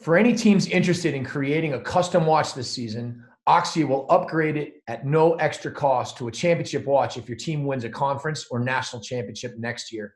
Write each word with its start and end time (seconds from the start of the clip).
For 0.00 0.16
any 0.16 0.34
teams 0.34 0.66
interested 0.66 1.14
in 1.14 1.24
creating 1.24 1.74
a 1.74 1.80
custom 1.80 2.26
watch 2.26 2.54
this 2.54 2.70
season, 2.70 3.24
Axia 3.48 3.86
will 3.86 4.06
upgrade 4.10 4.56
it 4.56 4.74
at 4.88 5.06
no 5.06 5.34
extra 5.34 5.70
cost 5.70 6.16
to 6.18 6.28
a 6.28 6.32
championship 6.32 6.86
watch 6.86 7.16
if 7.16 7.28
your 7.28 7.36
team 7.36 7.64
wins 7.64 7.84
a 7.84 7.90
conference 7.90 8.46
or 8.50 8.58
national 8.58 9.02
championship 9.02 9.54
next 9.58 9.92
year. 9.92 10.14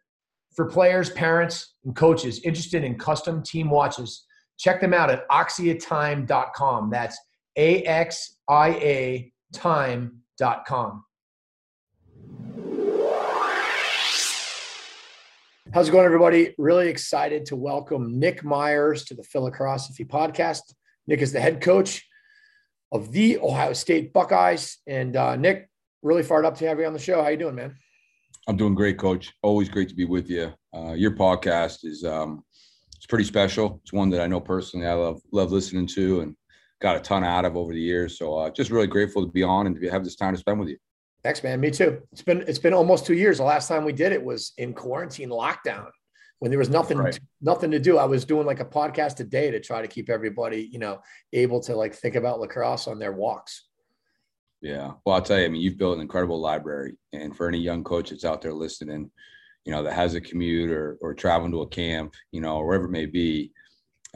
For 0.56 0.66
players, 0.66 1.10
parents, 1.10 1.74
and 1.84 1.94
coaches 1.94 2.40
interested 2.42 2.84
in 2.84 2.98
custom 2.98 3.42
team 3.42 3.70
watches, 3.70 4.24
check 4.58 4.80
them 4.80 4.94
out 4.94 5.10
at 5.10 5.28
axiatime.com. 5.28 6.90
That's 6.90 7.18
A 7.56 7.82
X 7.84 8.38
I 8.48 8.68
A 8.70 9.32
time.com. 9.52 11.04
How's 15.70 15.90
it 15.90 15.92
going, 15.92 16.06
everybody? 16.06 16.54
Really 16.56 16.88
excited 16.88 17.44
to 17.46 17.56
welcome 17.56 18.18
Nick 18.18 18.42
Myers 18.42 19.04
to 19.04 19.14
the 19.14 19.22
Philocrosophy 19.22 20.02
podcast. 20.02 20.62
Nick 21.06 21.20
is 21.20 21.30
the 21.30 21.42
head 21.42 21.60
coach 21.60 22.06
of 22.90 23.12
the 23.12 23.38
Ohio 23.38 23.74
State 23.74 24.14
Buckeyes. 24.14 24.78
And 24.86 25.14
uh, 25.14 25.36
Nick, 25.36 25.68
really 26.02 26.22
fired 26.22 26.46
up 26.46 26.56
to 26.56 26.66
have 26.66 26.78
you 26.80 26.86
on 26.86 26.94
the 26.94 26.98
show. 26.98 27.22
How 27.22 27.28
you 27.28 27.36
doing, 27.36 27.54
man? 27.54 27.76
I'm 28.48 28.56
doing 28.56 28.74
great, 28.74 28.96
coach. 28.96 29.30
Always 29.42 29.68
great 29.68 29.90
to 29.90 29.94
be 29.94 30.06
with 30.06 30.30
you. 30.30 30.54
Uh, 30.74 30.92
your 30.92 31.10
podcast 31.10 31.84
is 31.84 32.02
um, 32.02 32.42
it's 32.96 33.06
pretty 33.06 33.24
special. 33.24 33.78
It's 33.82 33.92
one 33.92 34.08
that 34.10 34.22
I 34.22 34.26
know 34.26 34.40
personally. 34.40 34.86
I 34.86 34.94
love 34.94 35.20
love 35.32 35.52
listening 35.52 35.86
to 35.88 36.22
and 36.22 36.34
got 36.80 36.96
a 36.96 37.00
ton 37.00 37.24
out 37.24 37.44
of 37.44 37.58
over 37.58 37.74
the 37.74 37.80
years. 37.80 38.16
So 38.16 38.38
uh, 38.38 38.50
just 38.50 38.70
really 38.70 38.86
grateful 38.86 39.26
to 39.26 39.30
be 39.30 39.42
on 39.42 39.66
and 39.66 39.78
to 39.78 39.90
have 39.90 40.02
this 40.02 40.16
time 40.16 40.32
to 40.32 40.40
spend 40.40 40.60
with 40.60 40.70
you. 40.70 40.78
Thanks, 41.22 41.42
man. 41.42 41.60
Me 41.60 41.70
too. 41.70 42.00
It's 42.12 42.22
been 42.22 42.42
it's 42.46 42.58
been 42.58 42.74
almost 42.74 43.06
two 43.06 43.14
years. 43.14 43.38
The 43.38 43.44
last 43.44 43.68
time 43.68 43.84
we 43.84 43.92
did 43.92 44.12
it 44.12 44.24
was 44.24 44.52
in 44.56 44.72
quarantine 44.72 45.30
lockdown 45.30 45.90
when 46.38 46.50
there 46.50 46.58
was 46.58 46.70
nothing 46.70 46.98
right. 46.98 47.18
nothing 47.40 47.70
to 47.72 47.78
do. 47.78 47.98
I 47.98 48.04
was 48.04 48.24
doing 48.24 48.46
like 48.46 48.60
a 48.60 48.64
podcast 48.64 49.18
a 49.20 49.24
day 49.24 49.50
to 49.50 49.60
try 49.60 49.82
to 49.82 49.88
keep 49.88 50.08
everybody, 50.08 50.68
you 50.70 50.78
know, 50.78 51.00
able 51.32 51.60
to 51.62 51.74
like 51.74 51.94
think 51.94 52.14
about 52.14 52.40
lacrosse 52.40 52.86
on 52.86 52.98
their 52.98 53.12
walks. 53.12 53.64
Yeah. 54.60 54.92
Well, 55.04 55.16
I'll 55.16 55.22
tell 55.22 55.38
you, 55.38 55.44
I 55.44 55.48
mean, 55.48 55.60
you've 55.60 55.78
built 55.78 55.96
an 55.96 56.02
incredible 56.02 56.40
library. 56.40 56.96
And 57.12 57.36
for 57.36 57.48
any 57.48 57.58
young 57.58 57.84
coach 57.84 58.10
that's 58.10 58.24
out 58.24 58.42
there 58.42 58.52
listening, 58.52 59.10
you 59.64 59.72
know, 59.72 59.82
that 59.82 59.92
has 59.94 60.14
a 60.14 60.20
commute 60.20 60.70
or 60.70 60.98
or 61.00 61.14
traveling 61.14 61.52
to 61.52 61.62
a 61.62 61.68
camp, 61.68 62.14
you 62.30 62.40
know, 62.40 62.60
wherever 62.60 62.84
it 62.84 62.90
may 62.90 63.06
be, 63.06 63.52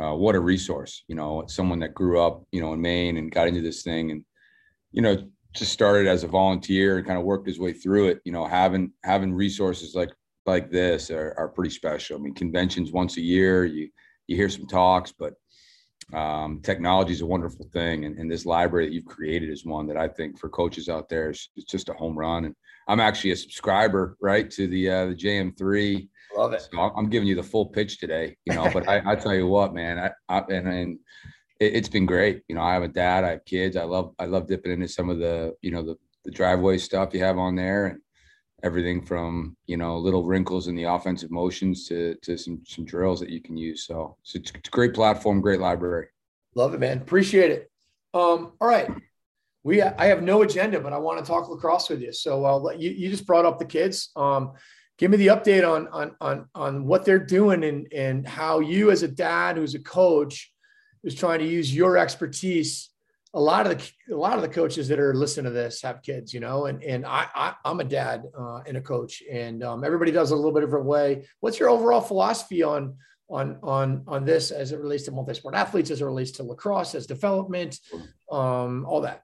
uh, 0.01 0.15
what 0.15 0.37
a 0.37 0.41
resource, 0.41 1.05
you 1.09 1.17
know, 1.17 1.45
someone 1.49 1.81
that 1.81 1.95
grew 1.95 2.21
up, 2.21 2.45
you 2.53 2.61
know, 2.61 2.73
in 2.73 2.81
Maine 2.81 3.17
and 3.17 3.33
got 3.33 3.49
into 3.49 3.61
this 3.61 3.83
thing 3.83 4.13
and, 4.13 4.25
you 4.93 5.03
know, 5.03 5.17
just 5.55 5.73
started 5.73 6.09
as 6.09 6.25
a 6.25 6.29
volunteer 6.29 6.99
and 6.99 7.07
kind 7.07 7.19
of 7.19 7.25
worked 7.25 7.47
his 7.47 7.59
way 7.59 7.73
through 7.73 8.09
it. 8.09 8.21
You 8.25 8.33
know, 8.33 8.47
having 8.47 8.93
having 9.05 9.33
resources 9.33 9.95
like 9.95 10.11
like 10.47 10.71
this 10.71 11.11
are, 11.11 11.35
are 11.37 11.49
pretty 11.49 11.71
special. 11.71 12.17
I 12.17 12.21
mean, 12.21 12.35
conventions 12.35 12.93
once 12.93 13.17
a 13.17 13.21
year, 13.21 13.65
you 13.65 13.89
you 14.27 14.37
hear 14.37 14.49
some 14.49 14.67
talks, 14.67 15.13
but 15.13 15.35
um, 16.13 16.61
technology 16.63 17.13
is 17.13 17.21
a 17.21 17.27
wonderful 17.27 17.69
thing, 17.73 18.05
and, 18.05 18.19
and, 18.19 18.31
this 18.31 18.45
library 18.45 18.87
that 18.87 18.93
you've 18.93 19.07
created 19.07 19.49
is 19.49 19.65
one 19.65 19.87
that 19.87 19.97
I 19.97 20.09
think 20.09 20.39
for 20.39 20.51
coaches 20.51 20.89
out 20.89 21.09
there 21.09 21.31
is 21.31 21.49
it's 21.57 21.71
just 21.71 21.89
a 21.89 21.95
home 21.95 22.19
run. 22.19 22.45
And 22.45 22.55
I'm 22.89 23.01
actually 23.01 23.31
a 23.31 23.37
subscriber, 23.37 24.17
right, 24.21 24.51
to 24.51 24.67
the 24.67 24.91
uh, 24.91 25.07
the 25.07 25.15
JM3. 25.15 26.09
Love 26.37 26.53
it. 26.53 26.69
So 26.71 26.79
I'm 26.79 27.09
giving 27.09 27.29
you 27.29 27.34
the 27.34 27.43
full 27.43 27.67
pitch 27.67 27.99
today, 27.99 28.37
you 28.45 28.55
know. 28.55 28.69
but 28.73 28.89
I, 28.89 29.13
I 29.13 29.17
tell 29.17 29.34
you 29.34 29.47
what, 29.47 29.75
man, 29.75 29.99
I, 29.99 30.11
I 30.29 30.43
and, 30.51 30.69
and 30.69 30.99
it, 31.62 31.75
has 31.75 31.89
been 31.89 32.06
great. 32.06 32.43
You 32.49 32.55
know, 32.55 32.62
I 32.62 32.75
have 32.75 32.83
a 32.83 32.89
dad, 32.89 33.25
I 33.25 33.31
have 33.31 33.45
kids. 33.45 33.77
I 33.77 33.84
love 33.84 34.15
I 34.19 34.27
love 34.27 34.47
dipping 34.47 34.73
into 34.73 34.89
some 34.89 35.11
of 35.11 35.19
the 35.19 35.55
you 35.62 35.71
know 35.71 35.83
the 35.83 35.97
the 36.25 36.31
driveway 36.31 36.78
stuff 36.78 37.15
you 37.15 37.23
have 37.23 37.39
on 37.39 37.55
there 37.55 37.87
and 37.87 38.00
everything 38.62 39.05
from 39.05 39.56
you 39.67 39.77
know 39.77 39.99
little 39.99 40.25
wrinkles 40.25 40.69
in 40.69 40.75
the 40.75 40.84
offensive 40.84 41.31
motions 41.31 41.89
to 41.89 42.15
to 42.22 42.37
some 42.37 42.61
some 42.67 42.84
drills 42.84 43.21
that 43.21 43.31
you 43.31 43.41
can 43.41 43.56
use. 43.56 43.87
So, 43.87 44.17
so 44.22 44.39
it's, 44.39 44.51
it's 44.51 44.69
a 44.69 44.71
great 44.71 44.95
platform, 44.95 45.41
great 45.41 45.61
library. 45.61 46.09
Love 46.55 46.75
it, 46.75 46.81
man. 46.81 46.99
Appreciate 46.99 47.51
it. 47.51 47.71
Um, 48.15 48.53
all 48.61 48.69
right. 48.69 48.89
We, 49.65 49.81
I 49.81 50.06
have 50.06 50.22
no 50.22 50.43
agenda, 50.43 50.81
but 50.81 50.93
I 50.93 50.99
want 50.99 51.25
to 51.25 51.25
talk 51.25 51.49
lacrosse 51.49 51.89
with 51.89 52.03
you. 52.03 52.12
So 52.12 52.45
I'll 52.45 52.61
let 52.61 52.81
you, 52.81 52.91
you 52.91 53.09
just 53.09 53.27
brought 53.27 53.45
up 53.45 53.59
the 53.59 53.65
kids. 53.65 54.11
Um, 54.17 54.53
give 54.99 55.11
me 55.11 55.17
the 55.17 55.28
update 55.28 55.69
on, 55.69 55.89
on, 55.89 56.17
on, 56.21 56.49
on 56.55 56.84
what 56.84 57.05
they're 57.05 57.25
doing 57.25 57.65
and, 57.65 57.87
and 57.93 58.27
how 58.27 58.59
you 58.59 58.91
as 58.91 59.03
a 59.03 59.09
dad, 59.09 59.56
who's 59.56 59.75
a 59.75 59.78
coach, 59.78 60.52
is 61.05 61.15
trying 61.15 61.41
to 61.41 61.47
use 61.47 61.75
your 61.75 61.97
expertise. 61.97 62.91
A 63.35 63.41
lot 63.41 63.67
of 63.67 63.79
the 63.79 64.15
a 64.15 64.17
lot 64.17 64.37
of 64.37 64.43
the 64.43 64.49
coaches 64.49 64.89
that 64.89 65.01
are 65.01 65.15
listening 65.15 65.45
to 65.45 65.51
this 65.51 65.81
have 65.83 66.03
kids, 66.03 66.35
you 66.35 66.41
know, 66.41 66.67
and 66.67 66.83
and 66.83 67.07
I, 67.07 67.27
I 67.35 67.71
am 67.71 67.81
a 67.81 67.85
dad 67.85 68.25
uh, 68.39 68.61
and 68.67 68.77
a 68.77 68.81
coach, 68.81 69.23
and 69.31 69.65
um, 69.65 69.85
everybody 69.85 70.11
does 70.11 70.31
it 70.31 70.35
a 70.35 70.37
little 70.37 70.53
bit 70.53 70.61
different 70.61 70.85
way. 70.85 71.27
What's 71.41 71.59
your 71.59 71.71
overall 71.71 72.03
philosophy 72.03 72.63
on 72.63 72.95
on 73.31 73.59
on 73.63 74.05
on 74.07 74.27
this 74.27 74.51
as 74.51 74.73
it 74.73 74.81
relates 74.81 75.05
to 75.05 75.13
multi-sport 75.13 75.55
athletes, 75.55 75.91
as 75.91 76.03
it 76.03 76.05
relates 76.05 76.31
to 76.33 76.43
lacrosse, 76.43 76.95
as 76.95 77.07
development, 77.07 77.81
um, 78.31 78.84
all 78.87 79.01
that? 79.01 79.23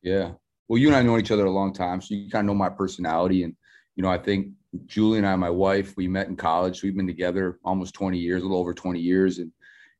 Yeah, 0.00 0.32
well, 0.68 0.78
you 0.78 0.86
and 0.86 0.96
I 0.96 1.02
know 1.02 1.18
each 1.18 1.32
other 1.32 1.46
a 1.46 1.50
long 1.50 1.72
time, 1.72 2.00
so 2.00 2.14
you 2.14 2.30
kind 2.30 2.48
of 2.48 2.54
know 2.54 2.58
my 2.58 2.68
personality, 2.68 3.42
and 3.42 3.56
you 3.96 4.02
know, 4.02 4.10
I 4.10 4.18
think 4.18 4.48
Julie 4.86 5.18
and 5.18 5.26
I, 5.26 5.36
my 5.36 5.50
wife, 5.50 5.96
we 5.96 6.08
met 6.08 6.28
in 6.28 6.36
college. 6.36 6.82
We've 6.82 6.96
been 6.96 7.06
together 7.06 7.58
almost 7.64 7.94
20 7.94 8.18
years, 8.18 8.42
a 8.42 8.44
little 8.44 8.58
over 8.58 8.74
20 8.74 8.98
years, 9.00 9.38
and 9.38 9.52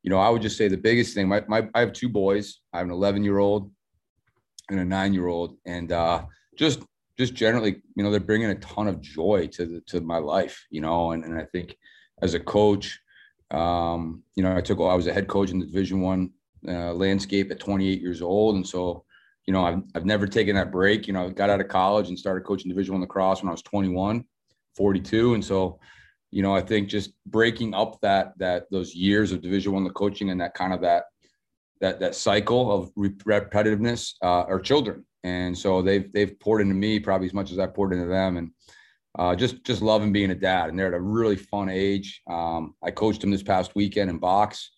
you 0.04 0.10
know, 0.10 0.18
I 0.18 0.28
would 0.28 0.42
just 0.42 0.58
say 0.58 0.68
the 0.68 0.76
biggest 0.76 1.14
thing. 1.14 1.26
My, 1.26 1.42
my 1.48 1.66
I 1.74 1.80
have 1.80 1.94
two 1.94 2.10
boys. 2.10 2.60
I 2.74 2.78
have 2.78 2.86
an 2.86 2.92
11 2.92 3.24
year 3.24 3.38
old 3.38 3.72
and 4.70 4.78
a 4.78 4.84
nine 4.84 5.14
year 5.14 5.26
old, 5.26 5.56
and 5.64 5.90
uh, 5.90 6.26
just 6.56 6.82
just 7.18 7.34
generally, 7.34 7.82
you 7.96 8.04
know, 8.04 8.10
they're 8.10 8.20
bringing 8.20 8.50
a 8.50 8.54
ton 8.56 8.86
of 8.86 9.00
joy 9.00 9.48
to 9.52 9.64
the, 9.64 9.80
to 9.86 10.02
my 10.02 10.18
life. 10.18 10.66
You 10.70 10.82
know, 10.82 11.12
and 11.12 11.24
and 11.24 11.40
I 11.40 11.46
think 11.46 11.74
as 12.20 12.34
a 12.34 12.40
coach, 12.40 13.00
um, 13.50 14.22
you 14.36 14.42
know, 14.42 14.54
I 14.54 14.60
took 14.60 14.78
I 14.78 14.94
was 14.94 15.06
a 15.06 15.12
head 15.12 15.26
coach 15.26 15.50
in 15.50 15.58
the 15.58 15.66
Division 15.66 16.02
One 16.02 16.30
uh, 16.68 16.92
landscape 16.92 17.50
at 17.50 17.58
28 17.58 18.02
years 18.02 18.20
old, 18.20 18.56
and 18.56 18.68
so 18.68 19.06
you 19.46 19.54
know, 19.54 19.64
I've, 19.64 19.82
I've 19.94 20.06
never 20.06 20.26
taken 20.26 20.54
that 20.56 20.70
break. 20.70 21.06
You 21.06 21.14
know, 21.14 21.26
I 21.26 21.30
got 21.30 21.50
out 21.50 21.60
of 21.60 21.68
college 21.68 22.08
and 22.08 22.18
started 22.18 22.44
coaching 22.44 22.68
Division 22.68 22.92
One 22.92 23.00
lacrosse 23.00 23.42
when 23.42 23.48
I 23.48 23.52
was 23.52 23.62
21, 23.62 24.22
42, 24.76 25.34
and 25.34 25.44
so 25.44 25.78
you 26.34 26.42
know, 26.42 26.52
I 26.52 26.62
think 26.62 26.88
just 26.88 27.12
breaking 27.26 27.74
up 27.74 28.00
that 28.00 28.36
that 28.38 28.66
those 28.68 28.92
years 28.92 29.30
of 29.30 29.40
Division 29.40 29.72
One, 29.72 29.84
the 29.84 29.90
coaching, 29.90 30.30
and 30.30 30.40
that 30.40 30.54
kind 30.54 30.74
of 30.74 30.80
that 30.80 31.04
that 31.80 32.00
that 32.00 32.16
cycle 32.16 32.72
of 32.72 32.92
repetitiveness 32.96 34.14
uh, 34.20 34.42
are 34.48 34.58
children, 34.58 35.06
and 35.22 35.56
so 35.56 35.80
they've 35.80 36.12
they've 36.12 36.36
poured 36.40 36.60
into 36.60 36.74
me 36.74 36.98
probably 36.98 37.28
as 37.28 37.34
much 37.34 37.52
as 37.52 37.60
I 37.60 37.68
poured 37.68 37.92
into 37.92 38.06
them, 38.06 38.36
and 38.36 38.50
uh, 39.16 39.36
just 39.36 39.62
just 39.62 39.80
loving 39.80 40.12
being 40.12 40.32
a 40.32 40.34
dad. 40.34 40.70
And 40.70 40.76
they're 40.76 40.88
at 40.88 40.94
a 40.94 41.00
really 41.00 41.36
fun 41.36 41.68
age. 41.68 42.20
Um, 42.28 42.74
I 42.82 42.90
coached 42.90 43.20
them 43.20 43.30
this 43.30 43.44
past 43.44 43.76
weekend 43.76 44.10
in 44.10 44.18
box. 44.18 44.72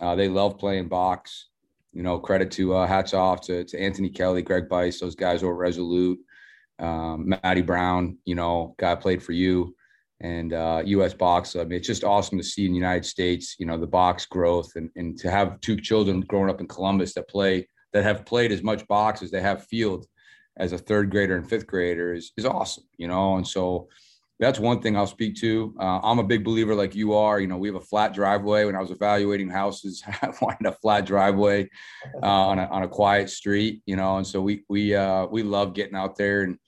Uh, 0.00 0.16
they 0.16 0.26
love 0.26 0.58
playing 0.58 0.88
box. 0.88 1.50
You 1.92 2.02
know, 2.02 2.18
credit 2.18 2.50
to 2.52 2.74
uh, 2.74 2.86
hats 2.88 3.14
off 3.14 3.42
to, 3.42 3.62
to 3.62 3.80
Anthony 3.80 4.10
Kelly, 4.10 4.42
Greg 4.42 4.68
Bice, 4.68 4.98
those 4.98 5.14
guys 5.14 5.44
over 5.44 5.54
Resolute, 5.54 6.18
um, 6.80 7.28
Matty 7.44 7.62
Brown. 7.62 8.18
You 8.24 8.34
know, 8.34 8.74
guy 8.76 8.96
played 8.96 9.22
for 9.22 9.30
you 9.30 9.76
and 10.20 10.52
uh, 10.52 10.82
U.S. 10.84 11.14
box. 11.14 11.56
I 11.56 11.64
mean, 11.64 11.78
it's 11.78 11.86
just 11.86 12.04
awesome 12.04 12.38
to 12.38 12.44
see 12.44 12.66
in 12.66 12.72
the 12.72 12.78
United 12.78 13.04
States, 13.06 13.56
you 13.58 13.66
know, 13.66 13.78
the 13.78 13.86
box 13.86 14.26
growth 14.26 14.72
and, 14.76 14.90
and 14.96 15.18
to 15.18 15.30
have 15.30 15.60
two 15.60 15.76
children 15.76 16.20
growing 16.20 16.50
up 16.50 16.60
in 16.60 16.68
Columbus 16.68 17.14
that 17.14 17.28
play 17.28 17.68
that 17.92 18.04
have 18.04 18.24
played 18.24 18.52
as 18.52 18.62
much 18.62 18.86
box 18.86 19.22
as 19.22 19.30
they 19.30 19.40
have 19.40 19.66
field 19.66 20.06
as 20.56 20.72
a 20.72 20.78
third 20.78 21.10
grader 21.10 21.36
and 21.36 21.48
fifth 21.48 21.66
grader 21.66 22.12
is 22.12 22.32
is 22.36 22.44
awesome, 22.44 22.84
you 22.98 23.08
know. 23.08 23.36
And 23.36 23.46
so 23.46 23.88
that's 24.38 24.58
one 24.58 24.80
thing 24.80 24.96
I'll 24.96 25.06
speak 25.06 25.36
to. 25.36 25.74
Uh, 25.78 26.00
I'm 26.02 26.18
a 26.18 26.24
big 26.24 26.44
believer, 26.44 26.74
like 26.74 26.94
you 26.94 27.14
are. 27.14 27.40
You 27.40 27.46
know, 27.46 27.58
we 27.58 27.68
have 27.68 27.76
a 27.76 27.80
flat 27.80 28.14
driveway. 28.14 28.64
When 28.64 28.76
I 28.76 28.80
was 28.80 28.90
evaluating 28.90 29.50
houses, 29.50 30.02
I 30.22 30.32
wanted 30.40 30.66
a 30.66 30.72
flat 30.72 31.06
driveway 31.06 31.68
uh, 32.22 32.26
on 32.26 32.58
a 32.58 32.66
on 32.66 32.82
a 32.82 32.88
quiet 32.88 33.30
street. 33.30 33.82
You 33.86 33.96
know, 33.96 34.18
and 34.18 34.26
so 34.26 34.40
we 34.40 34.64
we 34.68 34.94
uh, 34.94 35.26
we 35.26 35.42
love 35.42 35.74
getting 35.74 35.96
out 35.96 36.16
there 36.16 36.42
and 36.42 36.58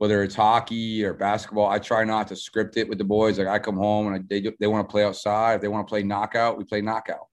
whether 0.00 0.22
it's 0.22 0.34
hockey 0.34 1.04
or 1.04 1.12
basketball, 1.12 1.68
I 1.68 1.78
try 1.78 2.04
not 2.04 2.26
to 2.28 2.36
script 2.36 2.78
it 2.78 2.88
with 2.88 2.96
the 2.96 3.04
boys. 3.04 3.38
Like 3.38 3.48
I 3.48 3.58
come 3.58 3.76
home 3.76 4.10
and 4.10 4.26
they 4.30 4.40
they 4.58 4.66
want 4.66 4.88
to 4.88 4.90
play 4.90 5.04
outside. 5.04 5.56
If 5.56 5.60
they 5.60 5.68
want 5.68 5.86
to 5.86 5.90
play 5.90 6.02
knockout, 6.02 6.56
we 6.56 6.64
play 6.64 6.80
knockout. 6.80 7.26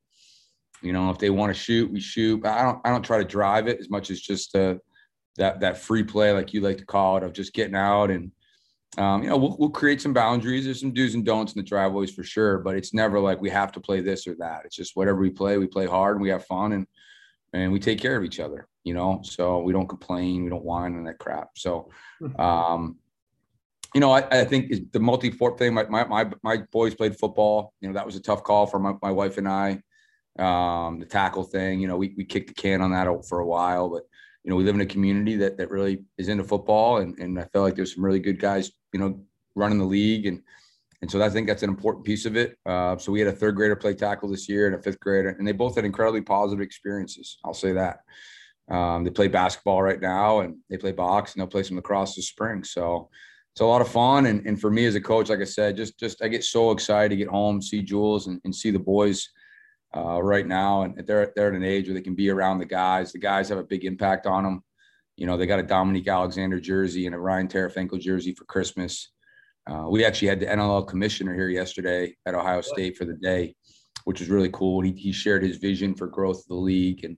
You 0.82 0.92
know, 0.92 1.10
if 1.10 1.18
they 1.18 1.30
want 1.30 1.56
to 1.56 1.58
shoot, 1.58 1.90
we 1.90 2.02
shoot. 2.02 2.44
But 2.44 2.52
I 2.52 2.64
don't 2.64 2.82
I 2.84 2.90
don't 2.90 3.04
try 3.04 3.20
to 3.20 3.24
drive 3.24 3.70
it 3.70 3.80
as 3.80 3.90
much 3.90 4.12
as 4.12 4.20
just 4.20 4.54
uh, 4.54 4.76
that 5.38 5.62
that 5.62 5.78
free 5.78 6.04
play, 6.04 6.34
like 6.34 6.54
you 6.54 6.60
like 6.60 6.78
to 6.80 6.86
call 6.86 7.16
it, 7.16 7.24
of 7.24 7.32
just 7.32 7.54
getting 7.54 7.74
out 7.74 8.12
and 8.12 8.34
um, 8.98 9.24
you 9.24 9.30
know 9.30 9.38
we'll, 9.38 9.56
we'll 9.58 9.70
create 9.70 10.02
some 10.02 10.14
boundaries. 10.14 10.66
There's 10.66 10.82
some 10.82 10.92
do's 10.92 11.16
and 11.16 11.24
don'ts 11.24 11.54
in 11.54 11.62
the 11.62 11.66
driveways 11.66 12.14
for 12.14 12.26
sure, 12.26 12.58
but 12.58 12.76
it's 12.76 12.94
never 12.94 13.18
like 13.18 13.40
we 13.40 13.50
have 13.50 13.72
to 13.72 13.80
play 13.80 14.02
this 14.02 14.28
or 14.28 14.36
that. 14.40 14.64
It's 14.66 14.76
just 14.76 14.98
whatever 14.98 15.22
we 15.22 15.30
play, 15.30 15.58
we 15.58 15.68
play 15.68 15.86
hard 15.86 16.18
and 16.18 16.22
we 16.22 16.32
have 16.32 16.44
fun 16.44 16.74
and 16.74 16.86
and 17.54 17.72
we 17.72 17.80
take 17.80 18.00
care 18.00 18.18
of 18.18 18.24
each 18.24 18.40
other 18.40 18.68
you 18.88 18.94
know, 18.94 19.20
so 19.22 19.60
we 19.60 19.74
don't 19.74 19.90
complain, 19.90 20.46
we 20.46 20.50
don't 20.50 20.64
whine 20.64 20.94
and 20.94 21.06
that 21.08 21.20
crap. 21.20 21.50
So, 21.58 21.90
hmm. 22.20 22.40
um, 22.40 22.96
you 23.94 24.00
know, 24.00 24.12
I, 24.12 24.26
I 24.32 24.46
think 24.46 24.94
the 24.94 25.00
multi-sport 25.00 25.60
thing, 25.60 25.74
my, 25.74 25.84
my, 25.90 26.06
my, 26.06 26.32
my, 26.42 26.58
boys 26.72 26.96
played 26.96 27.20
football, 27.20 27.74
you 27.82 27.90
know, 27.90 27.94
that 27.96 28.06
was 28.06 28.16
a 28.16 28.22
tough 28.22 28.44
call 28.44 28.66
for 28.66 28.80
my, 28.80 28.94
my 29.02 29.12
wife 29.12 29.38
and 29.38 29.48
I, 29.48 29.82
um, 30.40 31.00
the 31.00 31.06
tackle 31.06 31.44
thing, 31.44 31.82
you 31.82 31.88
know, 31.90 31.98
we, 31.98 32.14
we 32.16 32.24
kicked 32.24 32.48
the 32.48 32.54
can 32.54 32.82
on 32.82 32.92
that 32.92 33.08
for 33.28 33.40
a 33.40 33.46
while, 33.46 33.90
but, 33.90 34.04
you 34.46 34.52
know, 34.52 34.56
we 34.56 34.64
live 34.64 34.76
in 34.76 34.82
a 34.82 34.86
community 34.86 35.36
that, 35.36 35.58
that 35.58 35.70
really 35.70 36.06
is 36.18 36.30
into 36.30 36.46
football. 36.46 36.98
And, 36.98 37.20
and 37.20 37.38
I 37.38 37.44
felt 37.52 37.66
like 37.66 37.76
there's 37.76 37.94
some 37.94 38.06
really 38.06 38.20
good 38.20 38.40
guys, 38.40 38.72
you 38.94 39.02
know, 39.02 39.20
running 39.56 39.80
the 39.80 39.86
league. 39.86 40.28
And, 40.28 40.42
and 41.02 41.12
so 41.12 41.22
I 41.22 41.30
think 41.30 41.48
that's 41.48 41.64
an 41.64 41.70
important 41.70 42.06
piece 42.06 42.26
of 42.26 42.36
it. 42.36 42.58
Uh, 42.66 42.98
so 42.98 43.12
we 43.12 43.20
had 43.20 43.28
a 43.28 43.36
third 43.36 43.56
grader 43.56 43.76
play 43.76 43.94
tackle 43.94 44.30
this 44.30 44.50
year 44.50 44.68
and 44.68 44.76
a 44.76 44.82
fifth 44.82 45.00
grader, 45.00 45.30
and 45.30 45.48
they 45.48 45.52
both 45.52 45.76
had 45.76 45.86
incredibly 45.86 46.22
positive 46.22 46.62
experiences. 46.62 47.38
I'll 47.46 47.54
say 47.54 47.74
that. 47.74 48.00
Um, 48.70 49.04
they 49.04 49.12
play 49.12 49.28
basketball 49.28 49.82
right 49.82 50.02
now 50.02 50.42
and 50.42 50.58
they 50.70 50.78
play 50.78 50.92
box 50.92 51.34
and 51.34 51.40
they'll 51.40 51.48
play 51.48 51.64
some 51.64 51.78
lacrosse 51.78 52.16
this 52.16 52.28
spring. 52.28 52.64
So 52.64 53.10
it's 53.54 53.62
a 53.62 53.66
lot 53.66 53.82
of 53.82 53.88
fun. 53.88 54.26
And, 54.26 54.46
and 54.46 54.60
for 54.60 54.70
me 54.70 54.86
as 54.86 54.96
a 54.96 55.02
coach, 55.02 55.30
like 55.30 55.40
I 55.40 55.46
said, 55.46 55.78
just 55.78 55.98
just 55.98 56.22
I 56.22 56.28
get 56.28 56.44
so 56.44 56.72
excited 56.72 57.10
to 57.10 57.16
get 57.16 57.30
home, 57.30 57.62
see 57.62 57.82
Jules 57.82 58.28
and, 58.28 58.42
and 58.44 58.54
see 58.54 58.72
the 58.72 58.80
boys 58.80 59.30
uh, 59.96 60.22
right 60.22 60.46
now. 60.46 60.82
And 60.82 61.08
they're 61.08 61.32
they're 61.36 61.48
at 61.48 61.56
an 61.56 61.64
age 61.64 61.88
where 61.88 61.96
they 61.96 62.02
can 62.02 62.16
be 62.16 62.30
around 62.30 62.60
the 62.60 62.66
guys. 62.66 63.12
The 63.12 63.20
guys 63.20 63.50
have 63.50 63.58
a 63.58 63.64
big 63.64 63.86
impact 63.86 64.26
on 64.26 64.44
them. 64.44 64.64
You 65.16 65.26
know, 65.26 65.38
they 65.38 65.48
got 65.48 65.60
a 65.60 65.64
Dominique 65.64 66.08
Alexander 66.08 66.60
jersey 66.60 67.06
and 67.06 67.16
a 67.16 67.20
Ryan 67.20 67.48
Terefenko 67.48 68.00
jersey 68.00 68.34
for 68.34 68.44
Christmas. 68.46 69.12
Uh, 69.70 69.90
we 69.90 70.06
actually 70.06 70.30
had 70.30 70.40
the 70.40 70.46
NLL 70.46 70.88
commissioner 70.88 71.34
here 71.34 71.50
yesterday 71.50 72.16
at 72.26 72.36
Ohio 72.36 72.62
State 72.62 72.98
for 72.98 73.06
the 73.06 73.16
day, 73.16 73.56
which 74.06 74.20
was 74.20 74.30
really 74.30 74.50
cool. 74.52 74.82
He, 74.82 74.92
he 74.92 75.12
shared 75.12 75.44
his 75.44 75.58
vision 75.58 75.94
for 75.96 76.08
growth 76.08 76.40
of 76.40 76.48
the 76.48 76.56
league 76.56 77.04
and 77.04 77.18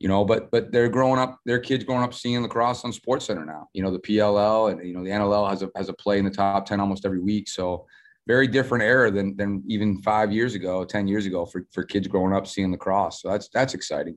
you 0.00 0.08
know, 0.08 0.24
but 0.24 0.50
but 0.50 0.72
they're 0.72 0.88
growing 0.88 1.20
up, 1.20 1.38
their 1.44 1.58
kids 1.58 1.84
growing 1.84 2.02
up 2.02 2.14
seeing 2.14 2.40
lacrosse 2.40 2.84
on 2.84 2.92
Sports 2.92 3.26
Center 3.26 3.44
now. 3.44 3.68
You 3.74 3.82
know, 3.82 3.90
the 3.90 3.98
PLL 3.98 4.72
and 4.72 4.86
you 4.86 4.94
know 4.94 5.04
the 5.04 5.10
NLL 5.10 5.48
has 5.50 5.62
a 5.62 5.70
has 5.76 5.90
a 5.90 5.92
play 5.92 6.18
in 6.18 6.24
the 6.24 6.30
top 6.30 6.64
ten 6.64 6.80
almost 6.80 7.04
every 7.04 7.20
week. 7.20 7.50
So 7.50 7.86
very 8.26 8.46
different 8.46 8.82
era 8.82 9.10
than 9.10 9.36
than 9.36 9.62
even 9.68 10.00
five 10.00 10.32
years 10.32 10.54
ago, 10.54 10.86
ten 10.86 11.06
years 11.06 11.26
ago 11.26 11.44
for 11.44 11.66
for 11.70 11.84
kids 11.84 12.08
growing 12.08 12.32
up 12.32 12.46
seeing 12.46 12.70
lacrosse. 12.70 13.20
So 13.20 13.28
that's 13.28 13.50
that's 13.50 13.74
exciting. 13.74 14.16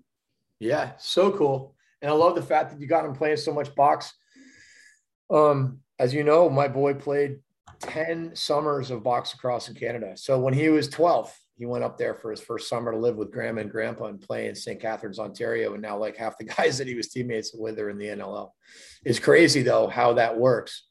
Yeah, 0.57 0.93
so 0.97 1.31
cool, 1.31 1.75
and 2.01 2.09
I 2.09 2.13
love 2.13 2.35
the 2.35 2.41
fact 2.41 2.71
that 2.71 2.79
you 2.79 2.87
got 2.87 3.03
him 3.03 3.13
playing 3.13 3.37
so 3.37 3.53
much 3.53 3.75
box. 3.75 4.13
Um, 5.29 5.79
as 5.99 6.13
you 6.13 6.23
know, 6.23 6.49
my 6.49 6.69
boy 6.69 6.93
played 6.93 7.39
ten 7.79 8.35
summers 8.35 8.91
of 8.91 9.03
box 9.03 9.33
across 9.33 9.69
in 9.69 9.75
Canada. 9.75 10.13
So 10.15 10.39
when 10.39 10.53
he 10.53 10.69
was 10.69 10.87
twelve, 10.87 11.33
he 11.55 11.65
went 11.65 11.83
up 11.83 11.97
there 11.97 12.15
for 12.15 12.31
his 12.31 12.41
first 12.41 12.67
summer 12.67 12.91
to 12.91 12.97
live 12.97 13.15
with 13.15 13.31
grandma 13.31 13.61
and 13.61 13.71
grandpa 13.71 14.05
and 14.05 14.19
play 14.19 14.47
in 14.47 14.55
St. 14.55 14.81
Catharines, 14.81 15.19
Ontario. 15.19 15.73
And 15.73 15.81
now 15.81 15.97
like 15.97 16.17
half 16.17 16.37
the 16.37 16.43
guys 16.57 16.77
that 16.77 16.87
he 16.87 16.95
was 16.95 17.09
teammates 17.09 17.53
with 17.53 17.79
are 17.79 17.89
in 17.89 17.97
the 17.97 18.07
NLL. 18.07 18.49
It's 19.05 19.19
crazy 19.19 19.61
though 19.61 19.87
how 19.87 20.13
that 20.13 20.37
works. 20.37 20.83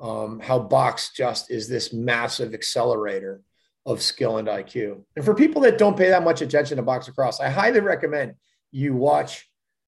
Um, 0.00 0.38
how 0.38 0.60
box 0.60 1.10
just 1.12 1.50
is 1.50 1.68
this 1.68 1.92
massive 1.92 2.54
accelerator 2.54 3.42
of 3.84 4.00
skill 4.00 4.36
and 4.36 4.46
IQ. 4.46 5.02
And 5.16 5.24
for 5.24 5.34
people 5.34 5.62
that 5.62 5.78
don't 5.78 5.96
pay 5.96 6.10
that 6.10 6.22
much 6.22 6.40
attention 6.40 6.76
to 6.76 6.82
box 6.82 7.08
across, 7.08 7.40
I 7.40 7.48
highly 7.48 7.80
recommend 7.80 8.34
you 8.70 8.94
watch, 8.94 9.48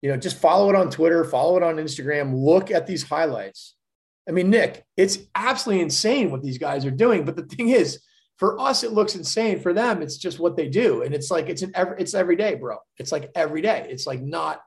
you 0.01 0.09
know, 0.09 0.17
just 0.17 0.37
follow 0.37 0.69
it 0.69 0.75
on 0.75 0.89
Twitter, 0.89 1.23
follow 1.23 1.57
it 1.57 1.63
on 1.63 1.75
Instagram, 1.75 2.33
look 2.33 2.71
at 2.71 2.87
these 2.87 3.03
highlights. 3.03 3.75
I 4.27 4.31
mean, 4.31 4.49
Nick, 4.49 4.85
it's 4.95 5.19
absolutely 5.35 5.83
insane 5.83 6.31
what 6.31 6.43
these 6.43 6.57
guys 6.57 6.85
are 6.85 6.91
doing. 6.91 7.25
But 7.25 7.35
the 7.35 7.43
thing 7.43 7.69
is, 7.69 7.99
for 8.41 8.59
us 8.59 8.83
it 8.83 8.91
looks 8.91 9.13
insane. 9.13 9.59
For 9.59 9.71
them 9.71 10.01
it's 10.01 10.17
just 10.17 10.39
what 10.39 10.57
they 10.57 10.67
do 10.67 11.03
and 11.03 11.13
it's 11.13 11.29
like 11.29 11.47
it's 11.47 11.61
an 11.61 11.73
every 11.75 11.97
it's 11.99 12.15
every 12.15 12.35
day 12.35 12.55
bro. 12.55 12.77
It's 12.97 13.11
like 13.11 13.29
every 13.35 13.61
day. 13.61 13.85
It's 13.87 14.07
like 14.07 14.19
not 14.19 14.63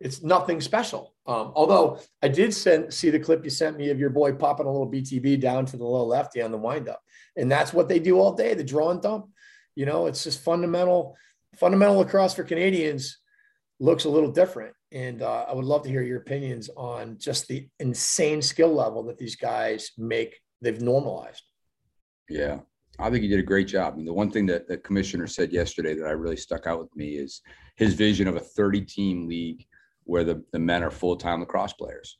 it's 0.00 0.24
nothing 0.24 0.60
special. 0.60 1.14
Um, 1.24 1.52
although 1.54 2.00
i 2.20 2.26
did 2.28 2.52
send 2.52 2.92
see 2.92 3.10
the 3.10 3.20
clip 3.20 3.44
you 3.44 3.50
sent 3.50 3.76
me 3.76 3.90
of 3.90 4.00
your 4.00 4.10
boy 4.10 4.32
popping 4.32 4.66
a 4.66 4.70
little 4.70 4.90
btb 4.90 5.40
down 5.40 5.66
to 5.66 5.76
the 5.76 5.84
low 5.84 6.04
lefty 6.04 6.40
on 6.40 6.52
the 6.52 6.58
windup 6.58 7.00
and 7.36 7.50
that's 7.50 7.72
what 7.72 7.88
they 7.88 7.98
do 7.98 8.18
all 8.20 8.32
day 8.32 8.54
the 8.54 8.62
draw 8.64 8.90
and 8.90 9.02
dump. 9.02 9.26
You 9.76 9.86
know 9.86 10.06
it's 10.06 10.24
just 10.24 10.42
fundamental 10.42 11.16
fundamental 11.54 11.98
lacrosse 11.98 12.34
for 12.34 12.42
canadians 12.42 13.18
looks 13.78 14.04
a 14.04 14.08
little 14.08 14.30
different 14.30 14.74
and 14.92 15.22
uh, 15.22 15.44
i 15.48 15.54
would 15.54 15.64
love 15.64 15.82
to 15.82 15.88
hear 15.88 16.02
your 16.02 16.18
opinions 16.18 16.70
on 16.76 17.16
just 17.18 17.46
the 17.48 17.68
insane 17.80 18.40
skill 18.40 18.74
level 18.74 19.02
that 19.02 19.18
these 19.18 19.36
guys 19.36 19.90
make 19.98 20.38
they've 20.62 20.80
normalized 20.80 21.42
yeah 22.28 22.58
I 22.98 23.10
think 23.10 23.22
he 23.22 23.28
did 23.28 23.40
a 23.40 23.42
great 23.42 23.66
job. 23.66 23.96
Mean, 23.96 24.06
the 24.06 24.12
one 24.12 24.30
thing 24.30 24.46
that 24.46 24.68
the 24.68 24.78
commissioner 24.78 25.26
said 25.26 25.52
yesterday 25.52 25.94
that 25.94 26.06
I 26.06 26.12
really 26.12 26.36
stuck 26.36 26.66
out 26.66 26.80
with 26.80 26.94
me 26.96 27.16
is 27.16 27.42
his 27.76 27.94
vision 27.94 28.26
of 28.26 28.36
a 28.36 28.40
30 28.40 28.82
team 28.82 29.28
league 29.28 29.66
where 30.04 30.24
the, 30.24 30.42
the 30.52 30.58
men 30.58 30.82
are 30.82 30.90
full 30.90 31.16
time 31.16 31.40
lacrosse 31.40 31.74
players. 31.74 32.18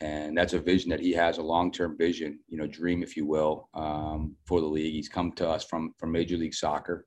And 0.00 0.36
that's 0.36 0.54
a 0.54 0.58
vision 0.58 0.90
that 0.90 1.00
he 1.00 1.12
has, 1.12 1.38
a 1.38 1.42
long 1.42 1.70
term 1.70 1.96
vision, 1.96 2.40
you 2.48 2.58
know, 2.58 2.66
dream, 2.66 3.02
if 3.02 3.16
you 3.16 3.24
will, 3.24 3.68
um, 3.74 4.34
for 4.44 4.60
the 4.60 4.66
league. 4.66 4.92
He's 4.92 5.08
come 5.08 5.30
to 5.32 5.48
us 5.48 5.64
from, 5.64 5.94
from 5.96 6.10
Major 6.10 6.36
League 6.36 6.54
Soccer, 6.54 7.06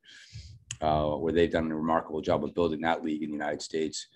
uh, 0.82 1.12
where 1.12 1.34
they've 1.34 1.52
done 1.52 1.72
a 1.72 1.76
remarkable 1.76 2.22
job 2.22 2.44
of 2.44 2.54
building 2.54 2.82
that 2.82 3.04
league 3.04 3.24
in 3.24 3.30
the 3.30 3.34
United 3.34 3.62
States. 3.62 4.08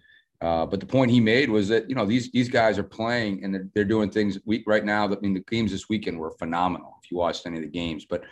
Uh, 0.41 0.65
but 0.65 0.79
the 0.79 0.85
point 0.85 1.11
he 1.11 1.19
made 1.19 1.49
was 1.49 1.67
that 1.67 1.87
you 1.87 1.95
know 1.95 2.05
these 2.05 2.31
these 2.31 2.49
guys 2.49 2.79
are 2.79 2.83
playing 2.83 3.43
and 3.43 3.53
they're, 3.53 3.67
they're 3.75 3.83
doing 3.83 4.09
things 4.09 4.39
we, 4.45 4.63
right 4.65 4.83
now. 4.83 5.05
I 5.05 5.15
mean, 5.21 5.35
the 5.35 5.41
games 5.41 5.71
this 5.71 5.87
weekend 5.87 6.19
were 6.19 6.31
phenomenal. 6.31 6.97
If 7.03 7.11
you 7.11 7.17
watched 7.17 7.45
any 7.45 7.57
of 7.57 7.63
the 7.63 7.69
games, 7.69 8.05
but 8.05 8.23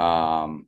um, 0.00 0.66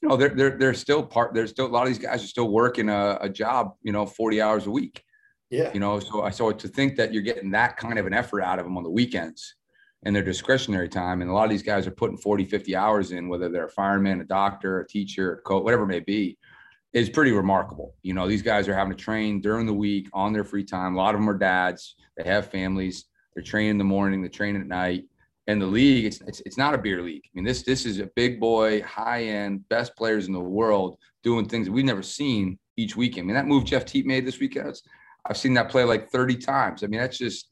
you 0.00 0.08
know, 0.08 0.16
they're, 0.16 0.30
they're, 0.30 0.56
they're 0.56 0.74
still 0.74 1.02
part, 1.02 1.34
there's 1.34 1.50
still 1.50 1.66
a 1.66 1.68
lot 1.68 1.82
of 1.82 1.88
these 1.88 1.98
guys 1.98 2.24
are 2.24 2.28
still 2.28 2.50
working 2.50 2.88
a, 2.88 3.18
a 3.20 3.28
job, 3.28 3.74
you 3.82 3.92
know, 3.92 4.06
40 4.06 4.40
hours 4.40 4.66
a 4.66 4.70
week. 4.70 5.04
Yeah. 5.50 5.72
You 5.74 5.80
know, 5.80 5.98
so 6.00 6.22
I 6.22 6.30
so 6.30 6.52
to 6.52 6.68
think 6.68 6.96
that 6.96 7.12
you're 7.12 7.22
getting 7.22 7.50
that 7.50 7.76
kind 7.76 7.98
of 7.98 8.06
an 8.06 8.14
effort 8.14 8.42
out 8.42 8.58
of 8.58 8.64
them 8.64 8.76
on 8.76 8.84
the 8.84 8.90
weekends 8.90 9.56
and 10.04 10.14
their 10.14 10.22
discretionary 10.22 10.88
time. 10.88 11.20
And 11.20 11.30
a 11.30 11.34
lot 11.34 11.44
of 11.44 11.50
these 11.50 11.62
guys 11.62 11.86
are 11.86 11.92
putting 11.92 12.16
40, 12.16 12.44
50 12.44 12.74
hours 12.74 13.12
in, 13.12 13.28
whether 13.28 13.48
they're 13.48 13.66
a 13.66 13.70
fireman, 13.70 14.20
a 14.20 14.24
doctor, 14.24 14.80
a 14.80 14.86
teacher, 14.86 15.34
a 15.34 15.36
coach, 15.42 15.62
whatever 15.62 15.82
it 15.84 15.88
may 15.88 16.00
be, 16.00 16.38
is 16.92 17.10
pretty 17.10 17.32
remarkable. 17.32 17.94
You 18.02 18.14
know, 18.14 18.26
these 18.26 18.42
guys 18.42 18.66
are 18.68 18.74
having 18.74 18.96
to 18.96 19.02
train 19.02 19.40
during 19.40 19.66
the 19.66 19.74
week 19.74 20.08
on 20.12 20.32
their 20.32 20.44
free 20.44 20.64
time. 20.64 20.94
A 20.94 20.98
lot 20.98 21.14
of 21.14 21.20
them 21.20 21.28
are 21.28 21.38
dads, 21.38 21.96
they 22.16 22.24
have 22.24 22.50
families, 22.50 23.04
they're 23.34 23.44
training 23.44 23.72
in 23.72 23.78
the 23.78 23.84
morning, 23.84 24.22
they're 24.22 24.30
training 24.30 24.62
at 24.62 24.66
night 24.66 25.04
and 25.50 25.60
the 25.60 25.66
league, 25.66 26.04
it's, 26.04 26.20
it's 26.22 26.40
it's 26.46 26.56
not 26.56 26.74
a 26.74 26.78
beer 26.78 27.02
league. 27.02 27.24
I 27.24 27.30
mean, 27.34 27.44
this 27.44 27.62
this 27.62 27.84
is 27.84 27.98
a 27.98 28.06
big 28.14 28.38
boy, 28.38 28.82
high 28.82 29.24
end, 29.24 29.68
best 29.68 29.96
players 29.96 30.28
in 30.28 30.32
the 30.32 30.40
world 30.40 30.96
doing 31.24 31.44
things 31.46 31.68
we've 31.68 31.84
never 31.84 32.02
seen 32.02 32.58
each 32.76 32.96
weekend. 32.96 33.24
I 33.24 33.26
mean, 33.26 33.34
that 33.34 33.46
move 33.46 33.64
Jeff 33.64 33.84
Teat 33.84 34.06
made 34.06 34.24
this 34.24 34.38
weekend, 34.38 34.80
I've 35.26 35.36
seen 35.36 35.54
that 35.54 35.68
play 35.68 35.84
like 35.84 36.08
30 36.08 36.36
times. 36.36 36.84
I 36.84 36.86
mean, 36.86 37.00
that's 37.00 37.18
just 37.18 37.49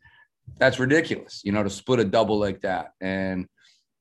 that's 0.56 0.78
ridiculous, 0.78 1.42
you 1.44 1.52
know, 1.52 1.62
to 1.62 1.70
split 1.70 2.00
a 2.00 2.04
double 2.04 2.38
like 2.38 2.60
that. 2.62 2.92
And 3.00 3.46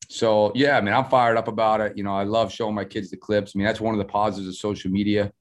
so, 0.10 0.52
yeah, 0.56 0.78
I 0.78 0.82
mean, 0.82 0.94
I'm 0.94 1.06
fired 1.06 1.38
up 1.38 1.48
about 1.48 1.82
it. 1.82 1.98
You 1.98 2.04
know, 2.04 2.16
I 2.16 2.24
love 2.24 2.52
showing 2.52 2.76
my 2.76 2.86
kids 2.86 3.10
the 3.12 3.18
clips. 3.18 3.54
I 3.54 3.58
mean, 3.58 3.66
that's 3.66 3.82
one 3.82 3.94
of 3.94 4.00
the 4.00 4.06
positives 4.06 4.48
of 4.48 4.56
social 4.56 4.90
media. 4.90 5.32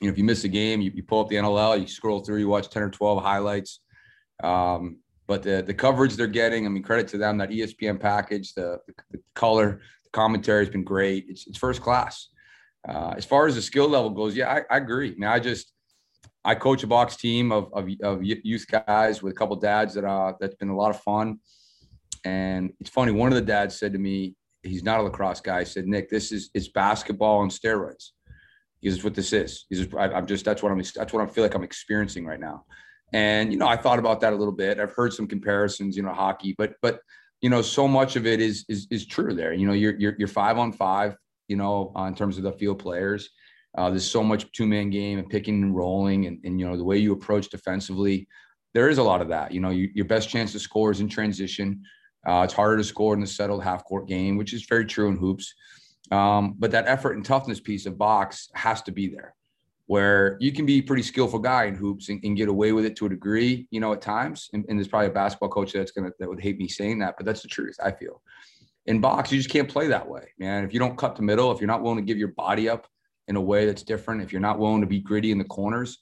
You 0.00 0.08
know, 0.08 0.12
if 0.12 0.18
you 0.18 0.24
miss 0.24 0.44
a 0.44 0.48
game, 0.48 0.80
you, 0.80 0.92
you 0.94 1.02
pull 1.02 1.20
up 1.20 1.28
the 1.28 1.36
NLL, 1.36 1.80
you 1.80 1.86
scroll 1.86 2.20
through, 2.20 2.38
you 2.38 2.48
watch 2.48 2.68
10 2.68 2.82
or 2.82 2.90
12 2.90 3.22
highlights. 3.22 3.80
Um, 4.42 4.98
but 5.26 5.42
the, 5.42 5.62
the 5.62 5.72
coverage 5.72 6.16
they're 6.16 6.26
getting, 6.26 6.66
I 6.66 6.68
mean, 6.68 6.82
credit 6.82 7.08
to 7.08 7.18
them. 7.18 7.38
That 7.38 7.50
ESPN 7.50 7.98
package, 7.98 8.52
the, 8.54 8.78
the, 9.10 9.20
color, 9.34 9.80
the 10.02 10.10
commentary 10.10 10.64
has 10.64 10.72
been 10.72 10.84
great. 10.84 11.26
It's, 11.28 11.46
it's 11.46 11.58
first 11.58 11.80
class. 11.80 12.28
uh, 12.88 13.14
as 13.16 13.24
far 13.24 13.46
as 13.46 13.54
the 13.54 13.62
skill 13.62 13.88
level 13.88 14.10
goes, 14.10 14.36
yeah, 14.36 14.50
I, 14.52 14.74
I 14.74 14.76
agree. 14.78 15.14
Mean, 15.16 15.28
I 15.30 15.38
just 15.38 15.72
I 16.44 16.54
coach 16.54 16.82
a 16.82 16.86
box 16.86 17.16
team 17.16 17.52
of, 17.52 17.72
of, 17.72 17.88
of 18.02 18.22
youth 18.22 18.66
guys 18.70 19.22
with 19.22 19.32
a 19.32 19.36
couple 19.36 19.56
dads 19.56 19.94
that 19.94 20.04
uh 20.04 20.34
that's 20.40 20.54
been 20.56 20.68
a 20.68 20.76
lot 20.76 20.90
of 20.90 21.00
fun. 21.00 21.38
And 22.24 22.72
it's 22.80 22.90
funny, 22.90 23.12
one 23.12 23.28
of 23.28 23.34
the 23.34 23.42
dads 23.42 23.78
said 23.78 23.92
to 23.92 23.98
me, 23.98 24.34
he's 24.62 24.82
not 24.82 25.00
a 25.00 25.02
lacrosse 25.02 25.40
guy. 25.40 25.60
He 25.60 25.64
said, 25.66 25.86
Nick, 25.86 26.08
this 26.10 26.32
is 26.32 26.50
it's 26.54 26.68
basketball 26.68 27.38
on 27.38 27.48
steroids. 27.48 28.10
He 28.80 28.90
says, 28.90 29.02
what 29.02 29.14
this 29.14 29.32
is. 29.32 29.64
He 29.70 29.76
says, 29.76 29.88
I, 29.96 30.08
I'm 30.08 30.26
just 30.26 30.44
that's 30.44 30.62
what 30.62 30.72
I'm 30.72 30.82
that's 30.94 31.12
what 31.12 31.22
I 31.22 31.26
feel 31.26 31.44
like 31.44 31.54
I'm 31.54 31.64
experiencing 31.64 32.26
right 32.26 32.40
now. 32.40 32.64
And 33.12 33.52
you 33.52 33.58
know, 33.58 33.68
I 33.68 33.76
thought 33.76 33.98
about 33.98 34.20
that 34.20 34.32
a 34.32 34.36
little 34.36 34.52
bit. 34.52 34.80
I've 34.80 34.92
heard 34.92 35.12
some 35.12 35.26
comparisons, 35.26 35.96
you 35.96 36.02
know, 36.02 36.12
hockey, 36.12 36.54
but 36.58 36.74
but 36.82 37.00
you 37.40 37.50
know, 37.50 37.62
so 37.62 37.86
much 37.86 38.16
of 38.16 38.26
it 38.26 38.40
is 38.40 38.64
is 38.68 38.86
is 38.90 39.06
true 39.06 39.34
there. 39.34 39.52
You 39.52 39.66
know, 39.66 39.72
you're 39.72 39.98
you're, 39.98 40.14
you're 40.18 40.28
five 40.28 40.58
on 40.58 40.72
five, 40.72 41.16
you 41.48 41.56
know, 41.56 41.92
uh, 41.96 42.04
in 42.04 42.14
terms 42.14 42.38
of 42.38 42.42
the 42.42 42.52
field 42.52 42.78
players. 42.78 43.30
Uh, 43.76 43.90
there's 43.90 44.08
so 44.08 44.22
much 44.22 44.50
two 44.52 44.66
man 44.66 44.90
game 44.90 45.18
and 45.18 45.28
picking 45.28 45.62
and 45.62 45.76
rolling, 45.76 46.26
and, 46.26 46.38
and 46.44 46.60
you 46.60 46.66
know 46.66 46.76
the 46.76 46.84
way 46.84 46.98
you 46.98 47.12
approach 47.12 47.48
defensively. 47.48 48.28
There 48.72 48.88
is 48.88 48.98
a 48.98 49.02
lot 49.02 49.20
of 49.20 49.28
that. 49.28 49.52
You 49.52 49.60
know, 49.60 49.70
you, 49.70 49.90
your 49.94 50.04
best 50.04 50.28
chance 50.28 50.52
to 50.52 50.58
score 50.58 50.90
is 50.90 51.00
in 51.00 51.08
transition. 51.08 51.82
Uh, 52.26 52.42
it's 52.42 52.54
harder 52.54 52.76
to 52.76 52.84
score 52.84 53.14
in 53.14 53.20
the 53.20 53.26
settled 53.26 53.62
half 53.62 53.84
court 53.84 54.08
game, 54.08 54.36
which 54.36 54.52
is 54.52 54.64
very 54.64 54.84
true 54.84 55.08
in 55.08 55.16
hoops. 55.16 55.54
Um, 56.10 56.54
but 56.58 56.70
that 56.70 56.86
effort 56.86 57.12
and 57.12 57.24
toughness 57.24 57.60
piece 57.60 57.86
of 57.86 57.98
box 57.98 58.48
has 58.54 58.82
to 58.82 58.92
be 58.92 59.08
there, 59.08 59.34
where 59.86 60.36
you 60.40 60.52
can 60.52 60.66
be 60.66 60.78
a 60.78 60.82
pretty 60.82 61.02
skillful 61.02 61.38
guy 61.38 61.64
in 61.64 61.74
hoops 61.74 62.08
and, 62.08 62.20
and 62.24 62.36
get 62.36 62.48
away 62.48 62.72
with 62.72 62.84
it 62.84 62.96
to 62.96 63.06
a 63.06 63.08
degree, 63.08 63.66
you 63.70 63.80
know, 63.80 63.92
at 63.92 64.00
times. 64.00 64.48
And, 64.52 64.64
and 64.68 64.78
there's 64.78 64.88
probably 64.88 65.08
a 65.08 65.12
basketball 65.12 65.50
coach 65.50 65.72
that's 65.72 65.92
gonna 65.92 66.10
that 66.18 66.28
would 66.28 66.40
hate 66.40 66.58
me 66.58 66.68
saying 66.68 66.98
that, 67.00 67.14
but 67.16 67.26
that's 67.26 67.42
the 67.42 67.48
truth. 67.48 67.76
I 67.82 67.90
feel 67.90 68.22
in 68.86 69.00
box, 69.00 69.32
you 69.32 69.38
just 69.38 69.50
can't 69.50 69.68
play 69.68 69.88
that 69.88 70.06
way, 70.06 70.28
man. 70.38 70.64
If 70.64 70.74
you 70.74 70.78
don't 70.78 70.98
cut 70.98 71.16
the 71.16 71.22
middle, 71.22 71.50
if 71.52 71.60
you're 71.60 71.68
not 71.68 71.82
willing 71.82 71.98
to 71.98 72.04
give 72.04 72.18
your 72.18 72.28
body 72.28 72.68
up 72.68 72.86
in 73.28 73.36
a 73.36 73.40
way 73.40 73.66
that's 73.66 73.82
different, 73.82 74.22
if 74.22 74.32
you're 74.32 74.40
not 74.40 74.58
willing 74.58 74.80
to 74.80 74.86
be 74.86 75.00
gritty 75.00 75.30
in 75.30 75.38
the 75.38 75.44
corners, 75.44 75.98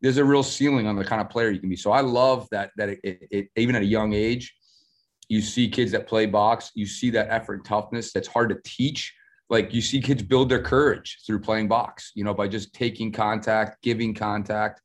there's 0.00 0.16
a 0.16 0.24
real 0.24 0.42
ceiling 0.42 0.86
on 0.86 0.96
the 0.96 1.04
kind 1.04 1.20
of 1.20 1.30
player 1.30 1.50
you 1.50 1.60
can 1.60 1.68
be. 1.68 1.76
So 1.76 1.92
I 1.92 2.00
love 2.00 2.48
that 2.50 2.70
that 2.76 2.88
it, 2.90 3.00
it, 3.04 3.28
it, 3.30 3.48
even 3.56 3.76
at 3.76 3.82
a 3.82 3.86
young 3.86 4.12
age, 4.12 4.54
you 5.28 5.40
see 5.40 5.68
kids 5.68 5.92
that 5.92 6.06
play 6.06 6.26
box, 6.26 6.72
you 6.74 6.86
see 6.86 7.10
that 7.10 7.28
effort 7.30 7.54
and 7.54 7.64
toughness 7.64 8.12
that's 8.12 8.28
hard 8.28 8.48
to 8.50 8.58
teach. 8.64 9.14
Like 9.48 9.72
you 9.72 9.80
see 9.80 10.00
kids 10.00 10.22
build 10.22 10.48
their 10.48 10.62
courage 10.62 11.18
through 11.26 11.40
playing 11.40 11.68
box, 11.68 12.12
you 12.14 12.24
know, 12.24 12.34
by 12.34 12.48
just 12.48 12.74
taking 12.74 13.12
contact, 13.12 13.82
giving 13.82 14.12
contact. 14.12 14.80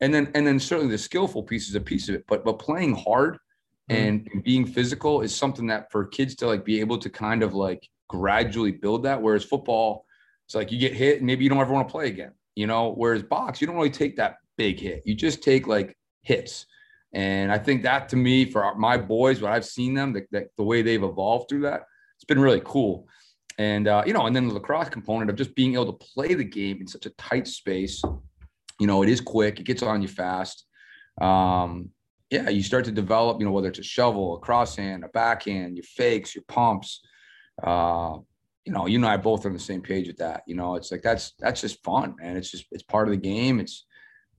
And 0.00 0.12
then 0.12 0.30
and 0.34 0.46
then 0.46 0.58
certainly 0.58 0.90
the 0.90 0.98
skillful 0.98 1.42
piece 1.42 1.68
is 1.68 1.74
a 1.74 1.80
piece 1.80 2.08
of 2.08 2.14
it, 2.14 2.24
but 2.26 2.44
but 2.44 2.58
playing 2.58 2.94
hard 2.94 3.38
mm-hmm. 3.90 3.94
and 3.94 4.42
being 4.42 4.64
physical 4.64 5.20
is 5.20 5.34
something 5.34 5.66
that 5.66 5.90
for 5.90 6.06
kids 6.06 6.34
to 6.36 6.46
like 6.46 6.64
be 6.64 6.80
able 6.80 6.98
to 6.98 7.10
kind 7.10 7.42
of 7.42 7.54
like 7.54 7.86
gradually 8.08 8.72
build 8.72 9.02
that. 9.02 9.20
Whereas 9.20 9.44
football, 9.44 10.05
it's 10.46 10.54
like 10.54 10.72
you 10.72 10.78
get 10.78 10.94
hit 10.94 11.18
and 11.18 11.26
maybe 11.26 11.44
you 11.44 11.50
don't 11.50 11.60
ever 11.60 11.72
want 11.72 11.88
to 11.88 11.92
play 11.92 12.06
again, 12.06 12.32
you 12.54 12.66
know. 12.66 12.92
Whereas 12.92 13.22
box, 13.22 13.60
you 13.60 13.66
don't 13.66 13.76
really 13.76 13.90
take 13.90 14.16
that 14.16 14.36
big 14.56 14.78
hit. 14.78 15.02
You 15.04 15.14
just 15.14 15.42
take 15.42 15.66
like 15.66 15.96
hits. 16.22 16.66
And 17.12 17.50
I 17.50 17.58
think 17.58 17.82
that 17.82 18.08
to 18.10 18.16
me, 18.16 18.44
for 18.44 18.74
my 18.76 18.96
boys, 18.96 19.40
what 19.42 19.52
I've 19.52 19.64
seen 19.64 19.94
them, 19.94 20.12
the, 20.12 20.26
the, 20.30 20.48
the 20.56 20.62
way 20.62 20.82
they've 20.82 21.02
evolved 21.02 21.48
through 21.48 21.62
that, 21.62 21.82
it's 22.16 22.24
been 22.24 22.40
really 22.40 22.62
cool. 22.64 23.08
And, 23.58 23.88
uh, 23.88 24.02
you 24.06 24.12
know, 24.12 24.26
and 24.26 24.36
then 24.36 24.48
the 24.48 24.54
lacrosse 24.54 24.88
component 24.88 25.30
of 25.30 25.36
just 25.36 25.54
being 25.54 25.74
able 25.74 25.86
to 25.86 26.06
play 26.14 26.34
the 26.34 26.44
game 26.44 26.80
in 26.80 26.86
such 26.86 27.06
a 27.06 27.10
tight 27.10 27.48
space. 27.48 28.02
You 28.78 28.86
know, 28.86 29.02
it 29.02 29.08
is 29.08 29.20
quick, 29.20 29.58
it 29.58 29.64
gets 29.64 29.82
on 29.82 30.02
you 30.02 30.08
fast. 30.08 30.66
Um, 31.20 31.90
yeah, 32.30 32.50
you 32.50 32.62
start 32.62 32.84
to 32.84 32.92
develop, 32.92 33.38
you 33.40 33.46
know, 33.46 33.52
whether 33.52 33.68
it's 33.68 33.78
a 33.78 33.84
shovel, 33.84 34.36
a 34.36 34.40
crosshand, 34.40 35.04
a 35.04 35.08
backhand, 35.08 35.76
your 35.76 35.84
fakes, 35.84 36.34
your 36.34 36.44
pumps. 36.48 37.00
Uh, 37.62 38.18
you 38.66 38.72
know, 38.72 38.86
you 38.86 38.98
and 38.98 39.06
I 39.06 39.16
both 39.16 39.44
are 39.44 39.48
on 39.48 39.54
the 39.54 39.60
same 39.60 39.80
page 39.80 40.08
with 40.08 40.16
that. 40.18 40.42
You 40.46 40.56
know, 40.56 40.74
it's 40.74 40.90
like 40.90 41.00
that's 41.00 41.32
that's 41.38 41.60
just 41.60 41.82
fun, 41.84 42.16
and 42.20 42.36
it's 42.36 42.50
just 42.50 42.66
it's 42.72 42.82
part 42.82 43.06
of 43.06 43.12
the 43.12 43.16
game. 43.16 43.60
It's 43.60 43.86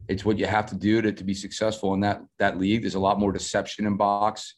it's 0.09 0.25
what 0.25 0.37
you 0.37 0.45
have 0.45 0.65
to 0.67 0.75
do 0.75 1.01
to, 1.01 1.13
to 1.13 1.23
be 1.23 1.33
successful 1.33 1.93
in 1.93 2.01
that 2.01 2.21
that 2.37 2.59
league. 2.59 2.81
There's 2.81 2.95
a 2.95 2.99
lot 2.99 3.19
more 3.19 3.31
deception 3.31 3.87
in 3.87 3.95
box 3.95 4.53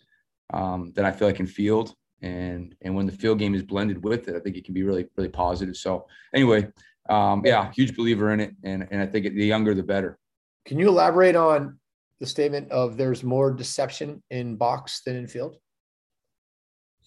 um, 0.51 0.91
than 0.95 1.05
I 1.05 1.11
feel 1.11 1.27
like 1.27 1.39
in 1.39 1.45
field, 1.45 1.93
and 2.23 2.75
and 2.81 2.95
when 2.95 3.05
the 3.05 3.11
field 3.11 3.37
game 3.37 3.53
is 3.53 3.61
blended 3.61 4.03
with 4.03 4.27
it, 4.27 4.35
I 4.35 4.39
think 4.39 4.57
it 4.57 4.65
can 4.65 4.73
be 4.73 4.83
really 4.83 5.07
really 5.15 5.29
positive. 5.29 5.77
So 5.77 6.07
anyway, 6.33 6.67
um, 7.07 7.43
yeah, 7.45 7.71
huge 7.71 7.95
believer 7.95 8.33
in 8.33 8.39
it, 8.39 8.55
and 8.63 8.87
and 8.89 8.99
I 8.99 9.05
think 9.05 9.25
the 9.25 9.45
younger 9.45 9.75
the 9.75 9.83
better. 9.83 10.17
Can 10.65 10.79
you 10.79 10.87
elaborate 10.87 11.35
on 11.35 11.77
the 12.19 12.25
statement 12.25 12.71
of 12.71 12.97
there's 12.97 13.23
more 13.23 13.51
deception 13.51 14.23
in 14.31 14.55
box 14.55 15.01
than 15.05 15.15
in 15.15 15.27
field? 15.27 15.57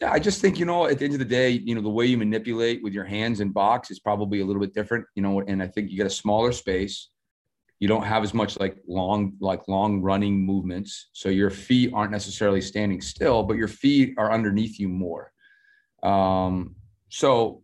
Yeah, 0.03 0.11
I 0.11 0.19
just 0.19 0.41
think, 0.41 0.59
you 0.59 0.65
know, 0.65 0.89
at 0.89 0.99
the 0.99 1.05
end 1.05 1.15
of 1.15 1.21
the 1.21 1.25
day, 1.25 1.51
you 1.51 1.77
know, 1.77 1.81
the 1.81 1.89
way 1.89 2.07
you 2.07 2.19
manipulate 2.19 2.83
with 2.83 2.93
your 2.93 3.05
hands 3.05 3.39
in 3.39 3.51
box 3.51 3.89
is 3.89 4.01
probably 4.01 4.41
a 4.41 4.45
little 4.45 4.61
bit 4.61 4.75
different, 4.75 5.07
you 5.15 5.23
know, 5.23 5.43
and 5.43 5.63
I 5.63 5.69
think 5.69 5.93
you 5.93 5.97
get 5.97 6.09
a 6.09 6.11
smaller 6.11 6.51
space. 6.51 7.11
You 7.79 7.87
don't 7.87 8.03
have 8.03 8.25
as 8.25 8.35
much 8.35 8.59
like 8.59 8.79
long, 8.89 9.35
like 9.39 9.69
long 9.69 10.03
running 10.03 10.45
movements. 10.45 11.11
So 11.13 11.29
your 11.29 11.51
feet 11.51 11.93
aren't 11.95 12.11
necessarily 12.11 12.61
standing 12.61 13.01
still, 13.01 13.45
but 13.45 13.57
your 13.57 13.69
feet 13.69 14.15
are 14.19 14.33
underneath 14.33 14.81
you 14.81 14.89
more. 14.89 15.31
Um, 16.03 16.75
so, 17.09 17.63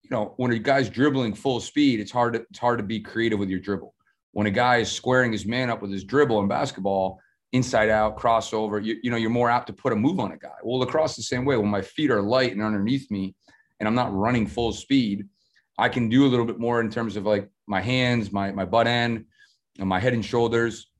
you 0.00 0.08
know, 0.12 0.32
when 0.38 0.52
a 0.52 0.58
guy's 0.58 0.88
dribbling 0.88 1.34
full 1.34 1.60
speed, 1.60 2.00
it's 2.00 2.10
hard 2.10 2.32
to, 2.32 2.46
it's 2.48 2.58
hard 2.58 2.78
to 2.78 2.84
be 2.84 3.00
creative 3.00 3.38
with 3.38 3.50
your 3.50 3.60
dribble 3.60 3.92
when 4.32 4.46
a 4.46 4.50
guy 4.50 4.78
is 4.78 4.90
squaring 4.90 5.30
his 5.30 5.44
man 5.44 5.68
up 5.68 5.82
with 5.82 5.92
his 5.92 6.04
dribble 6.04 6.40
in 6.40 6.48
basketball, 6.48 7.20
inside 7.52 7.88
out, 7.88 8.16
crossover, 8.18 8.82
you, 8.82 8.96
you 9.02 9.10
know, 9.10 9.16
you're 9.16 9.30
more 9.30 9.50
apt 9.50 9.66
to 9.66 9.72
put 9.72 9.92
a 9.92 9.96
move 9.96 10.20
on 10.20 10.32
a 10.32 10.36
guy. 10.36 10.54
Well, 10.62 10.78
lacrosse 10.78 11.16
the 11.16 11.22
same 11.22 11.44
way. 11.44 11.56
When 11.56 11.68
my 11.68 11.82
feet 11.82 12.10
are 12.10 12.22
light 12.22 12.52
and 12.52 12.62
underneath 12.62 13.10
me 13.10 13.34
and 13.78 13.88
I'm 13.88 13.94
not 13.94 14.14
running 14.14 14.46
full 14.46 14.72
speed, 14.72 15.26
I 15.78 15.88
can 15.88 16.08
do 16.08 16.26
a 16.26 16.28
little 16.28 16.46
bit 16.46 16.58
more 16.58 16.80
in 16.80 16.90
terms 16.90 17.16
of 17.16 17.24
like 17.24 17.48
my 17.66 17.80
hands, 17.80 18.30
my 18.32 18.52
my 18.52 18.64
butt 18.64 18.86
end, 18.86 19.24
and 19.78 19.88
my 19.88 19.98
head 19.98 20.12
and 20.12 20.24
shoulders. 20.24 20.90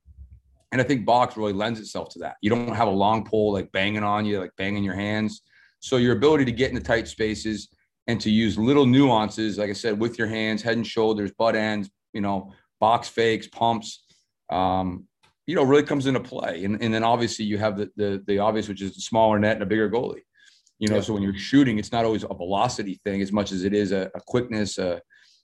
And 0.72 0.80
I 0.80 0.84
think 0.84 1.04
box 1.04 1.36
really 1.36 1.52
lends 1.52 1.80
itself 1.80 2.10
to 2.10 2.20
that. 2.20 2.36
You 2.42 2.50
don't 2.50 2.74
have 2.74 2.88
a 2.88 2.92
long 2.92 3.24
pole 3.24 3.52
like 3.52 3.70
banging 3.72 4.04
on 4.04 4.24
you, 4.24 4.40
like 4.40 4.52
banging 4.56 4.84
your 4.84 4.94
hands. 4.94 5.42
So 5.80 5.96
your 5.96 6.16
ability 6.16 6.44
to 6.44 6.52
get 6.52 6.70
into 6.70 6.82
tight 6.82 7.08
spaces 7.08 7.68
and 8.06 8.20
to 8.20 8.30
use 8.30 8.58
little 8.58 8.86
nuances, 8.86 9.58
like 9.58 9.70
I 9.70 9.74
said, 9.74 9.98
with 9.98 10.18
your 10.18 10.28
hands, 10.28 10.62
head 10.62 10.76
and 10.76 10.86
shoulders, 10.86 11.32
butt 11.36 11.56
ends, 11.56 11.90
you 12.12 12.20
know, 12.20 12.52
box 12.78 13.08
fakes, 13.08 13.48
pumps, 13.48 14.04
um, 14.50 15.06
you 15.46 15.54
know, 15.54 15.62
really 15.62 15.82
comes 15.82 16.06
into 16.06 16.20
play. 16.20 16.64
And, 16.64 16.82
and 16.82 16.92
then 16.92 17.02
obviously 17.02 17.44
you 17.44 17.58
have 17.58 17.76
the, 17.76 17.90
the, 17.96 18.22
the 18.26 18.38
obvious, 18.38 18.68
which 18.68 18.82
is 18.82 18.94
the 18.94 19.00
smaller 19.00 19.38
net 19.38 19.54
and 19.54 19.62
a 19.62 19.66
bigger 19.66 19.90
goalie. 19.90 20.22
You 20.78 20.88
know, 20.88 20.96
yeah. 20.96 21.02
so 21.02 21.12
when 21.12 21.22
you're 21.22 21.34
shooting, 21.34 21.78
it's 21.78 21.92
not 21.92 22.04
always 22.04 22.24
a 22.24 22.34
velocity 22.34 23.00
thing 23.04 23.20
as 23.20 23.32
much 23.32 23.52
as 23.52 23.64
it 23.64 23.74
is 23.74 23.92
a, 23.92 24.10
a 24.14 24.20
quickness, 24.26 24.78
a, 24.78 25.00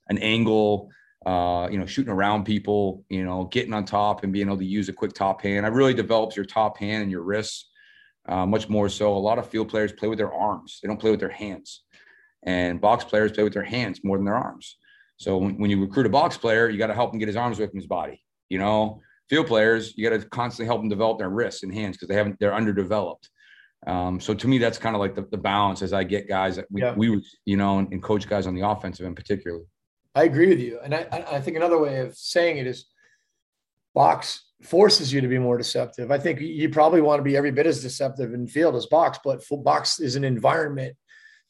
an 0.09 0.17
angle, 0.17 0.89
uh, 1.25 1.67
you 1.69 1.77
know, 1.77 1.85
shooting 1.85 2.11
around 2.11 2.45
people, 2.45 3.03
you 3.09 3.23
know, 3.23 3.45
getting 3.45 3.73
on 3.73 3.85
top 3.85 4.23
and 4.23 4.31
being 4.31 4.47
able 4.47 4.57
to 4.57 4.65
use 4.65 4.89
a 4.89 4.93
quick 4.93 5.13
top 5.13 5.41
hand. 5.41 5.65
It 5.65 5.69
really 5.69 5.93
develops 5.93 6.35
your 6.35 6.45
top 6.45 6.77
hand 6.77 7.03
and 7.03 7.11
your 7.11 7.23
wrists 7.23 7.69
uh, 8.27 8.45
much 8.45 8.69
more 8.69 8.89
so. 8.89 9.15
A 9.15 9.17
lot 9.17 9.37
of 9.37 9.49
field 9.49 9.69
players 9.69 9.91
play 9.91 10.07
with 10.07 10.17
their 10.17 10.33
arms; 10.33 10.79
they 10.81 10.87
don't 10.87 10.99
play 10.99 11.11
with 11.11 11.19
their 11.19 11.29
hands. 11.29 11.83
And 12.43 12.79
box 12.79 13.03
players 13.03 13.31
play 13.31 13.43
with 13.43 13.53
their 13.53 13.63
hands 13.63 14.01
more 14.03 14.17
than 14.17 14.25
their 14.25 14.35
arms. 14.35 14.77
So 15.17 15.37
when, 15.37 15.57
when 15.57 15.69
you 15.69 15.81
recruit 15.81 16.05
a 16.05 16.09
box 16.09 16.37
player, 16.37 16.69
you 16.69 16.77
got 16.77 16.87
to 16.87 16.93
help 16.93 17.13
him 17.13 17.19
get 17.19 17.27
his 17.27 17.35
arms 17.35 17.57
away 17.57 17.67
from 17.67 17.79
his 17.79 17.87
body. 17.87 18.23
You 18.49 18.59
know, 18.59 19.01
field 19.29 19.47
players, 19.47 19.93
you 19.95 20.09
got 20.09 20.19
to 20.19 20.27
constantly 20.29 20.67
help 20.67 20.81
them 20.81 20.89
develop 20.89 21.19
their 21.19 21.29
wrists 21.29 21.63
and 21.63 21.73
hands 21.73 21.97
because 21.97 22.07
they 22.07 22.15
haven't, 22.15 22.37
they're 22.39 22.53
underdeveloped. 22.53 23.29
Um, 23.85 24.19
so 24.19 24.33
to 24.33 24.47
me, 24.47 24.57
that's 24.57 24.77
kind 24.77 24.95
of 24.95 24.99
like 24.99 25.15
the, 25.15 25.27
the, 25.29 25.37
balance 25.37 25.81
as 25.81 25.93
I 25.93 26.03
get 26.03 26.27
guys 26.27 26.55
that 26.55 26.65
we, 26.71 26.81
yeah. 26.81 26.95
we 26.95 27.23
you 27.45 27.57
know, 27.57 27.77
and, 27.77 27.91
and, 27.93 28.01
coach 28.01 28.27
guys 28.27 28.47
on 28.47 28.55
the 28.55 28.67
offensive 28.67 29.05
end 29.05 29.15
particularly. 29.15 29.65
I 30.15 30.23
agree 30.23 30.49
with 30.49 30.59
you. 30.59 30.79
And 30.83 30.95
I, 30.95 31.07
I 31.31 31.41
think 31.41 31.57
another 31.57 31.79
way 31.79 31.99
of 31.99 32.15
saying 32.17 32.57
it 32.57 32.65
is 32.65 32.87
box 33.93 34.45
forces 34.63 35.13
you 35.13 35.21
to 35.21 35.27
be 35.27 35.37
more 35.37 35.57
deceptive. 35.57 36.11
I 36.11 36.17
think 36.17 36.41
you 36.41 36.69
probably 36.69 37.01
want 37.01 37.19
to 37.19 37.23
be 37.23 37.37
every 37.37 37.51
bit 37.51 37.67
as 37.67 37.83
deceptive 37.83 38.33
in 38.33 38.47
field 38.47 38.75
as 38.75 38.87
box, 38.87 39.19
but 39.23 39.43
box 39.63 39.99
is 39.99 40.15
an 40.15 40.23
environment 40.23 40.97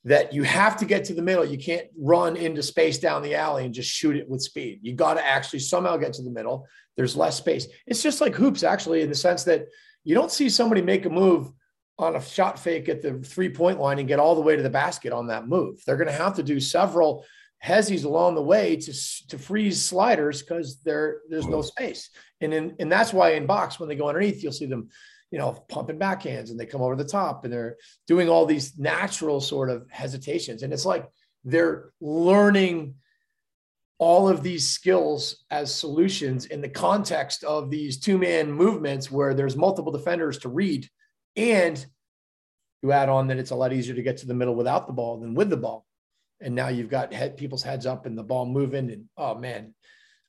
that 0.07 0.31
you 0.31 0.43
have 0.43 0.77
to 0.77 0.85
get 0.85 1.03
to 1.03 1.13
the 1.13 1.21
middle. 1.21 1.43
You 1.43 1.57
can't 1.57 1.87
run 1.99 2.37
into 2.37 2.63
space 2.63 2.97
down 2.97 3.21
the 3.21 3.35
alley 3.35 3.65
and 3.65 3.73
just 3.73 3.89
shoot 3.89 4.15
it 4.15 4.29
with 4.29 4.41
speed. 4.41 4.79
You 4.81 4.93
got 4.93 5.15
to 5.15 5.25
actually 5.25 5.59
somehow 5.59 5.97
get 5.97 6.13
to 6.13 6.21
the 6.21 6.31
middle. 6.31 6.65
There's 6.95 7.17
less 7.17 7.37
space. 7.37 7.67
It's 7.85 8.01
just 8.01 8.21
like 8.21 8.33
hoops, 8.33 8.63
actually, 8.63 9.01
in 9.01 9.09
the 9.09 9.15
sense 9.15 9.43
that 9.43 9.65
you 10.05 10.15
don't 10.15 10.31
see 10.31 10.47
somebody 10.47 10.81
make 10.81 11.05
a 11.05 11.09
move 11.09 11.51
on 11.99 12.15
a 12.15 12.21
shot 12.21 12.57
fake 12.57 12.87
at 12.87 13.01
the 13.01 13.19
three 13.19 13.49
point 13.49 13.81
line 13.81 13.99
and 13.99 14.07
get 14.07 14.19
all 14.19 14.33
the 14.33 14.41
way 14.41 14.55
to 14.55 14.63
the 14.63 14.69
basket 14.69 15.11
on 15.11 15.27
that 15.27 15.49
move. 15.49 15.83
They're 15.85 15.97
going 15.97 16.07
to 16.07 16.13
have 16.13 16.35
to 16.35 16.43
do 16.43 16.61
several 16.61 17.25
hezzies 17.61 18.05
along 18.05 18.35
the 18.35 18.41
way 18.41 18.77
to, 18.77 18.93
to 19.27 19.37
freeze 19.37 19.83
sliders 19.83 20.41
because 20.41 20.79
there 20.83 21.21
there's 21.29 21.47
no 21.47 21.57
mm. 21.57 21.65
space. 21.65 22.11
And 22.39 22.53
in, 22.53 22.75
and 22.79 22.89
that's 22.89 23.11
why 23.11 23.31
in 23.31 23.45
box, 23.45 23.77
when 23.77 23.89
they 23.89 23.95
go 23.95 24.07
underneath, 24.07 24.41
you'll 24.41 24.53
see 24.53 24.67
them 24.67 24.87
you 25.31 25.37
know, 25.37 25.51
pumping 25.69 25.99
backhands 25.99 26.49
and 26.49 26.59
they 26.59 26.65
come 26.65 26.81
over 26.81 26.95
the 26.95 27.03
top 27.03 27.43
and 27.43 27.51
they're 27.51 27.75
doing 28.07 28.29
all 28.29 28.45
these 28.45 28.77
natural 28.77 29.41
sort 29.41 29.69
of 29.69 29.85
hesitations. 29.89 30.63
And 30.63 30.71
it's 30.71 30.85
like 30.85 31.05
they're 31.43 31.91
learning 31.99 32.95
all 33.99 34.29
of 34.29 34.43
these 34.43 34.67
skills 34.67 35.43
as 35.49 35.73
solutions 35.73 36.45
in 36.45 36.61
the 36.61 36.69
context 36.69 37.43
of 37.43 37.69
these 37.69 37.99
two 37.99 38.17
man 38.17 38.51
movements 38.51 39.11
where 39.11 39.33
there's 39.33 39.55
multiple 39.55 39.91
defenders 39.91 40.37
to 40.39 40.49
read. 40.49 40.87
And 41.35 41.83
you 42.81 42.91
add 42.91 43.09
on 43.09 43.27
that 43.27 43.37
it's 43.37 43.51
a 43.51 43.55
lot 43.55 43.73
easier 43.73 43.95
to 43.95 44.03
get 44.03 44.17
to 44.17 44.27
the 44.27 44.33
middle 44.33 44.55
without 44.55 44.87
the 44.87 44.93
ball 44.93 45.19
than 45.19 45.33
with 45.33 45.49
the 45.49 45.57
ball. 45.57 45.85
and 46.39 46.53
now 46.53 46.67
you've 46.67 46.89
got 46.89 47.11
head, 47.11 47.35
people's 47.35 47.63
heads 47.63 47.85
up 47.87 48.05
and 48.05 48.15
the 48.17 48.23
ball 48.23 48.45
moving. 48.45 48.91
And 48.91 49.05
oh 49.17 49.35
man, 49.35 49.73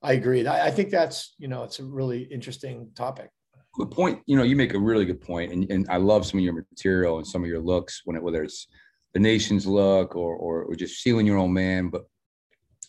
I 0.03 0.13
agree. 0.15 0.47
I, 0.47 0.69
I 0.69 0.71
think 0.71 0.91
that's 0.91 1.35
you 1.39 1.49
know 1.49 1.65
it's 1.65 1.79
a 1.79 1.85
really 1.85 2.23
interesting 2.23 2.91
topic. 2.95 3.31
Good 3.79 3.91
point. 3.91 4.21
You 4.27 4.37
know, 4.37 4.43
you 4.43 4.57
make 4.57 4.75
a 4.75 4.79
really 4.79 5.05
good 5.05 5.21
point, 5.21 5.53
and, 5.53 5.71
and 5.71 5.87
I 5.89 5.99
love 5.99 6.27
some 6.27 6.39
of 6.39 6.45
your 6.45 6.53
material 6.53 7.19
and 7.19 7.27
some 7.27 7.43
of 7.43 7.49
your 7.49 7.61
looks 7.61 8.03
when 8.05 8.17
it 8.17 8.23
whether 8.23 8.43
it's 8.43 8.67
the 9.15 9.21
nation's 9.21 9.67
look 9.67 10.17
or 10.17 10.35
or, 10.35 10.65
or 10.65 10.75
just 10.75 11.01
sealing 11.01 11.27
your 11.27 11.39
own 11.39 11.53
man. 11.53 11.89
But 11.89 12.03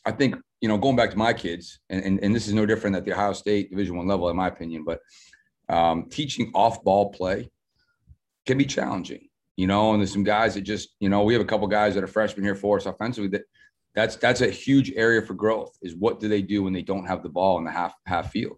I 0.05 0.12
think 0.12 0.36
you 0.62 0.67
know 0.67 0.77
going 0.77 0.96
back 0.96 1.12
to 1.12 1.17
my 1.17 1.34
kids, 1.34 1.79
and 1.89 2.03
and, 2.03 2.19
and 2.24 2.36
this 2.36 2.48
is 2.48 2.53
no 2.53 2.65
different 2.65 2.96
at 2.96 3.05
the 3.05 3.13
Ohio 3.13 3.34
State 3.34 3.69
Division 3.69 3.98
One 3.98 4.08
level, 4.08 4.29
in 4.29 4.36
my 4.36 4.48
opinion. 4.48 4.84
But 4.84 5.00
um, 5.69 6.10
teaching 6.10 6.51
off 6.55 6.84
ball 6.84 7.12
play 7.12 7.51
can 8.46 8.58
be 8.58 8.65
challenging 8.65 9.29
you 9.60 9.67
know, 9.67 9.91
and 9.91 10.00
there's 10.00 10.13
some 10.13 10.24
guys 10.24 10.53
that 10.53 10.62
just, 10.62 10.96
you 11.01 11.10
know, 11.10 11.24
we 11.24 11.34
have 11.34 11.41
a 11.41 11.46
couple 11.46 11.67
guys 11.67 11.93
that 11.93 12.01
are 12.01 12.08
freshmen 12.08 12.46
here 12.46 12.55
for 12.55 12.77
us 12.77 12.86
offensively 12.86 13.27
that 13.31 13.41
that's 13.93 14.15
that's 14.15 14.39
a 14.39 14.50
huge 14.50 14.93
area 14.96 15.22
for 15.22 15.34
growth 15.34 15.77
is 15.81 15.96
what 15.96 16.22
do 16.22 16.29
they 16.29 16.41
do 16.41 16.63
when 16.63 16.72
they 16.72 16.81
don't 16.81 17.05
have 17.05 17.24
the 17.24 17.27
ball 17.27 17.58
in 17.58 17.65
the 17.65 17.72
half 17.72 17.93
half 18.05 18.31
field 18.31 18.58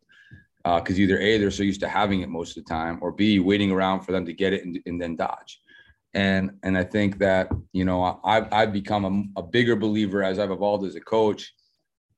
because 0.63 0.97
uh, 0.97 1.01
either 1.01 1.19
a 1.19 1.37
they're 1.37 1.51
so 1.51 1.63
used 1.63 1.81
to 1.81 1.87
having 1.87 2.21
it 2.21 2.29
most 2.29 2.57
of 2.57 2.63
the 2.63 2.69
time 2.69 2.99
or 3.01 3.11
b 3.11 3.39
waiting 3.39 3.71
around 3.71 4.01
for 4.01 4.11
them 4.11 4.25
to 4.25 4.33
get 4.33 4.53
it 4.53 4.65
and, 4.65 4.79
and 4.85 5.01
then 5.01 5.15
dodge 5.15 5.59
and 6.13 6.51
and 6.63 6.77
i 6.77 6.83
think 6.83 7.17
that 7.17 7.49
you 7.73 7.85
know 7.85 8.19
i've, 8.23 8.51
I've 8.51 8.73
become 8.73 9.31
a, 9.35 9.39
a 9.39 9.43
bigger 9.43 9.75
believer 9.75 10.23
as 10.23 10.39
i've 10.39 10.51
evolved 10.51 10.85
as 10.85 10.95
a 10.95 11.01
coach 11.01 11.53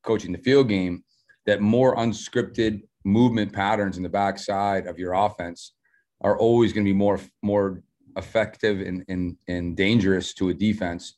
coaching 0.03 0.31
the 0.31 0.37
field 0.39 0.67
game 0.67 1.03
that 1.45 1.61
more 1.61 1.95
unscripted 1.95 2.81
movement 3.03 3.51
patterns 3.51 3.97
in 3.97 4.03
the 4.03 4.09
backside 4.09 4.87
of 4.87 4.97
your 4.97 5.13
offense 5.13 5.73
are 6.21 6.37
always 6.37 6.73
going 6.73 6.85
to 6.85 6.89
be 6.89 6.97
more 6.97 7.19
more 7.41 7.83
effective 8.15 8.81
and, 8.81 9.03
and, 9.07 9.37
and 9.47 9.75
dangerous 9.75 10.33
to 10.35 10.49
a 10.49 10.53
defense 10.53 11.15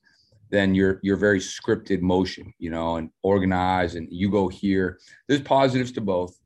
than 0.52 0.76
your 0.76 1.00
your 1.04 1.18
very 1.18 1.40
scripted 1.40 2.02
motion, 2.02 2.54
you 2.60 2.70
know, 2.70 2.96
and 2.96 3.10
organized 3.24 3.96
and 3.96 4.08
you 4.12 4.30
go 4.30 4.48
here. 4.48 5.00
There's 5.28 5.42
positives 5.42 5.92
to 5.94 6.02
both. 6.02 6.38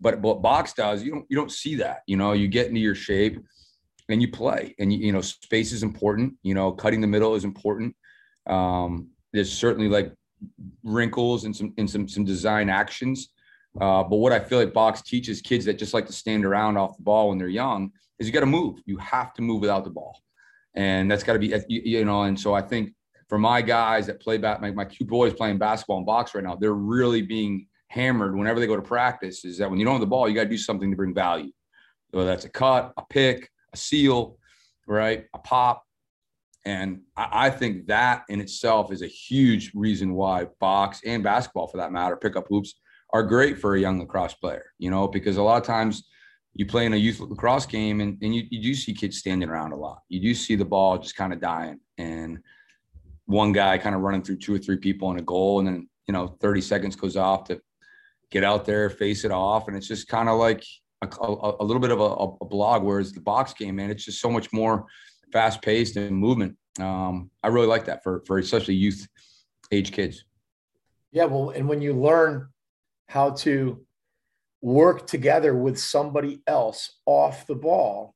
But 0.00 0.20
what 0.20 0.42
box 0.42 0.72
does, 0.72 1.02
you 1.02 1.12
don't 1.12 1.26
you 1.28 1.36
don't 1.36 1.52
see 1.52 1.76
that. 1.76 2.02
You 2.06 2.16
know, 2.16 2.32
you 2.32 2.48
get 2.48 2.68
into 2.68 2.80
your 2.80 2.94
shape 2.94 3.38
and 4.08 4.20
you 4.20 4.30
play. 4.30 4.74
And 4.78 4.92
you, 4.92 4.98
you 4.98 5.12
know, 5.12 5.20
space 5.20 5.72
is 5.72 5.82
important. 5.82 6.34
You 6.42 6.54
know, 6.54 6.72
cutting 6.72 7.00
the 7.00 7.06
middle 7.06 7.34
is 7.34 7.44
important. 7.44 7.94
Um, 8.46 9.08
there's 9.32 9.52
certainly 9.52 9.88
like 9.88 10.12
wrinkles 10.82 11.44
and 11.44 11.54
some 11.54 11.72
and 11.78 11.88
some 11.88 12.08
some 12.08 12.24
design 12.24 12.68
actions. 12.68 13.30
Uh, 13.80 14.02
but 14.02 14.16
what 14.16 14.32
I 14.32 14.40
feel 14.40 14.58
like 14.58 14.72
box 14.72 15.02
teaches 15.02 15.40
kids 15.40 15.64
that 15.66 15.78
just 15.78 15.94
like 15.94 16.06
to 16.06 16.12
stand 16.12 16.44
around 16.44 16.76
off 16.76 16.96
the 16.96 17.04
ball 17.04 17.28
when 17.28 17.38
they're 17.38 17.48
young 17.48 17.92
is 18.18 18.26
you 18.26 18.32
got 18.32 18.40
to 18.40 18.46
move. 18.46 18.80
You 18.84 18.96
have 18.98 19.32
to 19.34 19.42
move 19.42 19.60
without 19.60 19.84
the 19.84 19.90
ball, 19.90 20.20
and 20.74 21.10
that's 21.10 21.22
got 21.22 21.34
to 21.34 21.38
be 21.38 21.54
you 21.68 22.04
know. 22.04 22.22
And 22.22 22.38
so 22.38 22.54
I 22.54 22.62
think 22.62 22.94
for 23.28 23.38
my 23.38 23.62
guys 23.62 24.06
that 24.08 24.20
play 24.20 24.38
back, 24.38 24.60
my, 24.60 24.72
my 24.72 24.84
two 24.84 25.04
boys 25.04 25.32
playing 25.32 25.58
basketball 25.58 25.98
and 25.98 26.06
box 26.06 26.34
right 26.34 26.42
now, 26.42 26.56
they're 26.56 26.72
really 26.72 27.22
being 27.22 27.68
hammered 27.90 28.36
whenever 28.36 28.60
they 28.60 28.66
go 28.66 28.76
to 28.76 28.82
practice. 28.82 29.44
Is 29.44 29.58
that 29.58 29.68
when 29.68 29.78
you 29.78 29.84
don't 29.84 29.94
have 29.94 30.00
the 30.00 30.06
ball, 30.06 30.28
you 30.28 30.34
got 30.34 30.44
to 30.44 30.48
do 30.48 30.56
something 30.56 30.90
to 30.90 30.96
bring 30.96 31.12
value. 31.12 31.50
Whether 32.12 32.28
that's 32.28 32.44
a 32.44 32.48
cut, 32.48 32.92
a 32.96 33.02
pick, 33.10 33.50
a 33.72 33.76
seal, 33.76 34.38
right, 34.86 35.26
a 35.34 35.38
pop. 35.38 35.84
And 36.64 37.02
I, 37.16 37.46
I 37.46 37.50
think 37.50 37.86
that 37.86 38.24
in 38.28 38.40
itself 38.40 38.92
is 38.92 39.02
a 39.02 39.06
huge 39.06 39.72
reason 39.74 40.14
why 40.14 40.46
box 40.60 41.00
and 41.04 41.22
basketball, 41.22 41.66
for 41.66 41.78
that 41.78 41.92
matter, 41.92 42.16
pickup 42.16 42.46
hoops 42.48 42.74
are 43.12 43.24
great 43.24 43.58
for 43.58 43.74
a 43.74 43.80
young 43.80 43.98
lacrosse 43.98 44.34
player. 44.34 44.66
You 44.78 44.90
know, 44.90 45.08
because 45.08 45.36
a 45.36 45.42
lot 45.42 45.60
of 45.60 45.66
times 45.66 46.04
you 46.54 46.66
play 46.66 46.86
in 46.86 46.94
a 46.94 46.96
youth 46.96 47.20
lacrosse 47.20 47.66
game 47.66 48.00
and, 48.00 48.18
and 48.22 48.34
you, 48.34 48.44
you 48.50 48.62
do 48.62 48.74
see 48.74 48.94
kids 48.94 49.18
standing 49.18 49.48
around 49.48 49.72
a 49.72 49.76
lot. 49.76 49.98
You 50.08 50.20
do 50.20 50.34
see 50.34 50.54
the 50.54 50.64
ball 50.64 50.98
just 50.98 51.16
kind 51.16 51.32
of 51.32 51.40
dying 51.40 51.80
and 51.98 52.38
one 53.26 53.52
guy 53.52 53.78
kind 53.78 53.94
of 53.94 54.00
running 54.00 54.22
through 54.22 54.38
two 54.38 54.54
or 54.54 54.58
three 54.58 54.76
people 54.76 55.10
in 55.12 55.18
a 55.18 55.22
goal. 55.22 55.60
And 55.60 55.68
then, 55.68 55.88
you 56.08 56.12
know, 56.12 56.36
30 56.40 56.60
seconds 56.60 56.96
goes 56.96 57.16
off 57.16 57.44
to 57.44 57.60
get 58.30 58.44
out 58.44 58.64
there, 58.64 58.90
face 58.90 59.24
it 59.24 59.30
off. 59.30 59.68
And 59.68 59.76
it's 59.76 59.88
just 59.88 60.08
kind 60.08 60.28
of 60.28 60.38
like 60.38 60.64
a, 61.02 61.06
a, 61.06 61.56
a, 61.60 61.64
little 61.64 61.80
bit 61.80 61.90
of 61.90 62.00
a, 62.00 62.44
a 62.44 62.44
blog, 62.46 62.82
whereas 62.82 63.12
the 63.12 63.20
box 63.20 63.52
game, 63.54 63.76
man, 63.76 63.90
it's 63.90 64.04
just 64.04 64.20
so 64.20 64.30
much 64.30 64.52
more 64.52 64.86
fast 65.32 65.62
paced 65.62 65.96
and 65.96 66.16
movement. 66.16 66.56
Um, 66.78 67.30
I 67.42 67.48
really 67.48 67.66
like 67.66 67.86
that 67.86 68.02
for, 68.02 68.22
for 68.26 68.38
especially 68.38 68.74
youth 68.74 69.06
age 69.72 69.92
kids. 69.92 70.24
Yeah. 71.12 71.24
Well, 71.24 71.50
and 71.50 71.68
when 71.68 71.82
you 71.82 71.92
learn 71.94 72.48
how 73.08 73.30
to 73.30 73.84
work 74.62 75.06
together 75.06 75.54
with 75.54 75.78
somebody 75.78 76.42
else 76.46 76.98
off 77.06 77.46
the 77.46 77.54
ball 77.54 78.14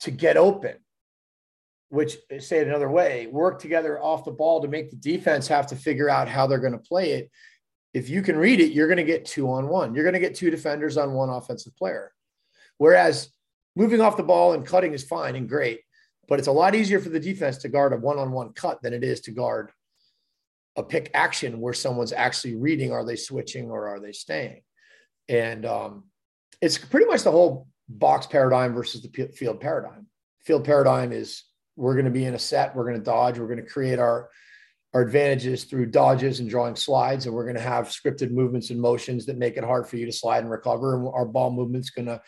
to 0.00 0.10
get 0.10 0.36
open 0.36 0.76
which 1.88 2.16
say 2.38 2.58
it 2.58 2.68
another 2.68 2.90
way 2.90 3.26
work 3.28 3.60
together 3.60 4.02
off 4.02 4.24
the 4.24 4.30
ball 4.30 4.60
to 4.60 4.68
make 4.68 4.90
the 4.90 4.96
defense 4.96 5.46
have 5.46 5.66
to 5.66 5.76
figure 5.76 6.10
out 6.10 6.28
how 6.28 6.46
they're 6.46 6.58
going 6.58 6.72
to 6.72 6.78
play 6.78 7.12
it 7.12 7.30
if 7.96 8.08
you 8.08 8.22
can 8.22 8.36
read 8.36 8.60
it 8.60 8.72
you're 8.72 8.88
going 8.88 8.96
to 8.96 9.04
get 9.04 9.24
two 9.24 9.50
on 9.50 9.68
one. 9.68 9.94
You're 9.94 10.04
going 10.04 10.20
to 10.20 10.20
get 10.20 10.34
two 10.34 10.50
defenders 10.50 10.96
on 10.96 11.12
one 11.12 11.30
offensive 11.30 11.76
player. 11.76 12.12
Whereas 12.78 13.30
moving 13.74 14.00
off 14.00 14.16
the 14.16 14.22
ball 14.22 14.52
and 14.52 14.66
cutting 14.66 14.92
is 14.92 15.04
fine 15.04 15.36
and 15.36 15.48
great 15.48 15.80
but 16.28 16.38
it's 16.38 16.48
a 16.48 16.52
lot 16.52 16.74
easier 16.74 17.00
for 17.00 17.08
the 17.08 17.20
defense 17.20 17.58
to 17.58 17.68
guard 17.68 17.92
a 17.92 17.96
one-on-one 17.96 18.52
cut 18.52 18.82
than 18.82 18.92
it 18.92 19.04
is 19.04 19.20
to 19.22 19.30
guard 19.30 19.70
a 20.76 20.82
pick 20.82 21.10
action 21.14 21.60
where 21.60 21.72
someone's 21.72 22.12
actually 22.12 22.56
reading 22.56 22.92
are 22.92 23.04
they 23.04 23.16
switching 23.16 23.70
or 23.70 23.88
are 23.88 24.00
they 24.00 24.12
staying? 24.12 24.62
And 25.28 25.64
um, 25.64 26.04
it's 26.60 26.78
pretty 26.78 27.06
much 27.06 27.22
the 27.22 27.30
whole 27.30 27.68
box 27.88 28.26
paradigm 28.26 28.74
versus 28.74 29.02
the 29.02 29.28
field 29.28 29.60
paradigm. 29.60 30.06
Field 30.44 30.64
paradigm 30.64 31.12
is 31.12 31.44
we're 31.76 31.94
going 31.94 32.04
to 32.04 32.10
be 32.10 32.24
in 32.24 32.34
a 32.34 32.38
set, 32.38 32.74
we're 32.74 32.84
going 32.84 32.98
to 32.98 33.04
dodge, 33.04 33.38
we're 33.38 33.46
going 33.46 33.62
to 33.62 33.70
create 33.70 33.98
our 33.98 34.28
our 34.96 35.02
advantages 35.02 35.64
through 35.64 35.84
dodges 35.84 36.40
and 36.40 36.48
drawing 36.48 36.74
slides, 36.74 37.26
and 37.26 37.34
we're 37.34 37.44
going 37.44 37.54
to 37.54 37.60
have 37.60 37.88
scripted 37.88 38.30
movements 38.30 38.70
and 38.70 38.80
motions 38.80 39.26
that 39.26 39.36
make 39.36 39.58
it 39.58 39.62
hard 39.62 39.86
for 39.86 39.98
you 39.98 40.06
to 40.06 40.12
slide 40.12 40.38
and 40.38 40.50
recover. 40.50 40.96
And 40.96 41.06
our 41.12 41.26
ball 41.26 41.50
movement's 41.50 41.90
going 41.90 42.06
to 42.06 42.22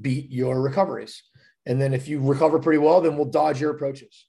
beat 0.00 0.30
your 0.30 0.62
recoveries. 0.62 1.20
And 1.66 1.80
then 1.80 1.92
if 1.92 2.06
you 2.06 2.20
recover 2.20 2.60
pretty 2.60 2.78
well, 2.78 3.00
then 3.00 3.16
we'll 3.16 3.24
dodge 3.24 3.60
your 3.60 3.72
approaches. 3.72 4.26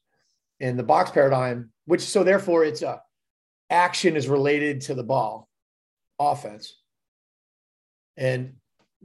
In 0.59 0.75
the 0.75 0.81
box 0.81 1.11
paradigm, 1.11 1.69
which 1.85 2.01
so 2.01 2.23
therefore 2.23 2.65
it's 2.65 2.81
a 2.81 2.99
action 3.69 4.15
is 4.15 4.27
related 4.27 4.81
to 4.81 4.95
the 4.95 5.03
ball 5.03 5.47
offense 6.19 6.73
and 8.17 8.53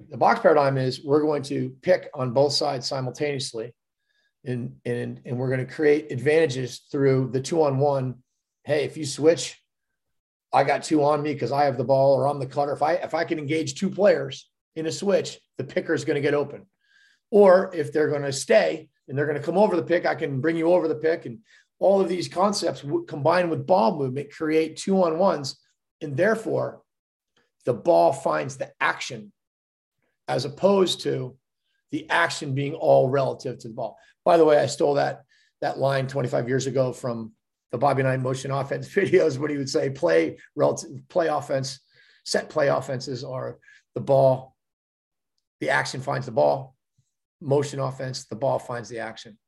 the 0.08 0.16
box 0.16 0.40
paradigm 0.40 0.78
is 0.78 1.04
we're 1.04 1.20
going 1.20 1.42
to 1.42 1.76
pick 1.82 2.08
on 2.14 2.32
both 2.32 2.54
sides 2.54 2.86
simultaneously 2.86 3.74
and, 4.46 4.76
and, 4.86 5.20
and 5.26 5.36
we're 5.36 5.48
going 5.48 5.66
to 5.66 5.72
create 5.72 6.10
advantages 6.10 6.82
through 6.90 7.28
the 7.32 7.40
two 7.40 7.62
on 7.62 7.78
one. 7.78 8.14
Hey, 8.68 8.84
if 8.84 8.98
you 8.98 9.06
switch, 9.06 9.58
I 10.52 10.62
got 10.62 10.82
two 10.82 11.02
on 11.02 11.22
me 11.22 11.32
because 11.32 11.52
I 11.52 11.64
have 11.64 11.78
the 11.78 11.84
ball 11.84 12.12
or 12.12 12.26
I'm 12.26 12.38
the 12.38 12.44
cutter. 12.44 12.72
If 12.72 12.82
I 12.82 12.96
if 12.96 13.14
I 13.14 13.24
can 13.24 13.38
engage 13.38 13.74
two 13.74 13.88
players 13.88 14.46
in 14.76 14.84
a 14.84 14.92
switch, 14.92 15.40
the 15.56 15.64
picker 15.64 15.94
is 15.94 16.04
going 16.04 16.16
to 16.16 16.20
get 16.20 16.34
open. 16.34 16.66
Or 17.30 17.74
if 17.74 17.94
they're 17.94 18.10
going 18.10 18.24
to 18.24 18.32
stay 18.32 18.90
and 19.08 19.16
they're 19.16 19.24
going 19.24 19.38
to 19.38 19.42
come 19.42 19.56
over 19.56 19.74
the 19.74 19.82
pick, 19.82 20.04
I 20.04 20.14
can 20.14 20.42
bring 20.42 20.58
you 20.58 20.70
over 20.70 20.86
the 20.86 20.96
pick. 20.96 21.24
And 21.24 21.38
all 21.78 22.02
of 22.02 22.10
these 22.10 22.28
concepts 22.28 22.84
combined 23.06 23.48
with 23.48 23.66
ball 23.66 23.96
movement 23.96 24.32
create 24.32 24.76
two 24.76 25.02
on 25.02 25.18
ones. 25.18 25.58
And 26.02 26.14
therefore, 26.14 26.82
the 27.64 27.72
ball 27.72 28.12
finds 28.12 28.58
the 28.58 28.70
action 28.82 29.32
as 30.28 30.44
opposed 30.44 31.00
to 31.04 31.38
the 31.90 32.06
action 32.10 32.54
being 32.54 32.74
all 32.74 33.08
relative 33.08 33.60
to 33.60 33.68
the 33.68 33.74
ball. 33.74 33.96
By 34.26 34.36
the 34.36 34.44
way, 34.44 34.58
I 34.58 34.66
stole 34.66 34.94
that 34.94 35.22
that 35.62 35.78
line 35.78 36.06
25 36.06 36.48
years 36.48 36.66
ago 36.66 36.92
from 36.92 37.32
the 37.72 37.78
Bobby 37.78 38.02
Knight 38.02 38.20
motion 38.20 38.50
offense 38.50 38.88
videos 38.94 39.38
when 39.38 39.50
he 39.50 39.56
would 39.56 39.70
say 39.70 39.90
play 39.90 40.38
relative 40.56 40.90
play 41.08 41.28
offense, 41.28 41.80
set 42.24 42.48
play 42.48 42.68
offenses 42.68 43.24
are 43.24 43.58
the 43.94 44.00
ball, 44.00 44.56
the 45.60 45.70
action 45.70 46.00
finds 46.00 46.26
the 46.26 46.32
ball, 46.32 46.76
motion 47.40 47.80
offense, 47.80 48.24
the 48.26 48.36
ball 48.36 48.58
finds 48.58 48.88
the 48.88 48.98
action. 48.98 49.38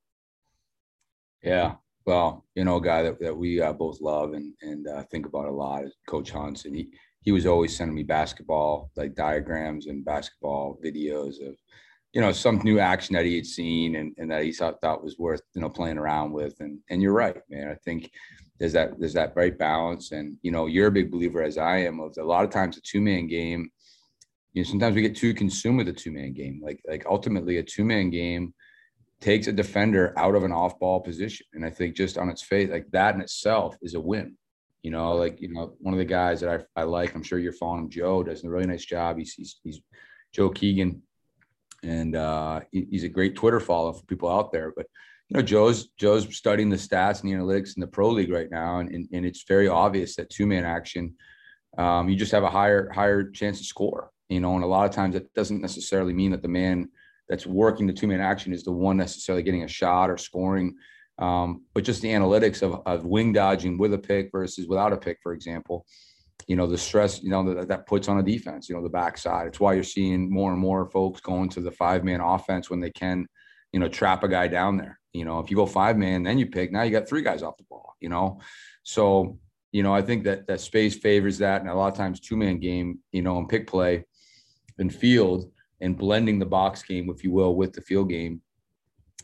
Yeah. 1.43 1.75
Well, 2.05 2.45
you 2.55 2.63
know, 2.63 2.77
a 2.77 2.81
guy 2.81 3.03
that, 3.03 3.19
that 3.19 3.35
we 3.35 3.61
uh, 3.61 3.73
both 3.73 4.01
love 4.01 4.33
and, 4.33 4.53
and 4.61 4.87
uh, 4.87 5.03
think 5.11 5.25
about 5.25 5.45
a 5.45 5.51
lot 5.51 5.85
is 5.85 5.95
Coach 6.07 6.31
Hunts. 6.31 6.65
And 6.65 6.75
he, 6.75 6.89
he 7.21 7.31
was 7.31 7.45
always 7.45 7.75
sending 7.75 7.95
me 7.95 8.03
basketball 8.03 8.91
like 8.95 9.15
diagrams 9.15 9.85
and 9.87 10.03
basketball 10.03 10.79
videos 10.83 11.35
of 11.47 11.55
you 12.13 12.21
know 12.21 12.31
some 12.31 12.61
new 12.63 12.79
action 12.79 13.13
that 13.15 13.25
he 13.25 13.35
had 13.35 13.45
seen 13.45 13.95
and, 13.95 14.13
and 14.17 14.29
that 14.31 14.43
he 14.43 14.51
thought, 14.51 14.81
thought 14.81 15.03
was 15.03 15.17
worth 15.17 15.41
you 15.53 15.61
know 15.61 15.69
playing 15.69 15.97
around 15.97 16.31
with. 16.31 16.55
And 16.59 16.79
and 16.89 17.01
you're 17.01 17.13
right 17.13 17.37
man. 17.49 17.69
I 17.69 17.75
think 17.75 18.11
there's 18.59 18.73
that 18.73 18.99
there's 18.99 19.13
that 19.13 19.33
right 19.35 19.57
balance. 19.57 20.11
And 20.11 20.37
you 20.41 20.51
know 20.51 20.65
you're 20.65 20.87
a 20.87 20.91
big 20.91 21.11
believer 21.11 21.41
as 21.41 21.57
i 21.57 21.77
am 21.77 21.99
of 21.99 22.15
a 22.17 22.23
lot 22.23 22.43
of 22.43 22.51
times 22.51 22.77
a 22.77 22.81
two-man 22.81 23.27
game 23.27 23.69
you 24.53 24.63
know 24.63 24.69
sometimes 24.69 24.95
we 24.95 25.01
get 25.01 25.15
too 25.15 25.33
consumed 25.33 25.77
with 25.77 25.87
a 25.87 25.93
two-man 25.93 26.33
game. 26.33 26.61
Like 26.63 26.81
like 26.87 27.05
ultimately 27.09 27.57
a 27.57 27.63
two-man 27.63 28.09
game 28.09 28.53
takes 29.21 29.47
a 29.47 29.53
defender 29.53 30.13
out 30.17 30.35
of 30.35 30.43
an 30.43 30.51
off-ball 30.51 31.01
position. 31.01 31.45
And 31.53 31.65
i 31.65 31.69
think 31.69 31.95
just 31.95 32.17
on 32.17 32.29
its 32.29 32.41
face 32.41 32.69
like 32.69 32.89
that 32.91 33.15
in 33.15 33.21
itself 33.21 33.77
is 33.81 33.93
a 33.93 33.99
win. 33.99 34.37
You 34.83 34.89
know, 34.89 35.13
like 35.13 35.39
you 35.39 35.53
know, 35.53 35.75
one 35.79 35.93
of 35.93 35.99
the 35.99 36.05
guys 36.05 36.41
that 36.41 36.67
I, 36.75 36.81
I 36.81 36.83
like, 36.85 37.13
I'm 37.13 37.21
sure 37.21 37.37
you're 37.37 37.53
following 37.53 37.83
him. 37.83 37.89
Joe 37.89 38.23
does 38.23 38.43
a 38.43 38.49
really 38.49 38.65
nice 38.65 38.83
job. 38.83 39.19
He's 39.19 39.33
he's, 39.33 39.59
he's 39.63 39.79
Joe 40.33 40.49
Keegan, 40.49 41.03
and 41.83 42.15
uh, 42.15 42.61
he's 42.71 43.03
a 43.03 43.09
great 43.09 43.35
Twitter 43.35 43.59
follow 43.59 43.93
for 43.93 44.05
people 44.05 44.29
out 44.29 44.51
there. 44.51 44.73
But 44.75 44.87
you 45.29 45.37
know, 45.37 45.43
Joe's 45.43 45.87
Joe's 45.97 46.35
studying 46.35 46.69
the 46.69 46.75
stats 46.75 47.21
and 47.21 47.29
the 47.29 47.35
analytics 47.35 47.75
in 47.75 47.81
the 47.81 47.87
pro 47.87 48.09
league 48.09 48.31
right 48.31 48.51
now, 48.51 48.79
and, 48.79 48.89
and, 48.89 49.07
and 49.11 49.25
it's 49.25 49.43
very 49.47 49.67
obvious 49.67 50.15
that 50.15 50.29
two 50.29 50.45
man 50.45 50.65
action, 50.65 51.15
um, 51.77 52.09
you 52.09 52.15
just 52.15 52.31
have 52.31 52.43
a 52.43 52.49
higher 52.49 52.89
higher 52.89 53.29
chance 53.29 53.59
to 53.59 53.63
score. 53.63 54.11
You 54.29 54.39
know, 54.39 54.55
and 54.55 54.63
a 54.63 54.67
lot 54.67 54.89
of 54.89 54.95
times 54.95 55.13
that 55.13 55.33
doesn't 55.33 55.61
necessarily 55.61 56.13
mean 56.13 56.31
that 56.31 56.41
the 56.41 56.47
man 56.47 56.89
that's 57.27 57.45
working 57.45 57.87
the 57.87 57.93
two 57.93 58.07
man 58.07 58.21
action 58.21 58.53
is 58.53 58.63
the 58.63 58.71
one 58.71 58.97
necessarily 58.97 59.43
getting 59.43 59.63
a 59.63 59.67
shot 59.67 60.09
or 60.09 60.17
scoring. 60.17 60.75
Um, 61.17 61.63
but 61.73 61.83
just 61.83 62.01
the 62.01 62.09
analytics 62.09 62.61
of, 62.61 62.81
of 62.85 63.05
wing 63.05 63.31
dodging 63.31 63.77
with 63.77 63.93
a 63.93 63.97
pick 63.97 64.31
versus 64.31 64.67
without 64.67 64.91
a 64.91 64.97
pick, 64.97 65.19
for 65.21 65.33
example, 65.33 65.85
you 66.47 66.55
know, 66.55 66.67
the 66.67 66.77
stress, 66.77 67.21
you 67.21 67.29
know, 67.29 67.53
that, 67.53 67.67
that 67.67 67.87
puts 67.87 68.07
on 68.07 68.19
a 68.19 68.23
defense, 68.23 68.69
you 68.69 68.75
know, 68.75 68.81
the 68.81 68.89
backside. 68.89 69.47
It's 69.47 69.59
why 69.59 69.73
you're 69.73 69.83
seeing 69.83 70.31
more 70.31 70.51
and 70.51 70.59
more 70.59 70.89
folks 70.89 71.21
going 71.21 71.49
to 71.49 71.61
the 71.61 71.71
five 71.71 72.03
man 72.03 72.21
offense 72.21 72.69
when 72.69 72.79
they 72.79 72.91
can, 72.91 73.27
you 73.71 73.79
know, 73.79 73.87
trap 73.87 74.23
a 74.23 74.27
guy 74.27 74.47
down 74.47 74.77
there. 74.77 74.99
You 75.13 75.25
know, 75.25 75.39
if 75.39 75.49
you 75.49 75.57
go 75.57 75.65
five 75.65 75.97
man, 75.97 76.23
then 76.23 76.37
you 76.37 76.47
pick, 76.47 76.71
now 76.71 76.83
you 76.83 76.91
got 76.91 77.07
three 77.07 77.21
guys 77.21 77.43
off 77.43 77.57
the 77.57 77.65
ball, 77.69 77.95
you 77.99 78.09
know? 78.09 78.39
So, 78.83 79.37
you 79.71 79.83
know, 79.83 79.93
I 79.93 80.01
think 80.01 80.23
that 80.23 80.47
that 80.47 80.61
space 80.61 80.97
favors 80.97 81.37
that. 81.39 81.61
And 81.61 81.69
a 81.69 81.73
lot 81.73 81.91
of 81.91 81.97
times 81.97 82.19
two 82.19 82.37
man 82.37 82.59
game, 82.59 82.99
you 83.11 83.21
know, 83.21 83.37
and 83.37 83.47
pick 83.47 83.67
play 83.67 84.05
and 84.79 84.93
field 84.93 85.51
and 85.81 85.97
blending 85.97 86.39
the 86.39 86.45
box 86.45 86.83
game, 86.83 87.09
if 87.09 87.23
you 87.23 87.31
will, 87.31 87.55
with 87.55 87.73
the 87.73 87.81
field 87.81 88.09
game 88.09 88.41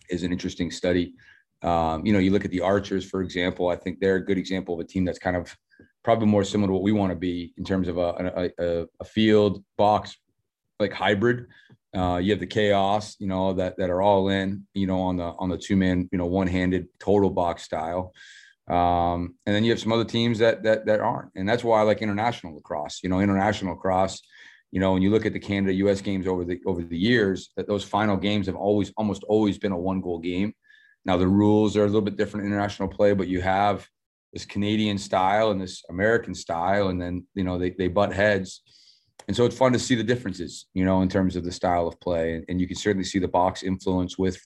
is 0.10 0.24
an 0.24 0.32
interesting 0.32 0.72
study. 0.72 1.14
Um, 1.62 2.06
you 2.06 2.14
know, 2.14 2.20
you 2.20 2.32
look 2.32 2.46
at 2.46 2.52
the 2.52 2.62
Archers, 2.62 3.10
for 3.10 3.22
example, 3.22 3.70
I 3.70 3.76
think 3.76 4.00
they're 4.00 4.18
a 4.18 4.26
good 4.26 4.38
example 4.38 4.76
of 4.76 4.80
a 4.80 4.84
team 4.84 5.06
that's 5.06 5.20
kind 5.20 5.36
of 5.36 5.56
probably 6.08 6.28
more 6.28 6.46
similar 6.46 6.70
to 6.70 6.74
what 6.74 6.84
we 6.84 6.94
want 6.94 7.12
to 7.12 7.18
be 7.18 7.54
in 7.58 7.66
terms 7.66 7.90
of 7.90 7.98
a, 7.98 8.52
a, 8.58 8.88
a 9.02 9.04
field 9.04 9.62
box 9.78 10.16
like 10.80 10.94
hybrid 10.94 11.48
uh, 11.98 12.18
you 12.18 12.32
have 12.32 12.40
the 12.40 12.46
chaos, 12.48 13.16
you 13.20 13.28
know, 13.28 13.54
that 13.54 13.78
that 13.78 13.90
are 13.90 14.02
all 14.02 14.30
in, 14.30 14.68
you 14.74 14.86
know, 14.86 15.02
on 15.02 15.18
the 15.18 15.34
on 15.40 15.50
the 15.50 15.58
two 15.58 15.76
man, 15.76 16.08
you 16.12 16.18
know, 16.18 16.26
one 16.26 16.48
handed 16.48 16.88
total 17.00 17.30
box 17.30 17.64
style. 17.64 18.14
Um, 18.70 19.36
and 19.46 19.56
then 19.56 19.64
you 19.64 19.72
have 19.72 19.80
some 19.80 19.94
other 19.94 20.06
teams 20.06 20.40
that 20.40 20.64
that 20.64 20.86
that 20.86 21.00
aren't, 21.00 21.32
and 21.36 21.48
that's 21.50 21.64
why 21.64 21.80
I 21.80 21.84
like 21.84 22.02
international 22.02 22.56
lacrosse. 22.56 23.00
You 23.02 23.10
know, 23.10 23.20
international 23.20 23.74
lacrosse. 23.74 24.22
You 24.72 24.82
know, 24.82 24.94
when 24.94 25.02
you 25.02 25.10
look 25.10 25.26
at 25.26 25.34
the 25.34 25.40
Canada 25.40 25.74
U.S. 25.76 26.02
games 26.02 26.28
over 26.28 26.44
the 26.44 26.60
over 26.68 26.84
the 26.84 26.98
years, 26.98 27.50
that 27.56 27.68
those 27.68 27.84
final 27.84 28.18
games 28.18 28.48
have 28.48 28.56
always 28.56 28.92
almost 28.98 29.24
always 29.24 29.58
been 29.58 29.72
a 29.72 29.78
one 29.78 30.02
goal 30.02 30.20
game. 30.20 30.54
Now 31.06 31.18
the 31.18 31.28
rules 31.28 31.78
are 31.78 31.84
a 31.84 31.86
little 31.86 32.02
bit 32.02 32.18
different 32.18 32.46
international 32.46 32.90
play, 32.90 33.14
but 33.14 33.30
you 33.30 33.42
have 33.42 33.88
this 34.38 34.46
Canadian 34.46 34.98
style 34.98 35.52
and 35.52 35.60
this 35.60 35.84
American 35.90 36.36
style, 36.36 36.90
and 36.90 37.02
then 37.02 37.26
you 37.34 37.44
know 37.44 37.58
they 37.58 37.72
they 37.72 37.88
butt 37.88 38.14
heads 38.14 38.62
and 39.28 39.36
so 39.36 39.46
it's 39.46 39.58
fun 39.58 39.74
to 39.74 39.80
see 39.80 39.96
the 39.96 40.04
differences, 40.04 40.68
you 40.74 40.86
know, 40.86 41.02
in 41.02 41.10
terms 41.10 41.36
of 41.36 41.44
the 41.44 41.52
style 41.52 41.88
of 41.88 42.00
play, 42.00 42.36
and, 42.36 42.46
and 42.48 42.62
you 42.62 42.68
can 42.68 42.78
certainly 42.78 43.04
see 43.04 43.20
the 43.20 43.28
box 43.28 43.62
influence 43.62 44.18
with, 44.18 44.40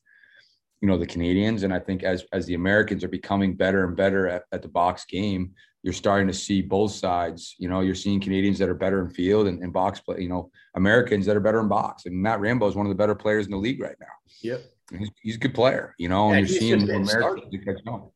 you 0.81 0.87
know, 0.87 0.97
the 0.97 1.05
Canadians. 1.05 1.61
And 1.63 1.73
I 1.73 1.79
think 1.79 2.03
as 2.03 2.25
as 2.33 2.47
the 2.47 2.55
Americans 2.55 3.03
are 3.03 3.09
becoming 3.09 3.55
better 3.55 3.85
and 3.85 3.95
better 3.95 4.27
at, 4.27 4.43
at 4.51 4.63
the 4.63 4.67
box 4.67 5.05
game, 5.05 5.53
you're 5.83 5.93
starting 5.93 6.27
to 6.27 6.33
see 6.33 6.63
both 6.63 6.91
sides. 6.93 7.55
You 7.59 7.69
know, 7.69 7.81
you're 7.81 7.93
seeing 7.93 8.19
Canadians 8.19 8.57
that 8.57 8.69
are 8.69 8.73
better 8.73 9.01
in 9.01 9.11
field 9.11 9.45
and, 9.47 9.61
and 9.61 9.71
box 9.71 9.99
play. 9.99 10.19
You 10.19 10.29
know, 10.29 10.49
Americans 10.75 11.27
that 11.27 11.37
are 11.37 11.41
better 11.41 11.59
in 11.59 11.67
box. 11.67 12.07
And 12.07 12.15
Matt 12.15 12.39
Rambo 12.39 12.67
is 12.67 12.75
one 12.75 12.87
of 12.87 12.89
the 12.89 12.95
better 12.95 13.15
players 13.15 13.45
in 13.45 13.51
the 13.51 13.57
league 13.57 13.81
right 13.81 13.97
now. 13.99 14.07
Yep, 14.41 14.63
he's, 14.97 15.09
he's 15.21 15.35
a 15.35 15.39
good 15.39 15.53
player. 15.53 15.93
You 15.99 16.09
know, 16.09 16.31
yeah, 16.31 16.39
and 16.39 16.49
you're 16.49 16.59
seeing 16.59 16.81
Americans 16.89 17.53
catch 17.63 17.85
on. 17.85 18.09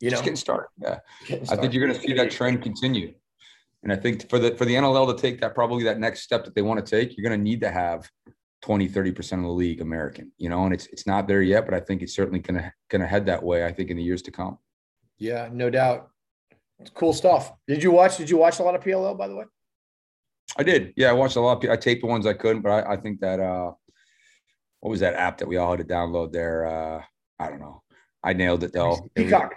You 0.00 0.10
know, 0.10 0.14
just 0.14 0.24
getting 0.24 0.36
started. 0.36 0.68
Yeah, 0.80 0.98
getting 1.26 1.44
started. 1.44 1.60
I 1.60 1.62
think 1.62 1.74
you're 1.74 1.86
going 1.86 1.98
to 1.98 2.06
see 2.06 2.12
that 2.14 2.30
trend 2.30 2.62
continue. 2.62 3.14
And 3.82 3.92
I 3.92 3.96
think 3.96 4.28
for 4.28 4.38
the 4.38 4.56
for 4.56 4.64
the 4.64 4.74
NLL 4.74 5.14
to 5.14 5.20
take 5.20 5.40
that 5.40 5.54
probably 5.54 5.84
that 5.84 5.98
next 5.98 6.22
step 6.22 6.44
that 6.44 6.54
they 6.54 6.62
want 6.62 6.84
to 6.84 6.88
take, 6.88 7.16
you're 7.16 7.28
going 7.28 7.38
to 7.38 7.42
need 7.42 7.60
to 7.60 7.70
have 7.70 8.08
20, 8.62 8.88
30% 8.88 9.32
of 9.34 9.42
the 9.42 9.48
league 9.48 9.80
American, 9.80 10.32
you 10.36 10.48
know, 10.48 10.64
and 10.64 10.74
it's 10.74 10.86
it's 10.86 11.06
not 11.06 11.28
there 11.28 11.42
yet, 11.42 11.64
but 11.64 11.74
I 11.74 11.80
think 11.80 12.02
it's 12.02 12.14
certainly 12.14 12.40
gonna 12.40 12.72
gonna 12.88 13.06
head 13.06 13.26
that 13.26 13.42
way, 13.42 13.64
I 13.64 13.72
think, 13.72 13.90
in 13.90 13.96
the 13.96 14.02
years 14.02 14.22
to 14.22 14.30
come. 14.30 14.58
Yeah, 15.18 15.48
no 15.52 15.70
doubt. 15.70 16.10
It's 16.80 16.90
cool 16.90 17.12
stuff. 17.12 17.52
Did 17.66 17.82
you 17.82 17.90
watch 17.90 18.16
did 18.16 18.30
you 18.30 18.36
watch 18.36 18.58
a 18.58 18.62
lot 18.62 18.74
of 18.74 18.82
PLL 18.82 19.16
by 19.16 19.28
the 19.28 19.36
way? 19.36 19.44
I 20.56 20.62
did. 20.62 20.92
Yeah, 20.96 21.10
I 21.10 21.12
watched 21.12 21.36
a 21.36 21.40
lot. 21.40 21.62
Of, 21.64 21.70
I 21.70 21.76
taped 21.76 22.02
the 22.02 22.08
ones 22.08 22.26
I 22.26 22.32
couldn't, 22.32 22.62
but 22.62 22.70
I, 22.70 22.94
I 22.94 22.96
think 22.96 23.20
that 23.20 23.38
uh 23.38 23.72
what 24.80 24.90
was 24.90 25.00
that 25.00 25.14
app 25.14 25.38
that 25.38 25.48
we 25.48 25.56
all 25.56 25.70
had 25.70 25.86
to 25.86 25.94
download 25.94 26.32
there? 26.32 26.66
Uh 26.66 27.02
I 27.38 27.48
don't 27.48 27.60
know. 27.60 27.82
I 28.24 28.32
nailed 28.32 28.64
it 28.64 28.72
though. 28.72 29.08
Peacock. 29.14 29.54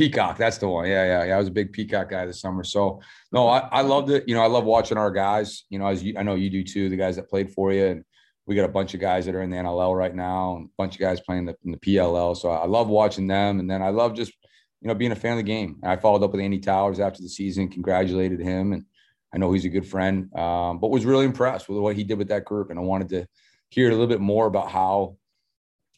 Peacock, 0.00 0.38
that's 0.38 0.56
the 0.56 0.66
one. 0.66 0.86
Yeah, 0.86 1.04
yeah, 1.04 1.24
yeah. 1.24 1.34
I 1.34 1.38
was 1.38 1.48
a 1.48 1.50
big 1.50 1.74
Peacock 1.74 2.08
guy 2.08 2.24
this 2.24 2.40
summer. 2.40 2.64
So 2.64 3.02
no, 3.32 3.48
I, 3.48 3.58
I 3.70 3.82
loved 3.82 4.08
it. 4.08 4.26
You 4.26 4.34
know, 4.34 4.40
I 4.40 4.46
love 4.46 4.64
watching 4.64 4.96
our 4.96 5.10
guys. 5.10 5.64
You 5.68 5.78
know, 5.78 5.88
as 5.88 6.02
you, 6.02 6.14
I 6.16 6.22
know 6.22 6.36
you 6.36 6.48
do 6.48 6.64
too. 6.64 6.88
The 6.88 6.96
guys 6.96 7.16
that 7.16 7.28
played 7.28 7.50
for 7.50 7.70
you, 7.70 7.84
and 7.84 8.04
we 8.46 8.56
got 8.56 8.64
a 8.64 8.72
bunch 8.72 8.94
of 8.94 9.00
guys 9.00 9.26
that 9.26 9.34
are 9.34 9.42
in 9.42 9.50
the 9.50 9.58
NLL 9.58 9.94
right 9.94 10.14
now, 10.14 10.56
and 10.56 10.68
a 10.68 10.70
bunch 10.78 10.94
of 10.94 11.00
guys 11.02 11.20
playing 11.20 11.44
the, 11.44 11.54
in 11.66 11.72
the 11.72 11.76
PLL. 11.76 12.34
So 12.34 12.48
I 12.48 12.64
love 12.64 12.88
watching 12.88 13.26
them, 13.26 13.60
and 13.60 13.70
then 13.70 13.82
I 13.82 13.90
love 13.90 14.14
just 14.14 14.32
you 14.80 14.88
know 14.88 14.94
being 14.94 15.12
a 15.12 15.16
fan 15.16 15.32
of 15.32 15.36
the 15.36 15.42
game. 15.42 15.78
I 15.84 15.96
followed 15.96 16.22
up 16.22 16.32
with 16.32 16.40
Andy 16.40 16.60
Towers 16.60 16.98
after 16.98 17.20
the 17.20 17.28
season, 17.28 17.68
congratulated 17.68 18.40
him, 18.40 18.72
and 18.72 18.86
I 19.34 19.36
know 19.36 19.52
he's 19.52 19.66
a 19.66 19.68
good 19.68 19.86
friend. 19.86 20.34
Um, 20.34 20.80
but 20.80 20.88
was 20.88 21.04
really 21.04 21.26
impressed 21.26 21.68
with 21.68 21.76
what 21.76 21.94
he 21.94 22.04
did 22.04 22.16
with 22.16 22.28
that 22.28 22.46
group, 22.46 22.70
and 22.70 22.78
I 22.78 22.82
wanted 22.82 23.10
to 23.10 23.26
hear 23.68 23.88
a 23.88 23.92
little 23.92 24.06
bit 24.06 24.22
more 24.22 24.46
about 24.46 24.70
how 24.70 25.18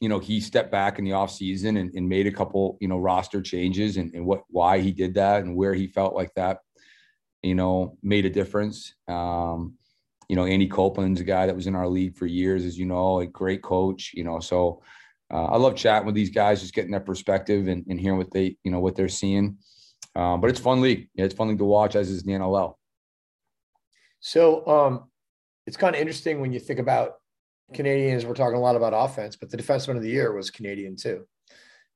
you 0.02 0.08
know, 0.08 0.18
he 0.18 0.40
stepped 0.40 0.72
back 0.72 0.98
in 0.98 1.04
the 1.04 1.12
offseason 1.12 1.78
and, 1.78 1.94
and 1.94 2.08
made 2.08 2.26
a 2.26 2.32
couple, 2.32 2.76
you 2.80 2.88
know, 2.88 2.98
roster 2.98 3.40
changes 3.40 3.98
and, 3.98 4.12
and 4.14 4.26
what 4.26 4.42
why 4.48 4.80
he 4.80 4.90
did 4.90 5.14
that 5.14 5.44
and 5.44 5.54
where 5.54 5.74
he 5.74 5.86
felt 5.86 6.12
like 6.12 6.34
that, 6.34 6.58
you 7.44 7.54
know, 7.54 7.96
made 8.02 8.26
a 8.26 8.30
difference. 8.30 8.94
Um, 9.06 9.74
you 10.28 10.34
know, 10.34 10.44
Andy 10.44 10.66
Copeland's 10.66 11.20
a 11.20 11.24
guy 11.24 11.46
that 11.46 11.54
was 11.54 11.68
in 11.68 11.76
our 11.76 11.86
league 11.86 12.16
for 12.16 12.26
years, 12.26 12.64
as 12.64 12.76
you 12.76 12.84
know, 12.84 13.20
a 13.20 13.26
great 13.26 13.62
coach, 13.62 14.10
you 14.12 14.24
know. 14.24 14.40
So 14.40 14.82
uh, 15.32 15.44
I 15.44 15.56
love 15.56 15.76
chatting 15.76 16.06
with 16.06 16.16
these 16.16 16.30
guys, 16.30 16.60
just 16.60 16.74
getting 16.74 16.90
their 16.90 16.98
perspective 16.98 17.68
and, 17.68 17.86
and 17.88 18.00
hearing 18.00 18.18
what 18.18 18.32
they, 18.32 18.56
you 18.64 18.72
know, 18.72 18.80
what 18.80 18.96
they're 18.96 19.08
seeing. 19.08 19.58
Um, 20.16 20.40
but 20.40 20.50
it's 20.50 20.58
fun 20.58 20.80
league. 20.80 21.10
Yeah, 21.14 21.26
it's 21.26 21.34
fun 21.34 21.46
league 21.46 21.58
to 21.58 21.64
watch, 21.64 21.94
as 21.94 22.10
is 22.10 22.24
the 22.24 22.32
NLL. 22.32 22.74
So 24.18 24.66
um, 24.66 25.04
it's 25.64 25.76
kind 25.76 25.94
of 25.94 26.00
interesting 26.00 26.40
when 26.40 26.52
you 26.52 26.58
think 26.58 26.80
about 26.80 27.21
Canadians, 27.74 28.24
we're 28.24 28.34
talking 28.34 28.56
a 28.56 28.60
lot 28.60 28.76
about 28.76 28.92
offense, 28.94 29.36
but 29.36 29.50
the 29.50 29.56
defenseman 29.56 29.96
of 29.96 30.02
the 30.02 30.10
year 30.10 30.32
was 30.32 30.50
Canadian 30.50 30.96
too. 30.96 31.26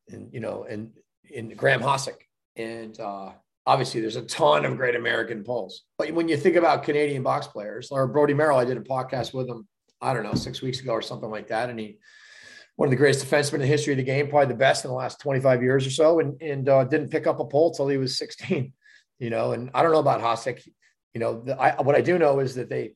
And, 0.09 0.33
you 0.33 0.41
know, 0.41 0.65
and 0.69 0.91
in 1.31 1.51
Graham 1.51 1.81
Hossack. 1.81 2.23
And 2.57 2.99
uh, 3.01 3.33
obviously 3.67 4.01
there's 4.01 4.17
a 4.17 4.23
ton 4.23 4.65
of 4.65 4.77
great 4.77 4.95
American 4.95 5.45
polls. 5.45 5.83
But 5.99 6.13
when 6.13 6.29
you 6.29 6.37
think 6.37 6.57
about 6.57 6.85
Canadian 6.85 7.23
box 7.23 7.47
players, 7.47 7.91
or 7.91 8.07
Brodie 8.07 8.35
Merrill, 8.35 8.59
I 8.59 8.65
did 8.65 8.77
a 8.77 8.83
podcast 8.83 9.35
with 9.35 9.49
him, 9.49 9.67
I 10.01 10.15
don't 10.15 10.23
know, 10.23 10.35
six 10.35 10.63
weeks 10.63 10.81
ago 10.81 10.93
or 10.93 11.03
something 11.03 11.31
like 11.31 11.49
that. 11.49 11.71
And 11.71 11.79
he, 11.79 11.99
one 12.77 12.87
of 12.87 12.91
the 12.91 12.97
greatest 12.97 13.27
defensemen 13.27 13.55
in 13.55 13.61
the 13.61 13.67
history 13.67 13.95
of 13.95 13.97
the 13.97 14.05
game, 14.05 14.29
probably 14.29 14.49
the 14.49 14.59
best 14.59 14.85
in 14.85 14.91
the 14.91 14.97
last 14.97 15.21
25 15.21 15.63
years 15.63 15.87
or 15.87 15.91
so, 15.91 16.21
and, 16.21 16.41
and 16.43 16.69
uh, 16.69 16.85
didn't 16.85 17.11
pick 17.11 17.27
up 17.27 17.41
a 17.41 17.45
poll 17.45 17.73
till 17.73 17.89
he 17.89 17.97
was 17.97 18.19
16, 18.19 18.73
you 19.19 19.31
know, 19.31 19.53
and 19.53 19.71
I 19.75 19.83
don't 19.83 19.93
know 19.93 19.99
about 19.99 20.21
Hossack. 20.21 20.63
You 21.15 21.21
know, 21.21 21.41
the, 21.41 21.59
I, 21.59 21.81
what 21.81 21.97
I 21.97 22.03
do 22.03 22.19
know 22.19 22.41
is 22.41 22.55
that 22.57 22.69
they, 22.69 22.93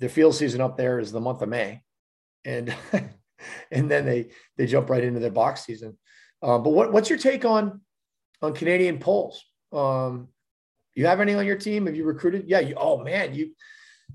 the 0.00 0.08
field 0.08 0.34
season 0.34 0.60
up 0.60 0.76
there 0.76 0.98
is 0.98 1.12
the 1.12 1.20
month 1.20 1.42
of 1.42 1.48
May 1.48 1.82
and 2.44 2.74
and 3.70 3.90
then 3.90 4.04
they 4.04 4.30
they 4.56 4.66
jump 4.66 4.90
right 4.90 5.04
into 5.04 5.20
their 5.20 5.30
box 5.30 5.64
season. 5.64 5.98
Uh, 6.42 6.58
but 6.58 6.70
what, 6.70 6.92
what's 6.92 7.08
your 7.08 7.18
take 7.18 7.44
on 7.44 7.80
on 8.40 8.52
Canadian 8.52 8.98
polls? 8.98 9.44
Um, 9.72 10.28
you 10.94 11.06
have 11.06 11.20
any 11.20 11.34
on 11.34 11.46
your 11.46 11.56
team? 11.56 11.86
Have 11.86 11.96
you 11.96 12.04
recruited? 12.04 12.44
Yeah. 12.46 12.60
You, 12.60 12.74
oh 12.76 13.02
man, 13.02 13.34
you 13.34 13.52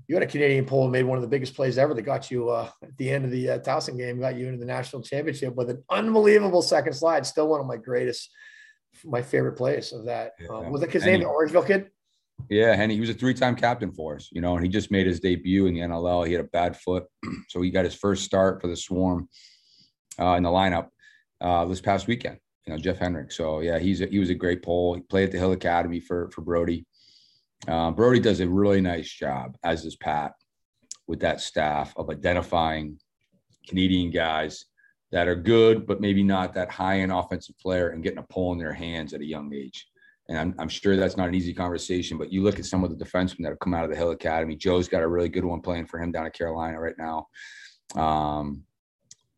you 0.06 0.14
had 0.14 0.22
a 0.22 0.26
Canadian 0.26 0.64
poll 0.64 0.84
and 0.84 0.92
made 0.92 1.04
one 1.04 1.18
of 1.18 1.22
the 1.22 1.28
biggest 1.28 1.54
plays 1.54 1.76
ever 1.76 1.92
that 1.94 2.02
got 2.02 2.30
you 2.30 2.50
uh, 2.50 2.70
at 2.82 2.96
the 2.96 3.10
end 3.10 3.24
of 3.24 3.30
the 3.30 3.50
uh, 3.50 3.58
Towson 3.58 3.98
game, 3.98 4.20
got 4.20 4.36
you 4.36 4.46
into 4.46 4.58
the 4.58 4.66
national 4.66 5.02
championship 5.02 5.54
with 5.54 5.70
an 5.70 5.82
unbelievable 5.90 6.62
second 6.62 6.92
slide. 6.92 7.26
Still 7.26 7.48
one 7.48 7.60
of 7.60 7.66
my 7.66 7.76
greatest, 7.76 8.30
my 9.04 9.22
favorite 9.22 9.56
plays 9.56 9.92
of 9.92 10.04
that. 10.06 10.32
Yeah. 10.38 10.48
Um, 10.48 10.70
was 10.70 10.82
it 10.82 10.92
his 10.92 11.04
name, 11.04 11.20
the 11.20 11.26
Orangeville 11.26 11.66
kid? 11.66 11.90
Yeah, 12.48 12.72
and 12.72 12.90
he 12.90 13.00
was 13.00 13.10
a 13.10 13.14
three-time 13.14 13.56
captain 13.56 13.92
for 13.92 14.16
us, 14.16 14.28
you 14.32 14.40
know, 14.40 14.54
and 14.54 14.64
he 14.64 14.70
just 14.70 14.90
made 14.90 15.06
his 15.06 15.20
debut 15.20 15.66
in 15.66 15.74
the 15.74 15.80
NLL. 15.80 16.26
He 16.26 16.32
had 16.32 16.44
a 16.44 16.48
bad 16.48 16.76
foot, 16.76 17.04
so 17.48 17.60
he 17.60 17.70
got 17.70 17.84
his 17.84 17.94
first 17.94 18.24
start 18.24 18.60
for 18.60 18.68
the 18.68 18.76
Swarm 18.76 19.28
uh, 20.18 20.34
in 20.34 20.42
the 20.42 20.48
lineup 20.48 20.88
uh, 21.40 21.64
this 21.66 21.80
past 21.80 22.06
weekend. 22.06 22.38
You 22.66 22.74
know, 22.74 22.78
Jeff 22.78 22.98
Henrick. 22.98 23.32
So 23.32 23.60
yeah, 23.60 23.78
he's 23.78 24.00
a, 24.00 24.06
he 24.06 24.18
was 24.18 24.30
a 24.30 24.34
great 24.34 24.62
pole. 24.62 24.94
He 24.94 25.00
played 25.00 25.24
at 25.24 25.32
the 25.32 25.38
Hill 25.38 25.52
Academy 25.52 26.00
for 26.00 26.30
for 26.30 26.42
Brodie. 26.42 26.86
Uh, 27.66 27.90
Brodie 27.90 28.20
does 28.20 28.40
a 28.40 28.48
really 28.48 28.80
nice 28.80 29.10
job, 29.10 29.56
as 29.64 29.82
does 29.82 29.96
Pat, 29.96 30.32
with 31.06 31.20
that 31.20 31.40
staff 31.40 31.92
of 31.96 32.10
identifying 32.10 32.98
Canadian 33.66 34.10
guys 34.10 34.66
that 35.10 35.28
are 35.28 35.34
good, 35.34 35.86
but 35.86 36.00
maybe 36.00 36.22
not 36.22 36.54
that 36.54 36.70
high 36.70 37.00
end 37.00 37.12
offensive 37.12 37.58
player 37.58 37.88
and 37.88 38.02
getting 38.02 38.18
a 38.18 38.22
pull 38.22 38.52
in 38.52 38.58
their 38.58 38.72
hands 38.72 39.12
at 39.14 39.20
a 39.20 39.26
young 39.26 39.52
age. 39.52 39.87
And 40.28 40.38
I'm, 40.38 40.54
I'm 40.58 40.68
sure 40.68 40.94
that's 40.94 41.16
not 41.16 41.28
an 41.28 41.34
easy 41.34 41.54
conversation, 41.54 42.18
but 42.18 42.30
you 42.30 42.42
look 42.42 42.58
at 42.58 42.66
some 42.66 42.84
of 42.84 42.90
the 42.90 43.02
defensemen 43.02 43.38
that 43.40 43.48
have 43.48 43.58
come 43.60 43.72
out 43.72 43.84
of 43.84 43.90
the 43.90 43.96
Hill 43.96 44.10
Academy. 44.10 44.56
Joe's 44.56 44.86
got 44.86 45.02
a 45.02 45.08
really 45.08 45.30
good 45.30 45.44
one 45.44 45.62
playing 45.62 45.86
for 45.86 45.98
him 45.98 46.12
down 46.12 46.26
at 46.26 46.34
Carolina 46.34 46.78
right 46.78 46.96
now. 46.98 47.28
Um, 47.96 48.64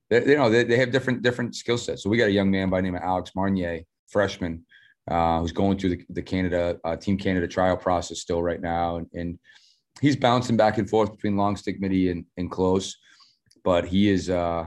they, 0.09 0.27
you 0.27 0.37
know, 0.37 0.51
they, 0.51 0.65
they 0.65 0.77
have 0.77 0.91
different 0.91 1.23
different 1.23 1.55
skill 1.55 1.79
sets. 1.79 2.03
So 2.03 2.11
we 2.11 2.17
got 2.17 2.29
a 2.29 2.33
young 2.33 2.51
man 2.51 2.71
by 2.71 2.79
the 2.79 2.83
name 2.83 2.97
of 2.97 3.03
Alex 3.03 3.31
Marinier, 3.37 3.83
freshman, 4.09 4.67
uh, 5.09 5.41
who's 5.41 5.53
going 5.53 5.79
through 5.79 5.91
the, 5.91 6.05
the 6.11 6.23
Canada 6.23 6.79
uh, 6.83 6.97
Team 6.97 7.17
Canada 7.17 7.47
trial 7.47 7.77
process 7.77 8.19
still 8.19 8.43
right 8.43 8.61
now, 8.61 8.97
and, 8.97 9.07
and 9.15 9.39
he's 10.01 10.17
bouncing 10.17 10.57
back 10.57 10.79
and 10.79 10.91
forth 10.91 11.13
between 11.13 11.37
long 11.37 11.57
stick 11.57 11.81
midi 11.81 12.11
and, 12.11 12.25
and 12.37 12.51
close, 12.51 12.97
but 13.63 13.85
he 13.85 14.11
is 14.11 14.29
uh, 14.29 14.65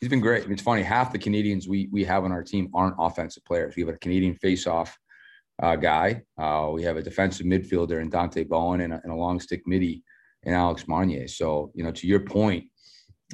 he's 0.00 0.10
been 0.10 0.20
great. 0.20 0.48
It's 0.48 0.62
funny. 0.62 0.82
Half 0.82 1.12
the 1.12 1.18
Canadians 1.18 1.66
we 1.66 1.88
we 1.90 2.04
have 2.04 2.24
on 2.24 2.30
our 2.30 2.44
team 2.44 2.70
aren't 2.72 2.94
offensive 3.00 3.44
players. 3.44 3.74
We 3.74 3.82
have 3.82 3.92
a 3.92 3.98
Canadian 3.98 4.36
face-off 4.36 4.96
uh, 5.62 5.76
guy. 5.76 6.22
Uh, 6.38 6.70
we 6.72 6.82
have 6.82 6.96
a 6.96 7.02
defensive 7.02 7.46
midfielder 7.46 8.00
in 8.00 8.10
Dante 8.10 8.44
Bowen 8.44 8.80
and 8.80 8.92
a, 8.92 9.00
and 9.02 9.12
a 9.12 9.16
long 9.16 9.40
stick 9.40 9.62
midi 9.66 10.02
in 10.42 10.52
Alex 10.52 10.86
Marinier. 10.88 11.28
So 11.28 11.70
you 11.74 11.84
know, 11.84 11.92
to 11.92 12.06
your 12.06 12.20
point, 12.20 12.64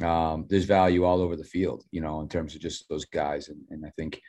um, 0.02 0.46
there's 0.48 0.64
value 0.64 1.04
all 1.04 1.20
over 1.20 1.36
the 1.36 1.44
field. 1.44 1.84
You 1.90 2.00
know, 2.00 2.20
in 2.20 2.28
terms 2.28 2.54
of 2.54 2.60
just 2.60 2.88
those 2.88 3.04
guys, 3.04 3.48
and, 3.48 3.60
and 3.70 3.84
I 3.84 3.90
think 3.90 4.20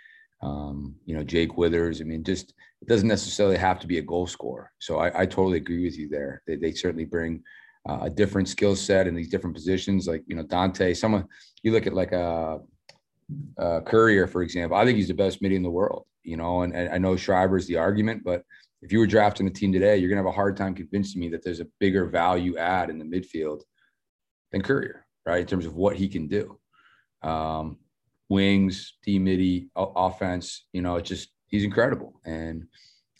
um, 0.41 0.95
you 1.05 1.15
know 1.15 1.23
Jake 1.23 1.57
Withers. 1.57 2.01
I 2.01 2.05
mean, 2.05 2.23
just 2.23 2.53
it 2.81 2.87
doesn't 2.87 3.07
necessarily 3.07 3.57
have 3.57 3.79
to 3.79 3.87
be 3.87 3.99
a 3.99 4.03
goal 4.03 4.27
scorer. 4.27 4.71
So 4.79 4.99
I, 4.99 5.21
I 5.21 5.25
totally 5.25 5.57
agree 5.57 5.83
with 5.83 5.97
you 5.97 6.09
there. 6.09 6.41
They, 6.47 6.55
they 6.55 6.71
certainly 6.71 7.05
bring 7.05 7.43
uh, 7.87 7.99
a 8.03 8.09
different 8.09 8.47
skill 8.47 8.75
set 8.75 9.07
in 9.07 9.15
these 9.15 9.29
different 9.29 9.55
positions. 9.55 10.07
Like 10.07 10.23
you 10.27 10.35
know 10.35 10.43
Dante, 10.43 10.93
someone 10.93 11.25
you 11.61 11.71
look 11.71 11.87
at 11.87 11.93
like 11.93 12.13
a, 12.13 12.59
a 13.57 13.81
Currier, 13.81 14.27
for 14.27 14.43
example. 14.43 14.77
I 14.77 14.85
think 14.85 14.97
he's 14.97 15.09
the 15.09 15.13
best 15.13 15.41
midi 15.41 15.55
in 15.55 15.63
the 15.63 15.69
world. 15.69 16.05
You 16.23 16.37
know, 16.37 16.61
and, 16.61 16.73
and 16.75 16.89
I 16.93 16.97
know 16.97 17.15
Schreiber's 17.15 17.67
the 17.67 17.77
argument, 17.77 18.23
but 18.23 18.43
if 18.81 18.91
you 18.91 18.99
were 18.99 19.07
drafting 19.07 19.45
the 19.45 19.51
team 19.51 19.71
today, 19.71 19.97
you're 19.97 20.09
gonna 20.09 20.21
have 20.21 20.25
a 20.25 20.31
hard 20.31 20.57
time 20.57 20.73
convincing 20.73 21.19
me 21.19 21.29
that 21.29 21.43
there's 21.43 21.59
a 21.59 21.67
bigger 21.79 22.05
value 22.05 22.57
add 22.57 22.89
in 22.89 22.97
the 22.97 23.05
midfield 23.05 23.61
than 24.51 24.61
Currier, 24.61 25.05
right? 25.25 25.41
In 25.41 25.47
terms 25.47 25.65
of 25.65 25.75
what 25.75 25.95
he 25.95 26.07
can 26.07 26.27
do. 26.27 26.59
Um, 27.21 27.77
wings, 28.29 28.97
D 29.03 29.19
midi, 29.19 29.69
offense, 29.75 30.65
you 30.73 30.81
know, 30.81 30.95
it's 30.95 31.09
just 31.09 31.29
he's 31.47 31.63
incredible. 31.63 32.19
And 32.25 32.65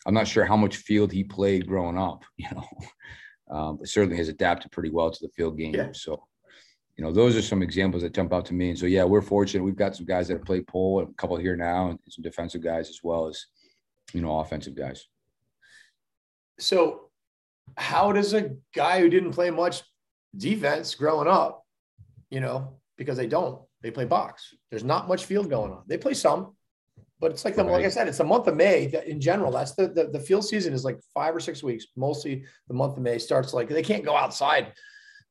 I'm 0.06 0.14
not 0.14 0.26
sure 0.26 0.44
how 0.44 0.56
much 0.56 0.78
field 0.78 1.12
he 1.12 1.22
played 1.22 1.66
growing 1.66 1.98
up, 1.98 2.24
you 2.36 2.48
know, 2.52 3.56
um, 3.56 3.76
but 3.76 3.88
certainly 3.88 4.16
has 4.16 4.28
adapted 4.28 4.72
pretty 4.72 4.90
well 4.90 5.10
to 5.10 5.18
the 5.20 5.32
field 5.36 5.58
game. 5.58 5.74
Yeah. 5.74 5.90
So, 5.92 6.24
you 7.02 7.08
know, 7.08 7.12
those 7.12 7.34
are 7.34 7.42
some 7.42 7.64
examples 7.64 8.04
that 8.04 8.14
jump 8.14 8.32
out 8.32 8.46
to 8.46 8.54
me. 8.54 8.70
And 8.70 8.78
so, 8.78 8.86
yeah, 8.86 9.02
we're 9.02 9.22
fortunate. 9.22 9.64
We've 9.64 9.74
got 9.74 9.96
some 9.96 10.06
guys 10.06 10.28
that 10.28 10.34
have 10.34 10.44
played 10.44 10.68
pole, 10.68 11.00
a 11.00 11.12
couple 11.14 11.36
here 11.36 11.56
now, 11.56 11.90
and 11.90 11.98
some 12.08 12.22
defensive 12.22 12.62
guys 12.62 12.88
as 12.88 13.00
well 13.02 13.26
as, 13.26 13.46
you 14.12 14.20
know, 14.20 14.38
offensive 14.38 14.76
guys. 14.76 15.08
So, 16.60 17.10
how 17.76 18.12
does 18.12 18.34
a 18.34 18.52
guy 18.72 19.00
who 19.00 19.08
didn't 19.08 19.32
play 19.32 19.50
much 19.50 19.82
defense 20.36 20.94
growing 20.94 21.26
up, 21.26 21.66
you 22.30 22.38
know, 22.38 22.78
because 22.96 23.16
they 23.16 23.26
don't, 23.26 23.60
they 23.82 23.90
play 23.90 24.04
box. 24.04 24.54
There's 24.70 24.84
not 24.84 25.08
much 25.08 25.24
field 25.24 25.50
going 25.50 25.72
on. 25.72 25.82
They 25.88 25.98
play 25.98 26.14
some, 26.14 26.54
but 27.18 27.32
it's 27.32 27.44
like 27.44 27.56
the 27.56 27.64
right. 27.64 27.72
like 27.72 27.84
I 27.84 27.88
said, 27.88 28.06
it's 28.06 28.18
the 28.18 28.24
month 28.24 28.46
of 28.46 28.54
May 28.54 28.86
that 28.86 29.08
in 29.08 29.20
general. 29.20 29.50
That's 29.50 29.74
the, 29.74 29.88
the 29.88 30.06
the 30.12 30.20
field 30.20 30.44
season 30.44 30.72
is 30.72 30.84
like 30.84 31.00
five 31.12 31.34
or 31.34 31.40
six 31.40 31.64
weeks. 31.64 31.86
Mostly 31.96 32.44
the 32.68 32.74
month 32.74 32.96
of 32.96 33.02
May 33.02 33.18
starts 33.18 33.52
like 33.52 33.68
they 33.68 33.82
can't 33.82 34.04
go 34.04 34.16
outside 34.16 34.72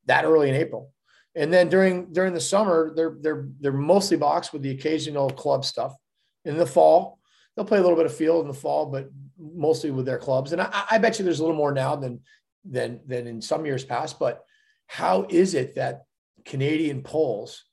that 0.08 0.26
early 0.26 0.50
in 0.50 0.56
April. 0.56 0.92
And 1.36 1.52
then 1.52 1.70
during 1.70 2.12
during 2.12 2.34
the 2.34 2.42
summer, 2.42 2.94
they're 2.96 3.16
they're 3.20 3.48
they're 3.60 3.72
mostly 3.72 4.18
boxed 4.18 4.54
with 4.54 4.62
the 4.62 4.72
occasional 4.72 5.30
club 5.30 5.64
stuff. 5.64 5.96
In 6.44 6.58
the 6.58 6.66
fall, 6.66 7.20
they'll 7.56 7.66
play 7.66 7.78
a 7.78 7.82
little 7.82 7.98
bit 7.98 8.06
of 8.06 8.16
field 8.16 8.42
in 8.42 8.48
the 8.48 8.54
fall, 8.54 8.88
but 8.88 9.10
mostly 9.38 9.92
with 9.92 10.06
their 10.06 10.18
clubs. 10.18 10.52
And 10.52 10.62
I, 10.62 10.84
I 10.92 10.98
bet 10.98 11.20
you 11.20 11.26
there's 11.26 11.40
a 11.40 11.44
little 11.44 11.56
more 11.56 11.72
now 11.72 11.96
than 11.96 12.22
than 12.66 13.00
than 13.06 13.28
in 13.28 13.42
some 13.42 13.66
years 13.66 13.86
past. 13.86 14.20
But 14.20 14.44
how 14.88 15.26
is 15.30 15.54
it 15.54 15.76
that 15.76 16.04
Canadian 16.44 17.02
poles 17.02 17.64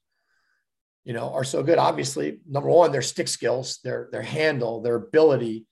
you 1.09 1.15
know, 1.15 1.33
are 1.33 1.43
so 1.43 1.63
good. 1.63 1.79
Obviously, 1.79 2.41
number 2.47 2.69
one, 2.69 2.93
their 2.93 3.01
stick 3.01 3.29
skills, 3.29 3.81
their 3.83 4.11
their 4.13 4.21
handle, 4.21 4.83
their 4.83 4.97
ability 4.97 5.65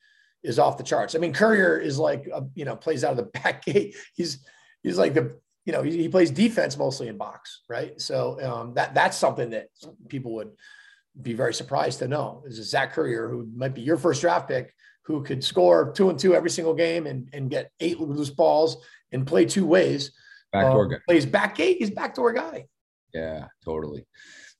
is 0.42 0.59
off 0.59 0.79
the 0.79 0.83
charts. 0.83 1.14
I 1.14 1.18
mean, 1.18 1.35
Currier 1.35 1.77
is 1.77 1.99
like, 1.99 2.27
a, 2.33 2.46
you 2.55 2.64
know, 2.64 2.75
plays 2.75 3.05
out 3.05 3.11
of 3.11 3.18
the 3.18 3.25
back 3.40 3.62
gate. 3.62 3.94
He's 4.14 4.46
he's 4.83 4.96
like 4.96 5.12
the, 5.12 5.38
you 5.66 5.72
know, 5.72 5.83
he, 5.83 6.02
he 6.02 6.09
plays 6.09 6.31
defense 6.31 6.79
mostly 6.79 7.09
in 7.09 7.18
box, 7.18 7.62
right? 7.68 8.00
So 8.00 8.40
um, 8.40 8.74
that 8.74 8.94
that's 8.94 9.18
something 9.18 9.50
that 9.50 9.68
people 10.09 10.33
would 10.35 10.52
be 11.20 11.33
very 11.33 11.52
surprised 11.52 11.98
to 11.98 12.09
know 12.09 12.44
is 12.46 12.59
a 12.59 12.62
Zach 12.62 12.92
Currier, 12.92 13.29
who 13.29 13.48
might 13.55 13.74
be 13.74 13.83
your 13.83 13.96
first 13.96 14.20
draft 14.20 14.48
pick, 14.48 14.72
who 15.02 15.22
could 15.22 15.42
score 15.42 15.92
two 15.92 16.09
and 16.09 16.18
two 16.18 16.35
every 16.35 16.50
single 16.50 16.74
game 16.74 17.07
and, 17.07 17.29
and 17.33 17.50
get 17.50 17.72
eight 17.81 18.00
loose 18.00 18.31
balls 18.31 18.76
and 19.12 19.26
play 19.26 19.44
two 19.44 19.66
ways. 19.66 20.12
Backdoor 20.52 20.85
um, 20.85 20.90
guy. 20.92 20.96
Plays 21.09 21.26
back 21.26 21.57
gate. 21.57 21.79
He's 21.79 21.90
backdoor 21.90 22.33
guy. 22.33 22.66
Yeah, 23.12 23.46
totally. 23.64 24.07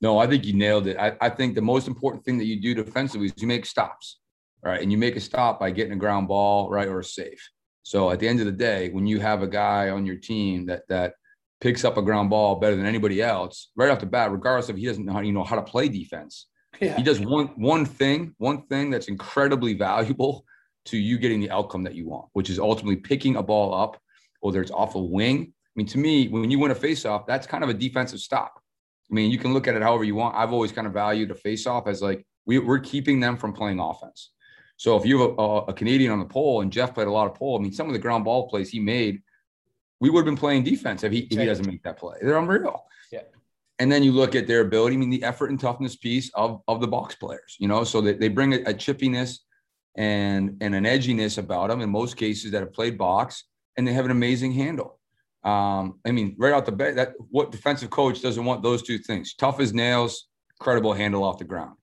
No, 0.01 0.19
I 0.19 0.27
think 0.27 0.45
you 0.45 0.55
nailed 0.55 0.89
it. 0.89 0.97
I, 0.99 1.17
I 1.21 1.31
think 1.31 1.55
the 1.55 1.63
most 1.63 1.87
important 1.87 2.25
thing 2.25 2.37
that 2.39 2.47
you 2.47 2.61
do 2.61 2.75
defensively 2.75 3.29
is 3.29 3.35
you 3.37 3.47
make 3.47 3.65
stops, 3.65 4.19
right? 4.63 4.83
And 4.83 4.91
you 4.91 4.99
make 4.99 5.17
a 5.17 5.21
stop 5.21 5.61
by 5.61 5.71
getting 5.71 5.93
a 5.93 5.97
ground 5.97 6.27
ball, 6.27 6.69
right, 6.69 6.89
or 6.89 6.99
a 6.99 7.05
safe. 7.05 7.49
So 7.87 8.11
at 8.11 8.19
the 8.19 8.27
end 8.27 8.41
of 8.41 8.47
the 8.47 8.53
day, 8.53 8.89
when 8.89 9.07
you 9.07 9.21
have 9.21 9.43
a 9.43 9.47
guy 9.47 9.91
on 9.91 10.05
your 10.05 10.17
team 10.17 10.67
that 10.67 10.89
that 10.89 11.15
picks 11.61 11.85
up 11.85 11.97
a 11.97 12.03
ground 12.03 12.31
ball 12.31 12.57
better 12.57 12.75
than 12.75 12.85
anybody 12.85 13.23
else, 13.23 13.71
right 13.77 13.89
off 13.91 14.01
the 14.01 14.07
bat, 14.07 14.33
regardless 14.33 14.69
of 14.69 14.77
he 14.77 14.87
doesn't 14.87 15.07
know 15.07 15.13
how 15.13 15.21
you 15.21 15.33
know 15.33 15.45
how 15.45 15.55
to 15.55 15.63
play 15.63 15.89
defense, 15.89 16.47
yeah. 16.81 16.97
he 16.97 17.05
does 17.05 17.21
one 17.21 17.47
one 17.55 17.85
thing, 17.85 18.35
one 18.39 18.67
thing 18.67 18.91
that's 18.91 19.07
incredibly 19.07 19.73
valuable 19.73 20.45
to 20.87 20.99
you 20.99 21.17
getting 21.17 21.39
the 21.39 21.49
outcome 21.53 21.85
that 21.85 21.95
you 21.95 22.09
want, 22.09 22.27
which 22.33 22.51
is 22.51 22.59
ultimately 22.59 22.97
picking 22.97 23.37
a 23.37 23.43
ball 23.43 23.73
up, 23.73 24.03
whether 24.41 24.61
it's 24.61 24.73
off 24.73 24.97
a 24.97 25.01
wing. 25.01 25.53
I 25.53 25.73
mean, 25.77 25.87
to 25.87 25.99
me, 25.99 26.27
when 26.27 26.51
you 26.51 26.59
win 26.59 26.73
a 26.73 26.75
faceoff, 26.75 27.25
that's 27.25 27.47
kind 27.47 27.63
of 27.63 27.71
a 27.71 27.75
defensive 27.75 28.19
stop. 28.19 28.61
I 29.09 29.15
mean, 29.15 29.31
you 29.31 29.39
can 29.39 29.55
look 29.55 29.69
at 29.69 29.77
it 29.77 29.83
however 29.83 30.03
you 30.03 30.17
want. 30.17 30.35
I've 30.35 30.53
always 30.53 30.73
kind 30.73 30.89
of 30.89 30.93
valued 30.93 31.31
a 31.31 31.37
face-off 31.37 31.87
as 31.87 32.03
like 32.03 32.27
we, 32.47 32.59
we're 32.59 32.81
keeping 32.81 33.21
them 33.21 33.37
from 33.37 33.53
playing 33.53 33.79
offense. 33.79 34.33
So 34.77 34.97
if 34.97 35.07
you 35.07 35.21
have 35.21 35.39
a, 35.39 35.43
a, 35.69 35.73
Canadian 35.73 36.13
on 36.13 36.19
the 36.19 36.27
pole 36.27 36.61
and 36.61 36.71
Jeff 36.71 36.95
played 36.95 37.07
a 37.07 37.11
lot 37.11 37.27
of 37.27 37.35
pole, 37.35 37.59
I 37.59 37.63
mean, 37.63 37.73
some 37.73 37.87
of 37.87 37.95
the 37.95 37.99
ground 37.99 38.25
ball 38.25 38.49
plays 38.49 38.69
he 38.69 38.79
made, 38.79 39.23
we 40.01 40.11
would 40.11 40.21
have 40.21 40.27
been 40.27 40.37
playing 40.37 40.65
defense 40.65 41.03
if 41.03 41.13
he, 41.13 41.21
if 41.21 41.39
he 41.39 41.47
doesn't 41.47 41.67
make 41.67 41.83
that 41.85 41.99
play. 41.99 42.17
They're 42.21 42.37
unreal. 42.37 42.85
Yeah. 43.11 43.23
And 43.79 43.91
then 43.91 44.03
you 44.03 44.13
look 44.13 44.35
at 44.35 44.47
their 44.47 44.61
ability, 44.61 44.97
I 44.97 44.99
mean, 44.99 45.11
the 45.11 45.23
effort 45.25 45.51
and 45.51 45.59
toughness 45.59 45.97
piece 45.97 46.31
of, 46.35 46.61
of 46.69 46.81
the 46.81 46.89
box 46.89 47.15
players, 47.15 47.57
you 47.59 47.69
know, 47.69 47.85
so 47.85 48.01
they, 48.01 48.13
they 48.15 48.29
bring 48.29 48.53
a, 48.53 48.59
a 48.59 48.75
chippiness 48.75 49.39
and, 49.97 50.59
and 50.61 50.75
an 50.75 50.85
edginess 50.85 51.39
about 51.39 51.69
them 51.69 51.81
in 51.81 51.89
most 51.89 52.17
cases 52.17 52.51
that 52.51 52.61
have 52.61 52.73
played 52.75 52.99
box 52.99 53.45
and 53.77 53.89
they 53.89 53.93
have 53.93 54.05
an 54.05 54.11
amazing 54.11 54.53
handle. 54.53 54.99
Um, 55.47 56.01
I 56.05 56.11
mean, 56.11 56.35
right 56.39 56.53
out 56.53 56.67
the 56.67 56.73
bat, 56.73 56.97
that 56.97 57.15
what 57.31 57.53
defensive 57.53 57.89
coach 57.89 58.21
doesn't 58.21 58.45
want 58.45 58.65
those 58.65 58.83
two 58.83 58.99
things: 58.99 59.35
tough 59.35 59.61
as 59.61 59.73
nails, 59.73 60.27
credible 60.59 60.93
handle 60.93 61.23
off 61.23 61.39
the 61.39 61.45
ground. 61.45 61.77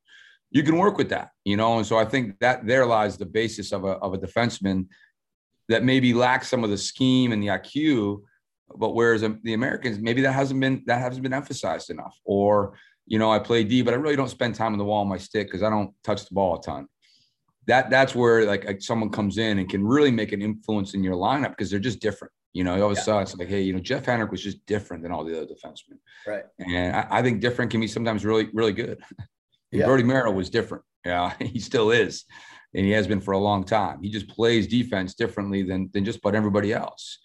You 0.54 0.62
can 0.63 0.78
work 0.78 0.98
with 0.98 1.10
that, 1.10 1.32
you 1.44 1.58
know. 1.58 1.78
And 1.78 1.86
so 1.86 1.98
I 1.98 2.06
think 2.06 2.39
that 2.39 2.66
there 2.66 2.86
lies 2.86 3.18
the 3.18 3.26
basis 3.26 3.72
of 3.72 3.84
a 3.86 3.94
of 3.94 4.13
a 4.13 4.18
defenseman 4.18 4.88
that 5.68 5.84
maybe 5.84 6.13
lacks 6.13 6.48
some 6.48 6.63
of 6.63 6.70
the 6.70 6.78
scheme 6.78 7.32
and 7.32 7.42
the 7.42 7.48
IQ, 7.48 8.22
but 8.76 8.94
whereas 8.94 9.22
the 9.44 9.54
Americans 9.54 9.98
maybe 10.00 10.22
that 10.22 10.34
hasn't 10.34 10.60
been 10.60 10.84
that 10.86 11.00
hasn't 11.00 11.24
been 11.24 11.34
emphasized 11.34 11.89
enough. 11.89 12.16
Or 12.24 12.78
you 13.08 13.18
know, 13.20 13.32
I 13.32 13.39
play 13.39 13.63
D, 13.63 13.82
but 13.82 13.94
I 13.96 13.98
really 13.98 14.16
don't 14.16 14.30
spend 14.30 14.56
time 14.56 14.74
on 14.74 14.78
the 14.78 14.86
wall 14.86 15.02
on 15.02 15.10
my 15.10 15.18
stick 15.18 15.48
because 15.48 15.63
I 15.63 15.70
don't 15.70 15.92
touch 16.04 16.26
the 16.28 16.34
ball 16.34 16.60
a 16.60 16.62
ton. 16.62 16.88
That 17.66 17.89
that's 17.89 18.13
where 18.13 18.46
like 18.46 18.82
someone 18.82 19.10
comes 19.10 19.39
in 19.39 19.58
and 19.58 19.68
can 19.68 19.84
really 19.84 20.12
make 20.12 20.34
an 20.34 20.42
influence 20.42 20.94
in 20.94 21.04
your 21.04 21.16
lineup 21.16 21.50
because 21.50 21.72
they're 21.72 21.80
just 21.80 22.00
different. 22.00 22.32
You 22.54 22.63
know, 22.63 22.76
you 22.76 22.84
always 22.84 23.00
yeah. 23.00 23.04
saw 23.04 23.20
it's 23.20 23.36
like, 23.36 23.48
hey, 23.48 23.62
you 23.62 23.74
know, 23.74 23.80
Jeff 23.80 24.06
Henrick 24.06 24.30
was 24.30 24.44
just 24.44 24.63
different 24.68 25.02
than 25.02 25.12
all 25.12 25.24
the 25.24 25.36
other 25.36 25.48
defensemen. 25.48 25.98
Right. 26.28 26.44
And 26.60 26.96
I, 26.96 27.08
I 27.10 27.22
think 27.24 27.42
different 27.42 27.72
can 27.72 27.82
be 27.82 27.88
sometimes 27.88 28.24
really, 28.24 28.50
really 28.54 28.74
good. 28.74 29.02
yeah. 29.80 29.86
Brodie 29.86 30.04
Merrill 30.04 30.34
was 30.34 30.50
different. 30.50 30.84
Yeah, 31.06 31.34
he 31.38 31.60
still 31.60 31.92
is. 31.92 32.24
And 32.74 32.86
he 32.86 32.92
has 32.92 33.08
been 33.08 33.20
for 33.20 33.34
a 33.34 33.38
long 33.38 33.66
time. 33.66 34.02
He 34.02 34.10
just 34.10 34.30
plays 34.30 34.68
defense 34.68 35.16
differently 35.16 35.62
than, 35.62 35.90
than 35.92 36.06
just 36.06 36.20
about 36.20 36.34
everybody 36.34 36.72
else. 36.72 37.20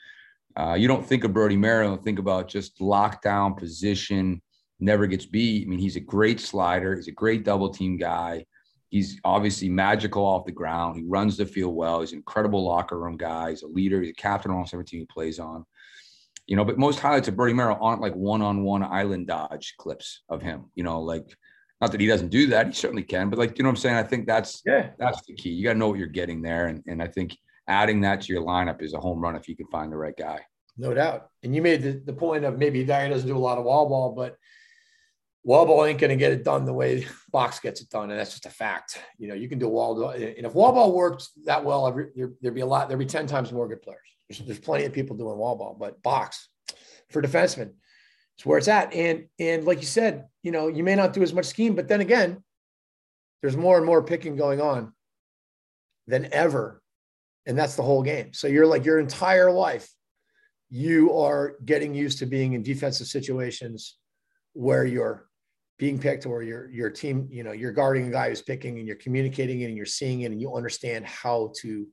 Uh, 0.57 0.75
you 0.75 0.89
don't 0.89 1.07
think 1.07 1.23
of 1.23 1.33
Brodie 1.33 1.57
Merrill 1.57 1.93
and 1.93 2.03
think 2.03 2.19
about 2.19 2.49
just 2.49 2.81
lockdown 2.81 3.57
position, 3.57 4.43
never 4.81 5.07
gets 5.07 5.27
beat. 5.27 5.65
I 5.65 5.71
mean, 5.71 5.79
he's 5.79 5.95
a 5.95 6.01
great 6.01 6.41
slider. 6.41 6.97
He's 6.97 7.07
a 7.07 7.13
great 7.13 7.45
double 7.45 7.69
team 7.69 7.97
guy. 7.97 8.45
He's 8.89 9.21
obviously 9.23 9.69
magical 9.69 10.25
off 10.25 10.47
the 10.47 10.51
ground. 10.51 10.97
He 10.97 11.05
runs 11.05 11.37
the 11.37 11.47
field 11.47 11.77
well. 11.77 12.01
He's 12.01 12.13
an 12.13 12.19
incredible 12.19 12.65
locker 12.65 12.99
room 12.99 13.17
guy. 13.17 13.51
He's 13.51 13.63
a 13.63 13.69
leader. 13.69 14.01
He's 14.01 14.11
a 14.11 14.15
captain 14.15 14.51
on 14.51 14.57
almost 14.57 14.75
every 14.75 14.87
team 14.87 15.01
he 15.01 15.07
plays 15.07 15.39
on. 15.39 15.65
You 16.47 16.57
know, 16.57 16.65
but 16.65 16.79
most 16.79 16.99
highlights 16.99 17.29
of 17.29 17.37
Brodie 17.37 17.53
Merrill 17.53 17.79
aren't 17.81 18.01
like 18.01 18.15
one-on-one 18.15 18.83
island 18.83 19.27
dodge 19.27 19.75
clips 19.79 20.23
of 20.29 20.43
him. 20.43 20.71
You 20.75 20.83
know, 20.83 21.01
like 21.03 21.37
not 21.81 21.93
that 21.93 22.01
he 22.01 22.07
doesn't 22.07 22.29
do 22.29 22.49
that. 22.49 22.67
He 22.67 22.73
certainly 22.73 23.05
can, 23.05 23.31
but 23.31 23.38
like 23.38 23.57
you 23.57 23.62
know 23.62 23.69
what 23.69 23.77
I'm 23.79 23.81
saying. 23.81 23.97
I 23.97 24.03
think 24.03 24.27
that's 24.27 24.62
yeah 24.67 24.91
that's 24.99 25.23
the 25.27 25.35
key. 25.35 25.51
You 25.51 25.64
got 25.64 25.75
to 25.75 25.79
know 25.79 25.88
what 25.88 25.99
you're 25.99 26.09
getting 26.09 26.43
there, 26.43 26.67
and 26.67 26.83
and 26.87 27.03
I 27.03 27.07
think 27.07 27.37
adding 27.69 28.01
that 28.01 28.23
to 28.23 28.33
your 28.33 28.43
lineup 28.43 28.83
is 28.83 28.95
a 28.95 29.01
home 29.01 29.21
run 29.21 29.37
if 29.37 29.49
you 29.49 29.57
can 29.57 29.67
find 29.67 29.93
the 29.93 29.97
right 29.97 30.17
guy. 30.17 30.41
No 30.77 30.95
doubt. 30.95 31.29
And 31.43 31.55
you 31.55 31.61
made 31.61 31.83
the, 31.83 32.01
the 32.05 32.12
point 32.12 32.45
of 32.45 32.57
maybe 32.59 32.85
Dyer 32.85 33.09
doesn't 33.09 33.29
do 33.29 33.37
a 33.37 33.38
lot 33.38 33.59
of 33.59 33.64
wall 33.64 33.88
ball, 33.88 34.14
but 34.14 34.37
wall 35.45 35.67
ball 35.67 35.85
ain't 35.85 35.99
going 35.99 36.11
to 36.11 36.17
get 36.17 36.33
it 36.33 36.45
done 36.45 36.64
the 36.64 36.73
way 36.73 37.07
box 37.33 37.61
gets 37.61 37.81
it 37.81 37.91
done, 37.91 38.11
and 38.11 38.19
that's 38.19 38.33
just 38.33 38.47
a 38.47 38.51
fact. 38.51 39.01
You 39.19 39.29
know, 39.29 39.35
you 39.35 39.49
can 39.49 39.59
do 39.59 39.69
wall 39.69 40.11
and 40.11 40.47
if 40.47 40.55
wall 40.55 40.73
ball 40.73 40.93
works 40.93 41.31
that 41.45 41.64
well, 41.64 41.87
every, 41.87 42.07
there, 42.14 42.31
would 42.43 42.55
be 42.55 42.61
a 42.61 42.67
lot. 42.67 42.88
There'd 42.88 42.99
be 42.99 43.07
ten 43.07 43.27
times 43.27 43.53
more 43.53 43.69
good 43.69 43.83
players. 43.83 44.01
There's, 44.29 44.41
there's 44.41 44.59
plenty 44.59 44.85
of 44.85 44.93
people 44.93 45.17
doing 45.17 45.37
wall 45.37 45.57
ball, 45.57 45.77
but 45.79 46.03
box 46.03 46.49
for 47.11 47.23
defensemen, 47.23 47.73
it's 48.38 48.46
where 48.46 48.59
it's 48.59 48.68
at. 48.68 48.94
And 48.94 49.27
and 49.40 49.64
like 49.64 49.81
you 49.81 49.87
said, 49.87 50.29
you 50.44 50.53
know, 50.53 50.68
you 50.68 50.85
may 50.85 50.94
not 50.94 51.12
do 51.12 51.22
as 51.22 51.35
much 51.35 51.46
scheme, 51.46 51.74
but 51.74 51.88
then 51.88 52.01
again, 52.01 52.42
there's 53.42 53.57
more 53.57 53.77
and 53.77 53.85
more 53.85 54.03
picking 54.03 54.37
going 54.37 54.61
on 54.61 54.92
than 56.07 56.33
ever, 56.33 56.81
and 57.46 57.59
that's 57.59 57.74
the 57.74 57.83
whole 57.83 58.03
game. 58.03 58.33
So 58.33 58.46
you're 58.46 58.66
like 58.66 58.85
your 58.85 59.01
entire 59.01 59.51
life, 59.51 59.90
you 60.70 61.12
are 61.14 61.57
getting 61.64 61.94
used 61.94 62.20
to 62.20 62.27
being 62.27 62.53
in 62.53 62.62
defensive 62.62 63.09
situations 63.09 63.96
where 64.53 64.85
you're 64.85 65.27
being 65.77 65.98
picked 65.98 66.24
or 66.24 66.44
your 66.44 66.70
your 66.70 66.90
team, 66.90 67.27
you 67.33 67.42
know, 67.42 67.53
you're 67.53 67.72
guarding 67.72 68.07
a 68.07 68.11
guy 68.12 68.29
who's 68.29 68.42
picking 68.42 68.79
and 68.79 68.87
you're 68.87 68.96
communicating 68.96 69.62
it 69.62 69.64
and 69.64 69.77
you're 69.77 69.85
seeing 69.85 70.20
it 70.20 70.31
and 70.31 70.40
you 70.40 70.55
understand 70.55 71.05
how 71.07 71.53
to 71.57 71.88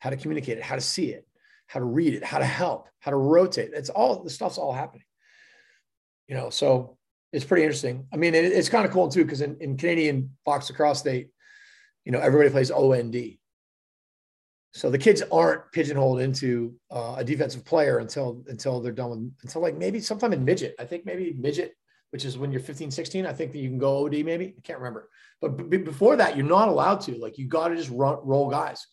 how 0.00 0.10
to 0.10 0.16
communicate 0.18 0.58
it, 0.58 0.64
how 0.64 0.74
to 0.74 0.80
see 0.82 1.06
it, 1.06 1.26
how 1.68 1.80
to 1.80 1.86
read 1.86 2.12
it, 2.12 2.22
how 2.22 2.38
to 2.38 2.44
help, 2.44 2.86
how 2.98 3.10
to 3.10 3.16
rotate. 3.16 3.70
It's 3.72 3.88
all 3.88 4.22
the 4.22 4.28
stuff's 4.28 4.58
all 4.58 4.74
happening. 4.74 5.05
You 6.28 6.36
know, 6.36 6.50
so 6.50 6.98
it's 7.32 7.44
pretty 7.44 7.62
interesting. 7.62 8.06
I 8.12 8.16
mean, 8.16 8.34
it, 8.34 8.44
it's 8.44 8.68
kind 8.68 8.86
of 8.86 8.92
cool 8.92 9.08
too 9.08 9.24
because 9.24 9.40
in, 9.40 9.56
in 9.60 9.76
Canadian 9.76 10.36
box 10.44 10.68
lacrosse, 10.70 11.02
they, 11.02 11.28
you 12.04 12.12
know, 12.12 12.20
everybody 12.20 12.50
plays 12.50 12.70
OND. 12.70 13.16
So 14.72 14.90
the 14.90 14.98
kids 14.98 15.22
aren't 15.32 15.72
pigeonholed 15.72 16.20
into 16.20 16.74
uh, 16.90 17.16
a 17.18 17.24
defensive 17.24 17.64
player 17.64 17.98
until 17.98 18.44
until 18.48 18.80
they're 18.80 18.92
done 18.92 19.10
with 19.10 19.32
until 19.42 19.62
like 19.62 19.76
maybe 19.76 20.00
sometime 20.00 20.32
in 20.32 20.44
midget. 20.44 20.74
I 20.78 20.84
think 20.84 21.06
maybe 21.06 21.34
midget 21.38 21.74
which 22.10 22.24
is 22.24 22.38
when 22.38 22.50
you're 22.52 22.60
15, 22.60 22.90
16. 22.90 23.26
I 23.26 23.32
think 23.32 23.52
that 23.52 23.58
you 23.58 23.68
can 23.68 23.78
go 23.78 24.06
OD 24.06 24.24
maybe. 24.24 24.54
I 24.56 24.60
can't 24.62 24.78
remember. 24.78 25.10
But 25.40 25.68
b- 25.68 25.76
before 25.76 26.16
that, 26.16 26.36
you're 26.36 26.46
not 26.46 26.68
allowed 26.68 27.00
to. 27.02 27.16
Like 27.16 27.36
you 27.36 27.46
got 27.46 27.68
to 27.68 27.76
just 27.76 27.90
run, 27.90 28.18
roll 28.22 28.48
guys. 28.48 28.86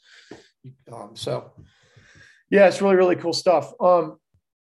Um, 0.92 1.12
so 1.14 1.54
yeah, 2.50 2.68
it's 2.68 2.82
really, 2.82 2.96
really 2.96 3.16
cool 3.16 3.34
stuff. 3.34 3.72
Um, 3.80 4.18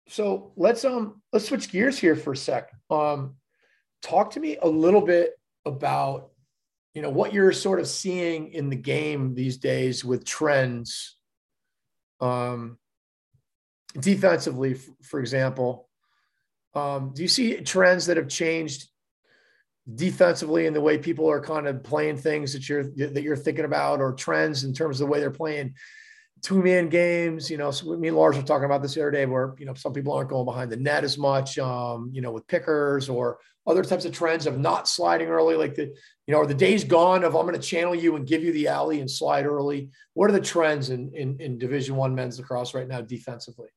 so 0.09 0.53
let's 0.57 0.85
um 0.85 1.23
let's 1.33 1.49
switch 1.49 1.71
gears 1.71 1.99
here 1.99 2.17
for 2.17 2.33
a 2.33 2.37
sec. 2.37 2.71
Um, 2.91 3.37
talk 4.03 4.33
to 4.33 4.41
me 4.41 4.57
a 4.61 4.69
little 4.69 5.03
bit 5.03 5.33
about 5.65 6.31
you 6.95 7.03
know 7.03 7.11
what 7.11 7.33
you're 7.33 7.53
sort 7.53 7.81
of 7.81 7.87
seeing 7.87 8.53
in 8.53 8.71
the 8.71 8.77
game 8.77 9.35
these 9.35 9.59
days 9.59 10.05
with 10.05 10.25
trends. 10.25 11.17
Um 12.21 12.79
defensively 13.99 14.75
for 15.03 15.21
example. 15.21 15.89
Um, 16.75 17.13
do 17.15 17.23
you 17.23 17.29
see 17.29 17.61
trends 17.61 18.07
that 18.07 18.17
have 18.17 18.29
changed 18.29 18.89
defensively 19.95 20.67
in 20.67 20.75
the 20.75 20.81
way 20.81 20.99
people 20.99 21.29
are 21.31 21.41
kind 21.41 21.67
of 21.67 21.83
playing 21.83 22.19
things 22.19 22.53
that 22.53 22.69
you're 22.69 22.85
that 22.85 23.23
you're 23.23 23.37
thinking 23.37 23.65
about, 23.65 24.01
or 24.01 24.13
trends 24.13 24.65
in 24.65 24.73
terms 24.75 25.01
of 25.01 25.07
the 25.07 25.11
way 25.11 25.21
they're 25.21 25.31
playing 25.31 25.75
two 26.43 26.63
man 26.63 26.89
games? 26.89 27.51
You 27.51 27.57
know, 27.57 27.71
so 27.71 27.97
me 27.97 28.09
and 28.09 28.17
Lars 28.17 28.37
were 28.37 28.43
talking 28.43 28.65
about 28.65 28.83
this 28.83 28.95
the 28.95 29.03
other 29.03 29.11
day, 29.11 29.27
where 29.27 29.55
you 29.59 29.67
know 29.67 29.75
some 29.75 29.93
people 29.93 30.13
aren't 30.13 30.31
going 30.31 30.45
behind 30.45 30.71
the 30.71 30.77
net 30.77 31.05
as 31.05 31.19
much. 31.19 31.59
Um, 31.59 32.11
you 32.13 32.21
know, 32.21 32.33
with 32.33 32.47
pickers 32.47 33.09
or 33.09 33.39
other 33.67 33.85
types 33.85 34.05
of 34.05 34.13
trends 34.13 34.47
of 34.47 34.59
not 34.59 34.89
sliding 34.89 35.29
early, 35.29 35.55
like 35.55 35.75
the 35.75 35.85
you 35.85 36.35
know, 36.35 36.41
are 36.41 36.47
the 36.47 36.55
days 36.55 36.85
gone 36.85 37.25
of 37.25 37.35
I'm 37.35 37.47
going 37.47 37.55
to 37.55 37.61
channel 37.61 37.95
you 37.95 38.17
and 38.17 38.27
give 38.27 38.43
you 38.43 38.53
the 38.53 38.69
alley 38.69 39.01
and 39.01 39.11
slide 39.11 39.47
early? 39.47 39.91
What 40.15 40.29
are 40.31 40.33
the 40.35 40.41
trends 40.41 40.91
in 40.91 41.11
in, 41.15 41.41
in 41.41 41.59
Division 41.59 41.97
One 41.97 42.15
men's 42.15 42.39
lacrosse 42.39 42.75
right 42.75 42.89
now 42.89 43.01
defensively? 43.01 43.69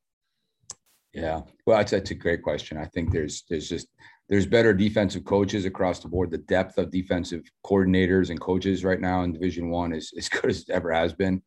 Yeah, 1.12 1.42
well, 1.66 1.76
that's, 1.76 1.90
that's 1.90 2.10
a 2.10 2.14
great 2.14 2.42
question. 2.42 2.78
I 2.78 2.86
think 2.86 3.12
there's 3.12 3.44
there's 3.48 3.68
just 3.68 3.88
there's 4.28 4.46
better 4.46 4.72
defensive 4.72 5.24
coaches 5.24 5.66
across 5.66 6.00
the 6.00 6.08
board. 6.08 6.30
The 6.30 6.38
depth 6.38 6.78
of 6.78 6.90
defensive 6.90 7.42
coordinators 7.66 8.30
and 8.30 8.40
coaches 8.40 8.82
right 8.82 9.00
now 9.00 9.22
in 9.22 9.32
Division 9.32 9.68
One 9.68 9.92
is 9.92 10.12
as 10.16 10.28
good 10.30 10.50
as 10.50 10.62
it 10.62 10.70
ever 10.70 10.90
has 10.90 11.12
been. 11.12 11.42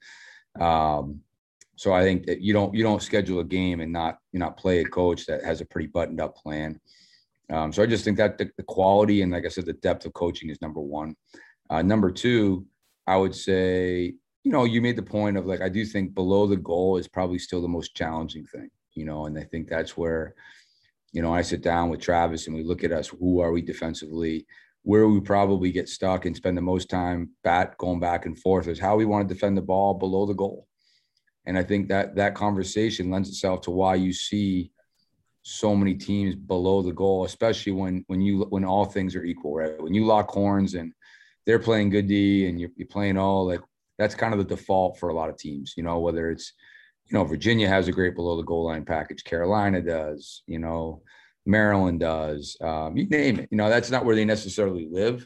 Um, 0.59 1.21
so 1.75 1.93
I 1.93 2.03
think 2.03 2.25
that 2.27 2.41
you 2.41 2.53
don't 2.53 2.73
you 2.73 2.83
don't 2.83 3.01
schedule 3.01 3.39
a 3.39 3.43
game 3.43 3.81
and 3.81 3.91
not 3.91 4.19
you 4.31 4.39
not 4.39 4.57
play 4.57 4.79
a 4.79 4.85
coach 4.85 5.25
that 5.25 5.43
has 5.43 5.61
a 5.61 5.65
pretty 5.65 5.87
buttoned 5.87 6.21
up 6.21 6.35
plan. 6.35 6.79
Um, 7.51 7.71
so 7.71 7.83
I 7.83 7.85
just 7.85 8.03
think 8.03 8.17
that 8.17 8.37
the, 8.37 8.49
the, 8.57 8.63
quality 8.63 9.21
and 9.21 9.31
like 9.31 9.45
I 9.45 9.49
said, 9.49 9.67
the 9.67 9.73
depth 9.73 10.05
of 10.05 10.13
coaching 10.13 10.49
is 10.49 10.61
number 10.61 10.79
one. 10.79 11.15
Uh, 11.69 11.83
number 11.83 12.09
two, 12.09 12.65
I 13.05 13.17
would 13.17 13.35
say 13.35 14.13
you 14.43 14.51
know 14.51 14.63
you 14.63 14.81
made 14.81 14.95
the 14.95 15.03
point 15.03 15.37
of 15.37 15.45
like 15.45 15.61
I 15.61 15.69
do 15.69 15.85
think 15.85 16.15
below 16.15 16.47
the 16.47 16.57
goal 16.57 16.97
is 16.97 17.07
probably 17.07 17.39
still 17.39 17.61
the 17.61 17.67
most 17.67 17.95
challenging 17.95 18.45
thing 18.45 18.69
you 18.95 19.05
know, 19.05 19.25
and 19.25 19.37
I 19.37 19.43
think 19.43 19.69
that's 19.69 19.95
where, 19.95 20.33
you 21.11 21.21
know, 21.21 21.33
I 21.33 21.41
sit 21.41 21.61
down 21.61 21.89
with 21.89 22.01
Travis 22.01 22.47
and 22.47 22.55
we 22.55 22.63
look 22.63 22.83
at 22.83 22.91
us, 22.91 23.07
who 23.07 23.39
are 23.41 23.51
we 23.51 23.61
defensively? 23.61 24.47
Where 24.85 25.07
we 25.07 25.19
probably 25.19 25.71
get 25.71 25.89
stuck 25.89 26.25
and 26.25 26.35
spend 26.35 26.55
the 26.55 26.61
most 26.61 26.89
time 26.89 27.31
bat 27.43 27.75
going 27.77 27.99
back 27.99 28.25
and 28.25 28.37
forth 28.37 28.67
is 28.67 28.79
how 28.79 28.95
we 28.95 29.05
want 29.05 29.27
to 29.27 29.33
defend 29.33 29.57
the 29.57 29.61
ball 29.61 29.95
below 29.95 30.25
the 30.25 30.33
goal. 30.33 30.67
And 31.47 31.57
I 31.57 31.63
think 31.63 31.89
that 31.89 32.15
that 32.15 32.35
conversation 32.35 33.09
lends 33.09 33.27
itself 33.27 33.61
to 33.61 33.71
why 33.71 33.95
you 33.95 34.13
see 34.13 34.71
so 35.41 35.75
many 35.75 35.95
teams 35.95 36.35
below 36.35 36.81
the 36.81 36.93
goal, 36.93 37.25
especially 37.25 37.71
when 37.71 38.03
when 38.07 38.21
you 38.21 38.45
when 38.49 38.63
all 38.63 38.85
things 38.85 39.15
are 39.15 39.23
equal, 39.23 39.55
right? 39.55 39.81
When 39.81 39.93
you 39.93 40.05
lock 40.05 40.29
horns 40.29 40.75
and 40.75 40.93
they're 41.45 41.59
playing 41.59 41.89
good 41.89 42.07
D 42.07 42.47
and 42.47 42.59
you're, 42.59 42.71
you're 42.75 42.87
playing 42.87 43.17
all 43.17 43.47
like 43.47 43.61
that's 43.97 44.15
kind 44.15 44.33
of 44.33 44.39
the 44.39 44.55
default 44.55 44.99
for 44.99 45.09
a 45.09 45.15
lot 45.15 45.29
of 45.29 45.37
teams, 45.37 45.73
you 45.75 45.83
know, 45.83 45.99
whether 45.99 46.29
it's 46.29 46.53
you 47.07 47.17
know, 47.17 47.23
Virginia 47.23 47.67
has 47.67 47.87
a 47.87 47.91
great 47.91 48.15
below 48.15 48.37
the 48.37 48.43
goal 48.43 48.65
line 48.65 48.85
package. 48.85 49.23
Carolina 49.23 49.81
does, 49.81 50.41
you 50.47 50.59
know, 50.59 51.01
Maryland 51.45 51.99
does. 51.99 52.57
Um, 52.61 52.97
you 52.97 53.07
name 53.07 53.39
it. 53.39 53.49
You 53.51 53.57
know, 53.57 53.69
that's 53.69 53.91
not 53.91 54.05
where 54.05 54.15
they 54.15 54.25
necessarily 54.25 54.87
live, 54.91 55.25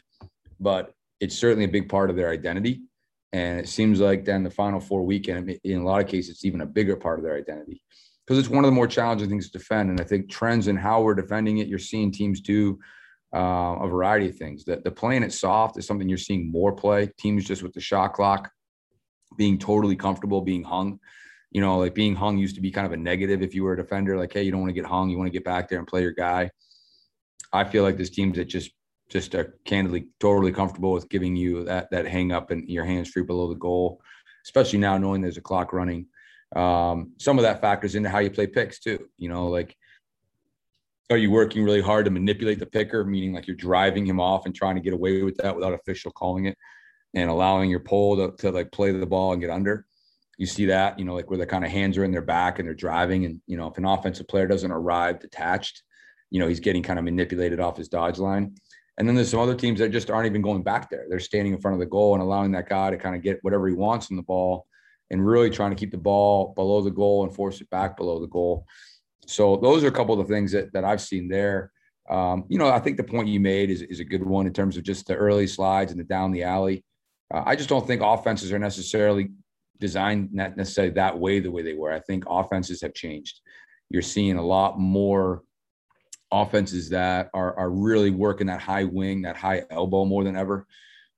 but 0.58 0.92
it's 1.20 1.38
certainly 1.38 1.64
a 1.64 1.68
big 1.68 1.88
part 1.88 2.10
of 2.10 2.16
their 2.16 2.30
identity. 2.30 2.82
And 3.32 3.60
it 3.60 3.68
seems 3.68 4.00
like 4.00 4.24
then 4.24 4.42
the 4.42 4.50
Final 4.50 4.80
Four 4.80 5.04
weekend, 5.04 5.50
in 5.64 5.80
a 5.80 5.84
lot 5.84 6.02
of 6.02 6.08
cases, 6.08 6.30
it's 6.30 6.44
even 6.44 6.60
a 6.60 6.66
bigger 6.66 6.96
part 6.96 7.18
of 7.18 7.24
their 7.24 7.36
identity 7.36 7.82
because 8.26 8.38
it's 8.38 8.48
one 8.48 8.64
of 8.64 8.68
the 8.68 8.74
more 8.74 8.86
challenging 8.86 9.28
things 9.28 9.50
to 9.50 9.58
defend. 9.58 9.90
And 9.90 10.00
I 10.00 10.04
think 10.04 10.30
trends 10.30 10.68
in 10.68 10.76
how 10.76 11.02
we're 11.02 11.14
defending 11.14 11.58
it, 11.58 11.68
you're 11.68 11.78
seeing 11.78 12.10
teams 12.10 12.40
do 12.40 12.78
uh, 13.34 13.76
a 13.80 13.88
variety 13.88 14.28
of 14.28 14.36
things. 14.36 14.64
That 14.64 14.84
the 14.84 14.90
playing 14.90 15.22
it 15.22 15.32
soft 15.32 15.78
is 15.78 15.86
something 15.86 16.08
you're 16.08 16.18
seeing 16.18 16.50
more 16.50 16.72
play. 16.72 17.10
Teams 17.18 17.44
just 17.44 17.62
with 17.62 17.72
the 17.72 17.80
shot 17.80 18.14
clock 18.14 18.50
being 19.36 19.58
totally 19.58 19.96
comfortable 19.96 20.40
being 20.40 20.64
hung 20.64 20.98
you 21.50 21.60
know, 21.60 21.78
like 21.78 21.94
being 21.94 22.14
hung 22.14 22.38
used 22.38 22.54
to 22.54 22.60
be 22.60 22.70
kind 22.70 22.86
of 22.86 22.92
a 22.92 22.96
negative 22.96 23.42
if 23.42 23.54
you 23.54 23.64
were 23.64 23.72
a 23.72 23.76
defender, 23.76 24.16
like, 24.16 24.32
hey, 24.32 24.42
you 24.42 24.50
don't 24.50 24.60
want 24.60 24.70
to 24.70 24.80
get 24.80 24.86
hung, 24.86 25.10
you 25.10 25.18
want 25.18 25.26
to 25.26 25.32
get 25.32 25.44
back 25.44 25.68
there 25.68 25.78
and 25.78 25.86
play 25.86 26.02
your 26.02 26.12
guy. 26.12 26.50
I 27.52 27.64
feel 27.64 27.82
like 27.82 27.96
there's 27.96 28.10
teams 28.10 28.36
that 28.36 28.46
just 28.46 28.70
just 29.08 29.34
are 29.34 29.56
candidly 29.64 30.06
totally 30.20 30.52
comfortable 30.52 30.92
with 30.92 31.08
giving 31.08 31.34
you 31.34 31.64
that 31.64 31.90
that 31.90 32.06
hang 32.06 32.30
up 32.30 32.52
and 32.52 32.68
your 32.68 32.84
hands 32.84 33.08
free 33.08 33.24
below 33.24 33.48
the 33.48 33.56
goal, 33.56 34.00
especially 34.44 34.78
now 34.78 34.96
knowing 34.96 35.20
there's 35.20 35.36
a 35.36 35.42
clock 35.42 35.72
running. 35.72 36.06
Um, 36.54 37.12
some 37.18 37.38
of 37.38 37.42
that 37.42 37.60
factors 37.60 37.94
into 37.94 38.08
how 38.08 38.18
you 38.20 38.30
play 38.30 38.46
picks 38.46 38.78
too. 38.78 39.08
You 39.18 39.28
know, 39.28 39.48
like 39.48 39.76
are 41.10 41.16
you 41.16 41.32
working 41.32 41.64
really 41.64 41.80
hard 41.80 42.04
to 42.04 42.10
manipulate 42.12 42.60
the 42.60 42.66
picker, 42.66 43.04
meaning 43.04 43.32
like 43.32 43.48
you're 43.48 43.56
driving 43.56 44.06
him 44.06 44.20
off 44.20 44.46
and 44.46 44.54
trying 44.54 44.76
to 44.76 44.80
get 44.80 44.92
away 44.92 45.22
with 45.22 45.36
that 45.38 45.56
without 45.56 45.74
official 45.74 46.12
calling 46.12 46.46
it 46.46 46.56
and 47.14 47.28
allowing 47.28 47.68
your 47.68 47.80
pole 47.80 48.16
to, 48.16 48.36
to 48.36 48.52
like 48.52 48.70
play 48.70 48.92
the 48.92 49.06
ball 49.06 49.32
and 49.32 49.40
get 49.40 49.50
under? 49.50 49.86
You 50.40 50.46
see 50.46 50.64
that, 50.64 50.98
you 50.98 51.04
know, 51.04 51.14
like 51.14 51.28
where 51.28 51.38
the 51.38 51.44
kind 51.44 51.66
of 51.66 51.70
hands 51.70 51.98
are 51.98 52.04
in 52.04 52.10
their 52.10 52.22
back 52.22 52.58
and 52.58 52.66
they're 52.66 52.74
driving. 52.74 53.26
And, 53.26 53.42
you 53.46 53.58
know, 53.58 53.66
if 53.66 53.76
an 53.76 53.84
offensive 53.84 54.26
player 54.26 54.46
doesn't 54.46 54.72
arrive 54.72 55.20
detached, 55.20 55.82
you 56.30 56.40
know, 56.40 56.48
he's 56.48 56.60
getting 56.60 56.82
kind 56.82 56.98
of 56.98 57.04
manipulated 57.04 57.60
off 57.60 57.76
his 57.76 57.90
dodge 57.90 58.18
line. 58.18 58.54
And 58.96 59.06
then 59.06 59.14
there's 59.14 59.30
some 59.30 59.40
other 59.40 59.54
teams 59.54 59.80
that 59.80 59.92
just 59.92 60.10
aren't 60.10 60.24
even 60.24 60.40
going 60.40 60.62
back 60.62 60.88
there. 60.88 61.04
They're 61.10 61.20
standing 61.20 61.52
in 61.52 61.60
front 61.60 61.74
of 61.74 61.78
the 61.78 61.84
goal 61.84 62.14
and 62.14 62.22
allowing 62.22 62.52
that 62.52 62.70
guy 62.70 62.88
to 62.88 62.96
kind 62.96 63.14
of 63.14 63.20
get 63.20 63.38
whatever 63.42 63.68
he 63.68 63.74
wants 63.74 64.08
in 64.08 64.16
the 64.16 64.22
ball 64.22 64.66
and 65.10 65.26
really 65.26 65.50
trying 65.50 65.72
to 65.72 65.76
keep 65.76 65.90
the 65.90 65.98
ball 65.98 66.54
below 66.56 66.80
the 66.80 66.90
goal 66.90 67.22
and 67.24 67.34
force 67.34 67.60
it 67.60 67.68
back 67.68 67.98
below 67.98 68.18
the 68.18 68.26
goal. 68.26 68.64
So 69.26 69.56
those 69.56 69.84
are 69.84 69.88
a 69.88 69.92
couple 69.92 70.18
of 70.18 70.26
the 70.26 70.34
things 70.34 70.52
that, 70.52 70.72
that 70.72 70.86
I've 70.86 71.02
seen 71.02 71.28
there. 71.28 71.70
Um, 72.08 72.46
you 72.48 72.56
know, 72.56 72.70
I 72.70 72.78
think 72.78 72.96
the 72.96 73.04
point 73.04 73.28
you 73.28 73.40
made 73.40 73.68
is, 73.68 73.82
is 73.82 74.00
a 74.00 74.04
good 74.04 74.24
one 74.24 74.46
in 74.46 74.54
terms 74.54 74.78
of 74.78 74.84
just 74.84 75.06
the 75.06 75.16
early 75.16 75.46
slides 75.46 75.92
and 75.92 76.00
the 76.00 76.04
down 76.04 76.30
the 76.30 76.44
alley. 76.44 76.82
Uh, 77.32 77.42
I 77.44 77.56
just 77.56 77.68
don't 77.68 77.86
think 77.86 78.00
offenses 78.00 78.52
are 78.52 78.58
necessarily 78.58 79.28
designed 79.80 80.32
not 80.32 80.56
necessarily 80.56 80.94
that 80.94 81.18
way 81.18 81.40
the 81.40 81.50
way 81.50 81.62
they 81.62 81.74
were. 81.74 81.92
I 81.92 82.00
think 82.00 82.24
offenses 82.28 82.82
have 82.82 82.94
changed. 82.94 83.40
You're 83.88 84.02
seeing 84.02 84.36
a 84.36 84.46
lot 84.46 84.78
more 84.78 85.42
offenses 86.30 86.90
that 86.90 87.30
are 87.34 87.58
are 87.58 87.70
really 87.70 88.10
working 88.10 88.46
that 88.46 88.60
high 88.60 88.84
wing, 88.84 89.22
that 89.22 89.36
high 89.36 89.64
elbow 89.70 90.04
more 90.04 90.22
than 90.22 90.36
ever. 90.36 90.66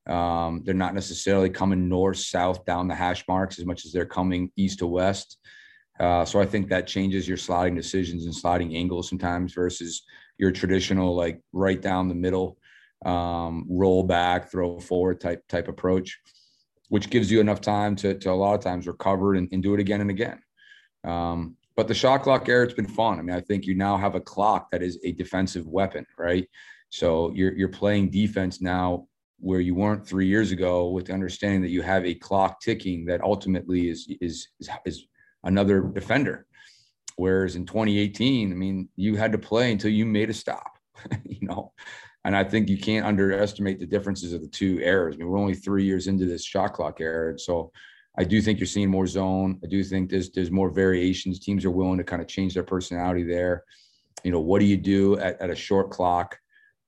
Um, 0.06 0.62
they're 0.64 0.74
not 0.74 0.94
necessarily 0.94 1.50
coming 1.50 1.88
north, 1.88 2.18
south, 2.18 2.64
down 2.64 2.88
the 2.88 2.94
hash 2.94 3.24
marks 3.28 3.58
as 3.58 3.66
much 3.66 3.84
as 3.84 3.92
they're 3.92 4.06
coming 4.06 4.50
east 4.56 4.78
to 4.78 4.86
west. 4.86 5.38
Uh, 6.00 6.24
so 6.24 6.40
I 6.40 6.46
think 6.46 6.68
that 6.68 6.86
changes 6.86 7.28
your 7.28 7.36
sliding 7.36 7.76
decisions 7.76 8.24
and 8.24 8.34
sliding 8.34 8.74
angles 8.74 9.08
sometimes 9.08 9.52
versus 9.52 10.02
your 10.38 10.50
traditional 10.50 11.14
like 11.14 11.40
right 11.52 11.80
down 11.80 12.08
the 12.08 12.14
middle, 12.14 12.56
um, 13.04 13.66
roll 13.68 14.02
back, 14.02 14.50
throw 14.50 14.80
forward 14.80 15.20
type 15.20 15.46
type 15.48 15.68
approach 15.68 16.18
which 16.92 17.08
gives 17.08 17.30
you 17.30 17.40
enough 17.40 17.62
time 17.62 17.96
to, 17.96 18.12
to 18.12 18.30
a 18.30 18.34
lot 18.34 18.52
of 18.52 18.60
times 18.60 18.86
recover 18.86 19.34
and, 19.36 19.48
and 19.50 19.62
do 19.62 19.72
it 19.72 19.80
again 19.80 20.02
and 20.02 20.10
again. 20.10 20.38
Um, 21.04 21.56
but 21.74 21.88
the 21.88 21.94
shot 21.94 22.20
clock 22.20 22.50
era, 22.50 22.66
it's 22.66 22.74
been 22.74 22.86
fun. 22.86 23.18
I 23.18 23.22
mean, 23.22 23.34
I 23.34 23.40
think 23.40 23.64
you 23.64 23.74
now 23.74 23.96
have 23.96 24.14
a 24.14 24.20
clock 24.20 24.70
that 24.72 24.82
is 24.82 24.98
a 25.02 25.12
defensive 25.12 25.66
weapon, 25.66 26.04
right? 26.18 26.46
So 26.90 27.32
you're 27.32 27.54
you're 27.54 27.70
playing 27.70 28.10
defense 28.10 28.60
now 28.60 29.06
where 29.40 29.60
you 29.60 29.74
weren't 29.74 30.06
three 30.06 30.26
years 30.26 30.52
ago 30.52 30.90
with 30.90 31.06
the 31.06 31.14
understanding 31.14 31.62
that 31.62 31.70
you 31.70 31.80
have 31.80 32.04
a 32.04 32.14
clock 32.14 32.60
ticking 32.60 33.06
that 33.06 33.22
ultimately 33.22 33.88
is 33.88 34.06
is 34.20 34.48
is, 34.60 34.68
is 34.84 35.06
another 35.44 35.80
defender. 35.80 36.44
Whereas 37.16 37.56
in 37.56 37.64
2018, 37.64 38.52
I 38.52 38.54
mean, 38.54 38.90
you 38.96 39.16
had 39.16 39.32
to 39.32 39.38
play 39.38 39.72
until 39.72 39.92
you 39.92 40.04
made 40.04 40.28
a 40.28 40.34
stop, 40.34 40.76
you 41.24 41.48
know, 41.48 41.72
and 42.24 42.36
I 42.36 42.44
think 42.44 42.68
you 42.68 42.78
can't 42.78 43.06
underestimate 43.06 43.80
the 43.80 43.86
differences 43.86 44.32
of 44.32 44.42
the 44.42 44.48
two 44.48 44.78
eras. 44.80 45.16
I 45.16 45.18
mean, 45.18 45.28
we're 45.28 45.38
only 45.38 45.54
three 45.54 45.84
years 45.84 46.06
into 46.06 46.26
this 46.26 46.44
shot 46.44 46.74
clock 46.74 47.00
era. 47.00 47.30
And 47.30 47.40
so 47.40 47.72
I 48.16 48.24
do 48.24 48.40
think 48.40 48.58
you're 48.58 48.66
seeing 48.66 48.90
more 48.90 49.06
zone. 49.06 49.58
I 49.64 49.66
do 49.66 49.82
think 49.82 50.10
there's 50.10 50.30
there's 50.30 50.50
more 50.50 50.70
variations. 50.70 51.40
Teams 51.40 51.64
are 51.64 51.70
willing 51.70 51.98
to 51.98 52.04
kind 52.04 52.22
of 52.22 52.28
change 52.28 52.54
their 52.54 52.62
personality 52.62 53.24
there. 53.24 53.64
You 54.22 54.30
know, 54.30 54.40
what 54.40 54.60
do 54.60 54.66
you 54.66 54.76
do 54.76 55.18
at, 55.18 55.40
at 55.40 55.50
a 55.50 55.54
short 55.54 55.90
clock 55.90 56.38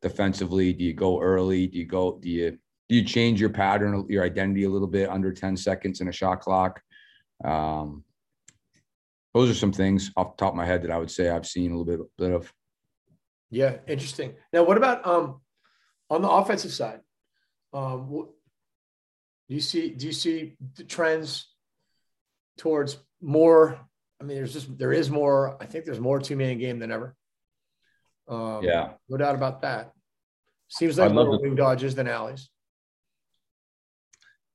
defensively? 0.03 0.73
Do 0.73 0.85
you 0.85 0.93
go 0.93 1.21
early? 1.21 1.67
Do 1.67 1.79
you 1.79 1.87
go? 1.87 2.19
Do 2.23 2.29
you 2.29 2.59
do 2.89 2.97
you 2.97 3.05
change 3.05 3.41
your 3.41 3.51
pattern, 3.51 4.07
your 4.09 4.25
identity 4.25 4.65
a 4.65 4.71
little 4.71 4.87
bit 4.87 5.09
under 5.09 5.33
10 5.33 5.57
seconds 5.57 6.01
in 6.01 6.09
a 6.09 6.13
shot 6.13 6.41
clock? 6.41 6.83
Um, 7.43 8.05
those 9.33 9.51
are 9.51 9.55
some 9.55 9.73
things 9.73 10.11
off 10.17 10.37
the 10.37 10.45
top 10.45 10.53
of 10.53 10.57
my 10.57 10.67
head 10.67 10.83
that 10.83 10.91
I 10.91 10.99
would 10.99 11.11
say 11.11 11.31
I've 11.31 11.47
seen 11.47 11.73
a 11.73 11.79
little 11.79 12.05
bit, 12.05 12.07
bit 12.19 12.33
of. 12.33 12.53
Yeah, 13.55 13.77
interesting. 13.87 14.35
Now, 14.53 14.65
what 14.65 14.77
about 14.77 15.07
um, 15.07 15.41
on 16.11 16.23
the 16.23 16.29
offensive 16.29 16.73
side? 16.73 17.01
Um, 17.73 18.09
do 19.49 19.55
you 19.55 19.61
see 19.61 19.91
do 19.91 20.07
you 20.07 20.13
see 20.13 20.57
the 20.77 20.83
trends 20.83 21.47
towards 22.59 22.99
more? 23.21 23.79
I 24.21 24.25
mean, 24.25 24.37
there's 24.37 24.53
just 24.53 24.77
there 24.77 24.93
is 24.93 25.09
more. 25.09 25.57
I 25.63 25.67
think 25.67 25.85
there's 25.85 26.01
more 26.01 26.19
two 26.19 26.35
man 26.35 26.59
game 26.59 26.81
than 26.81 26.91
ever. 26.91 27.15
Um, 28.27 28.65
yeah, 28.65 28.95
no 29.09 29.19
doubt 29.19 29.37
about 29.37 29.63
that. 29.63 29.93
Seems 30.69 30.99
like 30.99 31.13
more 31.13 31.39
wing 31.39 31.55
dodges 31.55 31.95
than 31.95 32.09
alleys. 32.09 32.51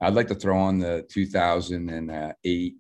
I'd 0.02 0.14
like 0.14 0.28
to 0.28 0.36
throw 0.36 0.58
on 0.58 0.80
the 0.80 1.06
2008, 1.10 2.76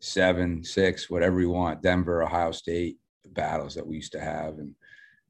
seven, 0.00 0.64
six, 0.64 1.10
whatever 1.10 1.40
you 1.40 1.50
want, 1.50 1.82
Denver, 1.82 2.22
Ohio 2.22 2.52
State 2.52 2.98
battles 3.30 3.74
that 3.74 3.86
we 3.86 3.96
used 3.96 4.12
to 4.12 4.20
have. 4.20 4.58
And 4.58 4.74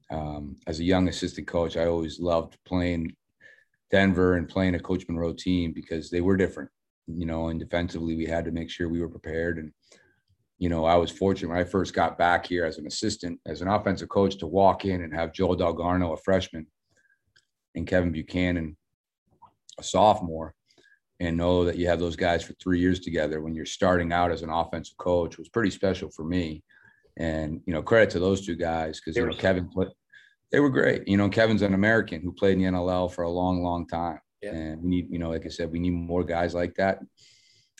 um, 0.09 0.55
as 0.67 0.79
a 0.79 0.83
young 0.83 1.07
assistant 1.07 1.47
coach, 1.47 1.77
I 1.77 1.85
always 1.85 2.19
loved 2.19 2.57
playing 2.65 3.15
Denver 3.91 4.35
and 4.35 4.47
playing 4.47 4.75
a 4.75 4.79
Coach 4.79 5.05
Munro 5.07 5.33
team 5.33 5.73
because 5.73 6.09
they 6.09 6.21
were 6.21 6.37
different, 6.37 6.69
you 7.07 7.25
know, 7.25 7.49
and 7.49 7.59
defensively 7.59 8.15
we 8.15 8.25
had 8.25 8.45
to 8.45 8.51
make 8.51 8.69
sure 8.69 8.89
we 8.89 9.01
were 9.01 9.09
prepared. 9.09 9.57
And, 9.57 9.71
you 10.57 10.69
know, 10.69 10.85
I 10.85 10.95
was 10.95 11.11
fortunate 11.11 11.49
when 11.49 11.59
I 11.59 11.63
first 11.63 11.93
got 11.93 12.17
back 12.17 12.45
here 12.45 12.65
as 12.65 12.77
an 12.77 12.87
assistant, 12.87 13.39
as 13.45 13.61
an 13.61 13.67
offensive 13.67 14.09
coach 14.09 14.37
to 14.37 14.47
walk 14.47 14.85
in 14.85 15.01
and 15.01 15.13
have 15.13 15.33
Joel 15.33 15.57
Dalgarno, 15.57 16.13
a 16.13 16.17
freshman, 16.17 16.67
and 17.75 17.87
Kevin 17.87 18.11
Buchanan, 18.11 18.75
a 19.79 19.83
sophomore 19.83 20.53
and 21.19 21.37
know 21.37 21.65
that 21.65 21.77
you 21.77 21.87
have 21.87 21.99
those 21.99 22.15
guys 22.15 22.43
for 22.43 22.53
three 22.53 22.79
years 22.79 22.99
together 22.99 23.41
when 23.41 23.55
you're 23.55 23.65
starting 23.65 24.11
out 24.13 24.31
as 24.31 24.43
an 24.43 24.49
offensive 24.49 24.97
coach 24.97 25.37
was 25.37 25.49
pretty 25.49 25.71
special 25.71 26.09
for 26.09 26.23
me. 26.23 26.63
And 27.17 27.61
you 27.65 27.73
know, 27.73 27.81
credit 27.81 28.11
to 28.11 28.19
those 28.19 28.45
two 28.45 28.55
guys 28.55 28.99
because 28.99 29.17
you 29.17 29.25
know 29.25 29.33
Kevin 29.33 29.69
put 29.73 29.89
they 30.51 30.59
were 30.59 30.69
great. 30.69 31.07
You 31.07 31.17
know, 31.17 31.29
Kevin's 31.29 31.61
an 31.61 31.73
American 31.73 32.21
who 32.21 32.31
played 32.31 32.53
in 32.53 32.59
the 32.59 32.77
NLL 32.77 33.11
for 33.11 33.23
a 33.23 33.29
long, 33.29 33.61
long 33.61 33.87
time. 33.87 34.19
Yeah. 34.41 34.53
And 34.53 34.81
we 34.81 34.89
need, 34.89 35.07
you 35.09 35.19
know, 35.19 35.29
like 35.29 35.45
I 35.45 35.49
said, 35.49 35.71
we 35.71 35.79
need 35.79 35.91
more 35.91 36.23
guys 36.23 36.53
like 36.53 36.75
that. 36.75 36.99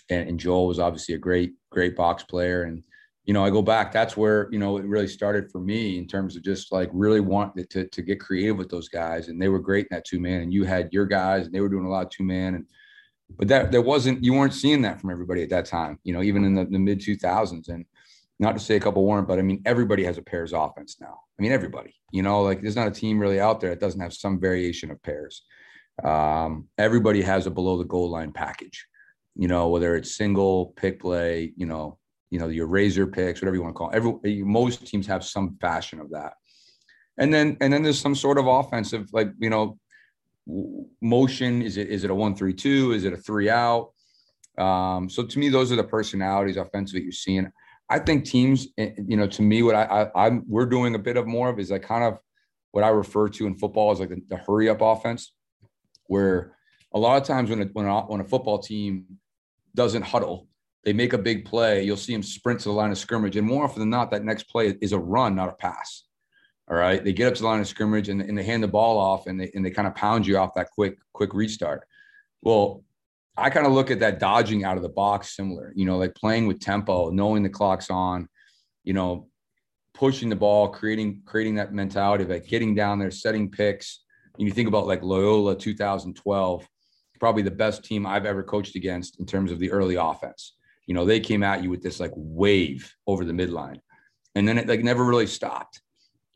And, 0.09 0.29
and 0.29 0.39
Joel 0.39 0.67
was 0.67 0.79
obviously 0.79 1.15
a 1.15 1.19
great, 1.19 1.53
great 1.71 1.95
box 1.95 2.23
player. 2.23 2.63
And, 2.63 2.83
you 3.25 3.33
know, 3.33 3.43
I 3.43 3.49
go 3.49 3.61
back, 3.61 3.91
that's 3.91 4.17
where, 4.17 4.49
you 4.51 4.59
know, 4.59 4.77
it 4.77 4.85
really 4.85 5.07
started 5.07 5.51
for 5.51 5.59
me 5.59 5.97
in 5.97 6.07
terms 6.07 6.35
of 6.35 6.43
just 6.43 6.71
like 6.71 6.89
really 6.93 7.19
wanting 7.19 7.65
to, 7.69 7.88
to 7.88 8.01
get 8.01 8.19
creative 8.19 8.57
with 8.57 8.69
those 8.69 8.89
guys. 8.89 9.27
And 9.27 9.41
they 9.41 9.49
were 9.49 9.59
great 9.59 9.88
in 9.89 9.95
that 9.95 10.05
two 10.05 10.19
man. 10.19 10.41
And 10.41 10.53
you 10.53 10.63
had 10.63 10.91
your 10.91 11.05
guys 11.05 11.45
and 11.45 11.53
they 11.53 11.61
were 11.61 11.69
doing 11.69 11.85
a 11.85 11.89
lot 11.89 12.05
of 12.05 12.11
two 12.11 12.23
man. 12.23 12.55
And 12.55 12.65
but 13.38 13.47
that 13.49 13.71
there 13.71 13.81
wasn't 13.81 14.23
you 14.23 14.33
weren't 14.33 14.53
seeing 14.53 14.81
that 14.81 15.01
from 15.01 15.09
everybody 15.09 15.43
at 15.43 15.49
that 15.49 15.65
time 15.65 15.99
you 16.03 16.13
know 16.13 16.23
even 16.23 16.45
in 16.45 16.55
the, 16.55 16.65
the 16.65 16.79
mid 16.79 16.99
2000s 16.99 17.67
and 17.67 17.85
not 18.39 18.53
to 18.53 18.59
say 18.59 18.75
a 18.75 18.79
couple 18.79 19.05
weren't 19.05 19.27
but 19.27 19.39
i 19.39 19.41
mean 19.41 19.61
everybody 19.65 20.03
has 20.03 20.17
a 20.17 20.21
pairs 20.21 20.53
offense 20.53 20.97
now 20.99 21.19
i 21.38 21.41
mean 21.41 21.51
everybody 21.51 21.93
you 22.11 22.21
know 22.21 22.41
like 22.41 22.61
there's 22.61 22.75
not 22.75 22.88
a 22.88 22.91
team 22.91 23.19
really 23.19 23.39
out 23.39 23.59
there 23.59 23.71
that 23.71 23.79
doesn't 23.79 24.01
have 24.01 24.13
some 24.13 24.39
variation 24.39 24.91
of 24.91 25.01
pairs 25.03 25.43
um, 26.03 26.67
everybody 26.77 27.23
has 27.23 27.47
a 27.47 27.51
below 27.51 27.77
the 27.77 27.83
goal 27.83 28.09
line 28.09 28.31
package 28.31 28.85
you 29.35 29.47
know 29.47 29.69
whether 29.69 29.95
it's 29.95 30.15
single 30.15 30.67
pick 30.75 30.99
play 30.99 31.51
you 31.57 31.65
know 31.65 31.97
you 32.29 32.39
know 32.39 32.47
your 32.47 32.67
razor 32.67 33.07
picks 33.07 33.41
whatever 33.41 33.55
you 33.55 33.63
want 33.63 33.73
to 33.73 33.77
call 33.77 33.89
it 33.89 33.95
every 33.95 34.43
most 34.43 34.85
teams 34.85 35.07
have 35.07 35.23
some 35.23 35.57
fashion 35.59 35.99
of 35.99 36.11
that 36.11 36.33
and 37.17 37.33
then 37.33 37.57
and 37.61 37.73
then 37.73 37.81
there's 37.81 37.99
some 37.99 38.13
sort 38.13 38.38
of 38.38 38.45
offensive 38.45 39.07
like 39.11 39.29
you 39.39 39.49
know 39.49 39.79
motion? 41.01 41.61
Is 41.61 41.77
it 41.77 41.89
is 41.89 42.03
it 42.03 42.11
a 42.11 42.15
one 42.15 42.35
three 42.35 42.53
two? 42.53 42.93
Is 42.93 43.03
it 43.03 43.13
a 43.13 43.17
three 43.17 43.49
out? 43.49 43.91
Um, 44.57 45.09
so 45.09 45.23
to 45.23 45.39
me, 45.39 45.49
those 45.49 45.71
are 45.71 45.75
the 45.75 45.83
personalities 45.83 46.57
offensively 46.57 47.03
you're 47.03 47.11
seeing. 47.11 47.51
I 47.89 47.99
think 47.99 48.25
teams, 48.25 48.67
eh, 48.77 48.91
you 49.07 49.17
know, 49.17 49.27
to 49.27 49.41
me, 49.41 49.63
what 49.63 49.75
I, 49.75 50.09
I 50.13 50.27
am 50.27 50.43
we're 50.47 50.65
doing 50.65 50.95
a 50.95 50.99
bit 50.99 51.17
of 51.17 51.27
more 51.27 51.49
of 51.49 51.59
is 51.59 51.71
like 51.71 51.83
kind 51.83 52.03
of 52.03 52.19
what 52.71 52.83
I 52.83 52.89
refer 52.89 53.29
to 53.29 53.47
in 53.47 53.55
football 53.55 53.91
as 53.91 53.99
like 53.99 54.09
the, 54.09 54.21
the 54.27 54.38
hurry 54.38 54.69
up 54.69 54.81
offense, 54.81 55.33
where 56.05 56.55
a 56.93 56.99
lot 56.99 57.21
of 57.21 57.27
times 57.27 57.49
when 57.49 57.61
a, 57.61 57.65
when 57.65 57.85
a, 57.85 58.01
when 58.01 58.21
a 58.21 58.25
football 58.25 58.59
team 58.59 59.05
doesn't 59.75 60.03
huddle, 60.03 60.47
they 60.83 60.93
make 60.93 61.13
a 61.13 61.17
big 61.17 61.45
play. 61.45 61.83
You'll 61.83 61.97
see 61.97 62.13
them 62.13 62.23
sprint 62.23 62.59
to 62.61 62.69
the 62.69 62.73
line 62.73 62.91
of 62.91 62.97
scrimmage, 62.97 63.35
and 63.38 63.47
more 63.47 63.63
often 63.63 63.79
than 63.79 63.89
not, 63.89 64.11
that 64.11 64.23
next 64.23 64.43
play 64.43 64.77
is 64.81 64.91
a 64.91 64.99
run, 64.99 65.35
not 65.35 65.49
a 65.49 65.53
pass. 65.53 66.03
All 66.69 66.75
right. 66.75 67.03
They 67.03 67.13
get 67.13 67.27
up 67.27 67.35
to 67.35 67.41
the 67.41 67.47
line 67.47 67.61
of 67.61 67.67
scrimmage 67.67 68.09
and, 68.09 68.21
and 68.21 68.38
they 68.38 68.43
hand 68.43 68.61
the 68.61 68.67
ball 68.67 68.97
off 68.97 69.27
and 69.27 69.39
they, 69.39 69.49
and 69.55 69.65
they 69.65 69.71
kind 69.71 69.88
of 69.88 69.95
pound 69.95 70.27
you 70.27 70.38
off 70.38 70.53
that 70.55 70.69
quick, 70.71 70.97
quick 71.13 71.33
restart. 71.33 71.88
Well, 72.41 72.83
I 73.38 73.51
kind 73.51 73.67
of 73.67 73.73
look 73.73 73.91
at 73.91 73.99
that 73.99 74.19
dodging 74.19 74.63
out 74.63 74.77
of 74.77 74.83
the 74.83 74.89
box 74.89 75.35
similar, 75.35 75.71
you 75.75 75.85
know, 75.85 75.97
like 75.97 76.15
playing 76.15 76.47
with 76.47 76.59
tempo, 76.59 77.09
knowing 77.09 77.43
the 77.43 77.49
clock's 77.49 77.91
on, 77.91 78.27
you 78.83 78.93
know, 78.93 79.27
pushing 79.93 80.29
the 80.29 80.35
ball, 80.35 80.69
creating, 80.69 81.21
creating 81.25 81.55
that 81.55 81.73
mentality 81.73 82.23
of 82.23 82.29
like 82.29 82.47
getting 82.47 82.73
down 82.73 82.97
there, 82.97 83.11
setting 83.11 83.49
picks. 83.49 84.03
And 84.38 84.47
you 84.47 84.53
think 84.53 84.67
about 84.67 84.88
like 84.88 85.03
Loyola 85.03 85.55
2012, 85.55 86.67
probably 87.19 87.43
the 87.43 87.51
best 87.51 87.83
team 87.83 88.07
I've 88.07 88.25
ever 88.25 88.41
coached 88.41 88.75
against 88.75 89.19
in 89.19 89.25
terms 89.25 89.51
of 89.51 89.59
the 89.59 89.71
early 89.71 89.95
offense. 89.95 90.53
You 90.88 90.95
know, 90.95 91.05
they 91.05 91.19
came 91.19 91.43
at 91.43 91.63
you 91.63 91.69
with 91.69 91.83
this 91.83 91.99
like 91.99 92.13
wave 92.15 92.91
over 93.05 93.23
the 93.23 93.33
midline. 93.33 93.81
And 94.33 94.47
then 94.47 94.57
it 94.57 94.67
like 94.67 94.83
never 94.83 95.03
really 95.03 95.27
stopped. 95.27 95.81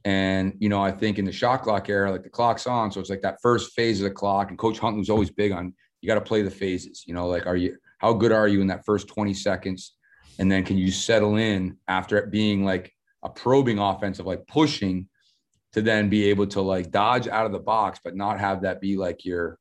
And, 0.03 0.53
you 0.59 0.69
know, 0.69 0.81
I 0.83 0.91
think 0.91 1.19
in 1.19 1.25
the 1.25 1.31
shot 1.31 1.63
clock 1.63 1.89
era, 1.89 2.11
like 2.11 2.23
the 2.23 2.29
clock's 2.29 2.67
on. 2.67 2.91
So 2.91 2.99
it's 2.99 3.09
like 3.09 3.21
that 3.21 3.39
first 3.41 3.73
phase 3.73 4.01
of 4.01 4.05
the 4.05 4.11
clock. 4.11 4.49
And 4.49 4.57
Coach 4.57 4.79
Hunt 4.79 4.97
was 4.97 5.09
always 5.09 5.29
big 5.29 5.51
on 5.51 5.73
you 6.01 6.07
got 6.07 6.15
to 6.15 6.21
play 6.21 6.41
the 6.41 6.51
phases. 6.51 7.03
You 7.07 7.13
know, 7.13 7.27
like, 7.27 7.45
are 7.45 7.55
you, 7.55 7.77
how 7.99 8.13
good 8.13 8.31
are 8.31 8.47
you 8.47 8.61
in 8.61 8.67
that 8.67 8.85
first 8.85 9.07
20 9.07 9.33
seconds? 9.33 9.93
And 10.39 10.51
then 10.51 10.63
can 10.63 10.77
you 10.77 10.91
settle 10.91 11.35
in 11.37 11.77
after 11.87 12.17
it 12.17 12.31
being 12.31 12.65
like 12.65 12.91
a 13.23 13.29
probing 13.29 13.79
offense 13.79 14.19
of 14.19 14.25
like 14.25 14.45
pushing 14.47 15.07
to 15.73 15.81
then 15.81 16.09
be 16.09 16.29
able 16.29 16.47
to 16.47 16.61
like 16.61 16.91
dodge 16.91 17.27
out 17.27 17.45
of 17.45 17.51
the 17.51 17.59
box, 17.59 17.99
but 18.03 18.15
not 18.15 18.39
have 18.39 18.63
that 18.63 18.81
be 18.81 18.97
like 18.97 19.23
your, 19.23 19.57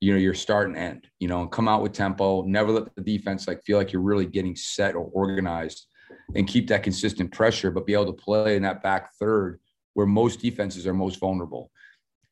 you 0.00 0.12
know, 0.12 0.18
your 0.18 0.34
start 0.34 0.68
and 0.68 0.76
end, 0.76 1.06
you 1.18 1.26
know, 1.26 1.40
and 1.40 1.50
come 1.50 1.66
out 1.66 1.82
with 1.82 1.92
tempo, 1.92 2.42
never 2.42 2.70
let 2.70 2.94
the 2.94 3.02
defense 3.02 3.48
like 3.48 3.64
feel 3.64 3.78
like 3.78 3.92
you're 3.92 4.02
really 4.02 4.26
getting 4.26 4.54
set 4.54 4.94
or 4.94 5.10
organized 5.12 5.86
and 6.34 6.46
keep 6.46 6.68
that 6.68 6.82
consistent 6.82 7.32
pressure, 7.32 7.70
but 7.70 7.86
be 7.86 7.94
able 7.94 8.06
to 8.06 8.12
play 8.12 8.56
in 8.56 8.62
that 8.62 8.82
back 8.82 9.14
third 9.14 9.58
where 9.94 10.06
most 10.06 10.40
defenses 10.40 10.86
are 10.86 10.94
most 10.94 11.18
vulnerable. 11.18 11.70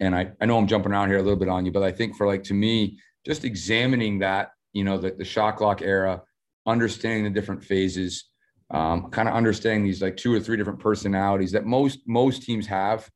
And 0.00 0.14
I, 0.14 0.32
I 0.40 0.46
know 0.46 0.58
I'm 0.58 0.66
jumping 0.66 0.92
around 0.92 1.08
here 1.08 1.18
a 1.18 1.22
little 1.22 1.38
bit 1.38 1.48
on 1.48 1.64
you, 1.64 1.72
but 1.72 1.82
I 1.82 1.90
think 1.90 2.16
for 2.16 2.26
like 2.26 2.44
to 2.44 2.54
me, 2.54 2.98
just 3.24 3.44
examining 3.44 4.18
that, 4.18 4.50
you 4.72 4.84
know, 4.84 4.98
the, 4.98 5.10
the 5.12 5.24
shot 5.24 5.56
clock 5.56 5.82
era, 5.82 6.22
understanding 6.66 7.24
the 7.24 7.30
different 7.30 7.62
phases, 7.62 8.24
um, 8.70 9.10
kind 9.10 9.28
of 9.28 9.34
understanding 9.34 9.84
these 9.84 10.02
like 10.02 10.16
two 10.16 10.32
or 10.32 10.40
three 10.40 10.56
different 10.56 10.80
personalities 10.80 11.52
that 11.52 11.64
most 11.64 12.00
most 12.06 12.42
teams 12.42 12.66
have. 12.66 13.08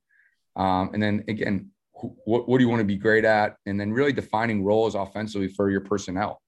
Um, 0.57 0.91
and 0.93 1.03
then 1.03 1.25
again, 1.29 1.71
what, 1.93 2.49
what 2.49 2.59
do 2.59 2.65
you 2.65 2.71
want 2.71 2.81
to 2.81 2.85
be 2.85 2.97
great 2.97 3.25
at? 3.25 3.57
And 3.67 3.79
then 3.79 3.93
really 3.93 4.13
defining 4.13 4.65
roles 4.65 4.95
offensively 4.95 5.49
for 5.49 5.71
your 5.71 5.81
personnel. 5.81 6.41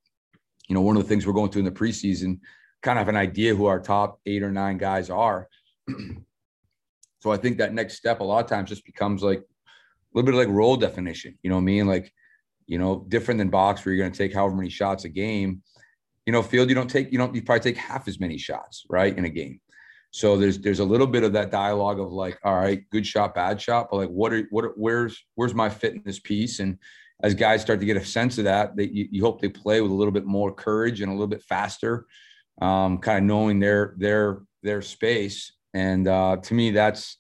You 0.69 0.75
know, 0.75 0.81
one 0.81 0.97
of 0.97 1.03
the 1.03 1.09
things 1.09 1.27
we're 1.27 1.33
going 1.33 1.51
through 1.51 1.61
in 1.61 1.65
the 1.67 1.73
preseason 1.73 2.39
kind 2.83 2.99
of 2.99 3.09
an 3.09 3.17
idea 3.17 3.55
who 3.55 3.67
our 3.67 3.81
top 3.81 4.21
eight 4.27 4.43
or 4.43 4.51
nine 4.51 4.79
guys 4.79 5.11
are. 5.11 5.49
so 7.21 7.31
I 7.31 7.37
think 7.37 7.59
that 7.59 7.75
next 7.75 7.97
step 7.97 8.21
a 8.21 8.25
lot 8.25 8.45
of 8.45 8.51
times 8.51 8.69
just 8.69 8.85
becomes 8.85 9.23
like 9.23 9.41
a 9.41 9.43
little 10.15 10.27
bit 10.27 10.35
of 10.35 10.47
like 10.47 10.57
role 10.57 10.77
definition. 10.77 11.39
You 11.43 11.51
know 11.51 11.57
what 11.57 11.63
I 11.63 11.65
mean? 11.65 11.87
Like, 11.87 12.13
you 12.71 12.79
know, 12.79 13.05
different 13.09 13.39
than 13.39 13.51
box 13.51 13.85
where 13.85 13.93
you're 13.93 14.03
going 14.03 14.13
to 14.13 14.17
take 14.19 14.33
however 14.33 14.55
many 14.55 14.71
shots 14.71 15.05
a 15.05 15.09
game. 15.09 15.63
You 16.25 16.33
know, 16.33 16.43
field 16.43 16.69
you 16.69 16.75
don't 16.75 16.89
take 16.89 17.11
you 17.11 17.19
don't 17.19 17.35
you 17.35 17.43
probably 17.43 17.73
take 17.73 17.77
half 17.77 18.07
as 18.07 18.21
many 18.21 18.39
shots 18.39 18.85
right 18.89 19.17
in 19.17 19.25
a 19.25 19.29
game. 19.29 19.61
So 20.13 20.37
there's 20.37 20.59
there's 20.59 20.79
a 20.79 20.85
little 20.85 21.07
bit 21.07 21.25
of 21.25 21.33
that 21.33 21.51
dialogue 21.51 21.99
of 21.99 22.13
like, 22.13 22.39
all 22.45 22.55
right, 22.55 22.89
good 22.91 23.07
shot, 23.07 23.35
bad 23.35 23.61
shot, 23.61 23.89
but 23.91 23.97
like, 23.97 24.09
what 24.09 24.33
are 24.33 24.47
what 24.51 24.65
are, 24.65 24.75
where's 24.77 25.21
where's 25.35 25.55
my 25.55 25.69
fit 25.69 25.95
in 25.95 26.03
this 26.05 26.21
piece? 26.21 26.61
And 26.61 26.79
as 27.23 27.35
guys 27.35 27.61
start 27.61 27.81
to 27.81 27.87
get 27.87 27.97
a 27.97 28.05
sense 28.05 28.39
of 28.39 28.45
that, 28.45 28.77
that 28.77 28.95
you, 28.95 29.09
you 29.11 29.23
hope 29.23 29.41
they 29.41 29.49
play 29.49 29.81
with 29.81 29.91
a 29.91 29.95
little 29.95 30.13
bit 30.13 30.25
more 30.25 30.55
courage 30.55 31.01
and 31.01 31.11
a 31.11 31.15
little 31.15 31.27
bit 31.27 31.43
faster 31.43 32.07
um, 32.61 32.99
kind 32.99 33.19
of 33.19 33.25
knowing 33.25 33.59
their 33.59 33.95
their 33.99 34.43
their 34.63 34.83
space. 34.83 35.53
And 35.75 36.07
uh, 36.07 36.37
to 36.37 36.55
me, 36.55 36.71
that's 36.71 37.17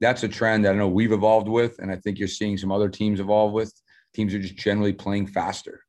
that's 0.00 0.22
a 0.22 0.28
trend 0.28 0.64
that 0.64 0.74
I 0.74 0.76
know 0.76 0.88
we've 0.88 1.12
evolved 1.12 1.48
with, 1.48 1.78
and 1.78 1.90
I 1.90 1.96
think 1.96 2.18
you're 2.18 2.28
seeing 2.28 2.56
some 2.56 2.72
other 2.72 2.88
teams 2.88 3.20
evolve 3.20 3.52
with. 3.52 3.72
Teams 4.14 4.34
are 4.34 4.40
just 4.40 4.56
generally 4.56 4.92
playing 4.92 5.26
faster. 5.26 5.84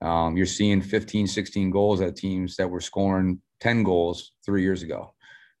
Um, 0.00 0.36
you're 0.36 0.46
seeing 0.46 0.80
15, 0.80 1.26
16 1.26 1.70
goals 1.70 2.00
at 2.00 2.16
teams 2.16 2.56
that 2.56 2.68
were 2.68 2.80
scoring 2.80 3.40
10 3.60 3.82
goals 3.82 4.32
three 4.44 4.62
years 4.62 4.82
ago 4.82 5.14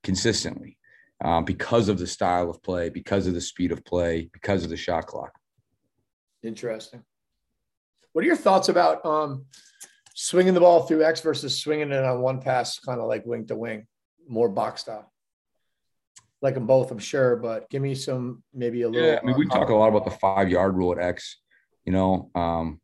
consistently 0.04 0.78
um, 1.24 1.44
because 1.44 1.88
of 1.88 1.98
the 1.98 2.06
style 2.06 2.48
of 2.48 2.62
play, 2.62 2.88
because 2.88 3.26
of 3.26 3.34
the 3.34 3.40
speed 3.40 3.72
of 3.72 3.84
play, 3.84 4.30
because 4.32 4.62
of 4.62 4.70
the 4.70 4.76
shot 4.76 5.06
clock. 5.06 5.32
Interesting. 6.42 7.02
What 8.12 8.24
are 8.24 8.28
your 8.28 8.36
thoughts 8.36 8.68
about 8.68 9.04
um, 9.04 9.46
swinging 10.14 10.54
the 10.54 10.60
ball 10.60 10.82
through 10.84 11.04
X 11.04 11.20
versus 11.20 11.58
swinging 11.58 11.90
it 11.90 12.04
on 12.04 12.20
one 12.20 12.40
pass, 12.40 12.78
kind 12.78 13.00
of 13.00 13.08
like 13.08 13.26
wing 13.26 13.46
to 13.48 13.56
wing, 13.56 13.86
more 14.28 14.48
box 14.48 14.82
style? 14.82 15.12
like 16.40 16.54
them 16.54 16.66
both, 16.66 16.90
I'm 16.90 16.98
sure. 16.98 17.36
But 17.36 17.68
give 17.70 17.82
me 17.82 17.94
some 17.94 18.42
maybe 18.54 18.82
a 18.82 18.88
little. 18.88 19.08
Yeah, 19.08 19.18
I 19.22 19.26
mean, 19.26 19.36
we 19.36 19.46
talk 19.46 19.68
a 19.68 19.74
lot 19.74 19.88
about 19.88 20.04
the 20.04 20.10
five 20.10 20.48
yard 20.48 20.76
rule 20.76 20.92
at 20.92 20.98
X. 20.98 21.38
You 21.88 21.92
know, 21.92 22.30
um, 22.34 22.82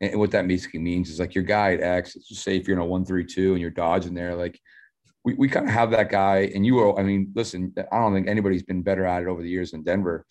and 0.00 0.16
what 0.20 0.30
that 0.30 0.46
basically 0.46 0.78
means 0.78 1.10
is 1.10 1.18
like 1.18 1.34
your 1.34 1.42
guy 1.42 1.74
at 1.74 1.80
X. 1.80 2.14
Just 2.14 2.44
say 2.44 2.56
if 2.56 2.68
you're 2.68 2.76
in 2.76 2.80
a 2.80 2.86
one 2.86 3.04
three 3.04 3.26
two 3.26 3.54
and 3.54 3.60
you're 3.60 3.70
dodging 3.70 4.14
there, 4.14 4.36
like 4.36 4.56
we, 5.24 5.34
we 5.34 5.48
kind 5.48 5.66
of 5.66 5.74
have 5.74 5.90
that 5.90 6.12
guy. 6.12 6.48
And 6.54 6.64
you 6.64 6.78
are, 6.78 6.96
I 6.96 7.02
mean, 7.02 7.32
listen, 7.34 7.74
I 7.90 7.98
don't 7.98 8.14
think 8.14 8.28
anybody's 8.28 8.62
been 8.62 8.82
better 8.82 9.04
at 9.04 9.22
it 9.22 9.26
over 9.26 9.42
the 9.42 9.48
years 9.48 9.72
than 9.72 9.82
Denver. 9.82 10.26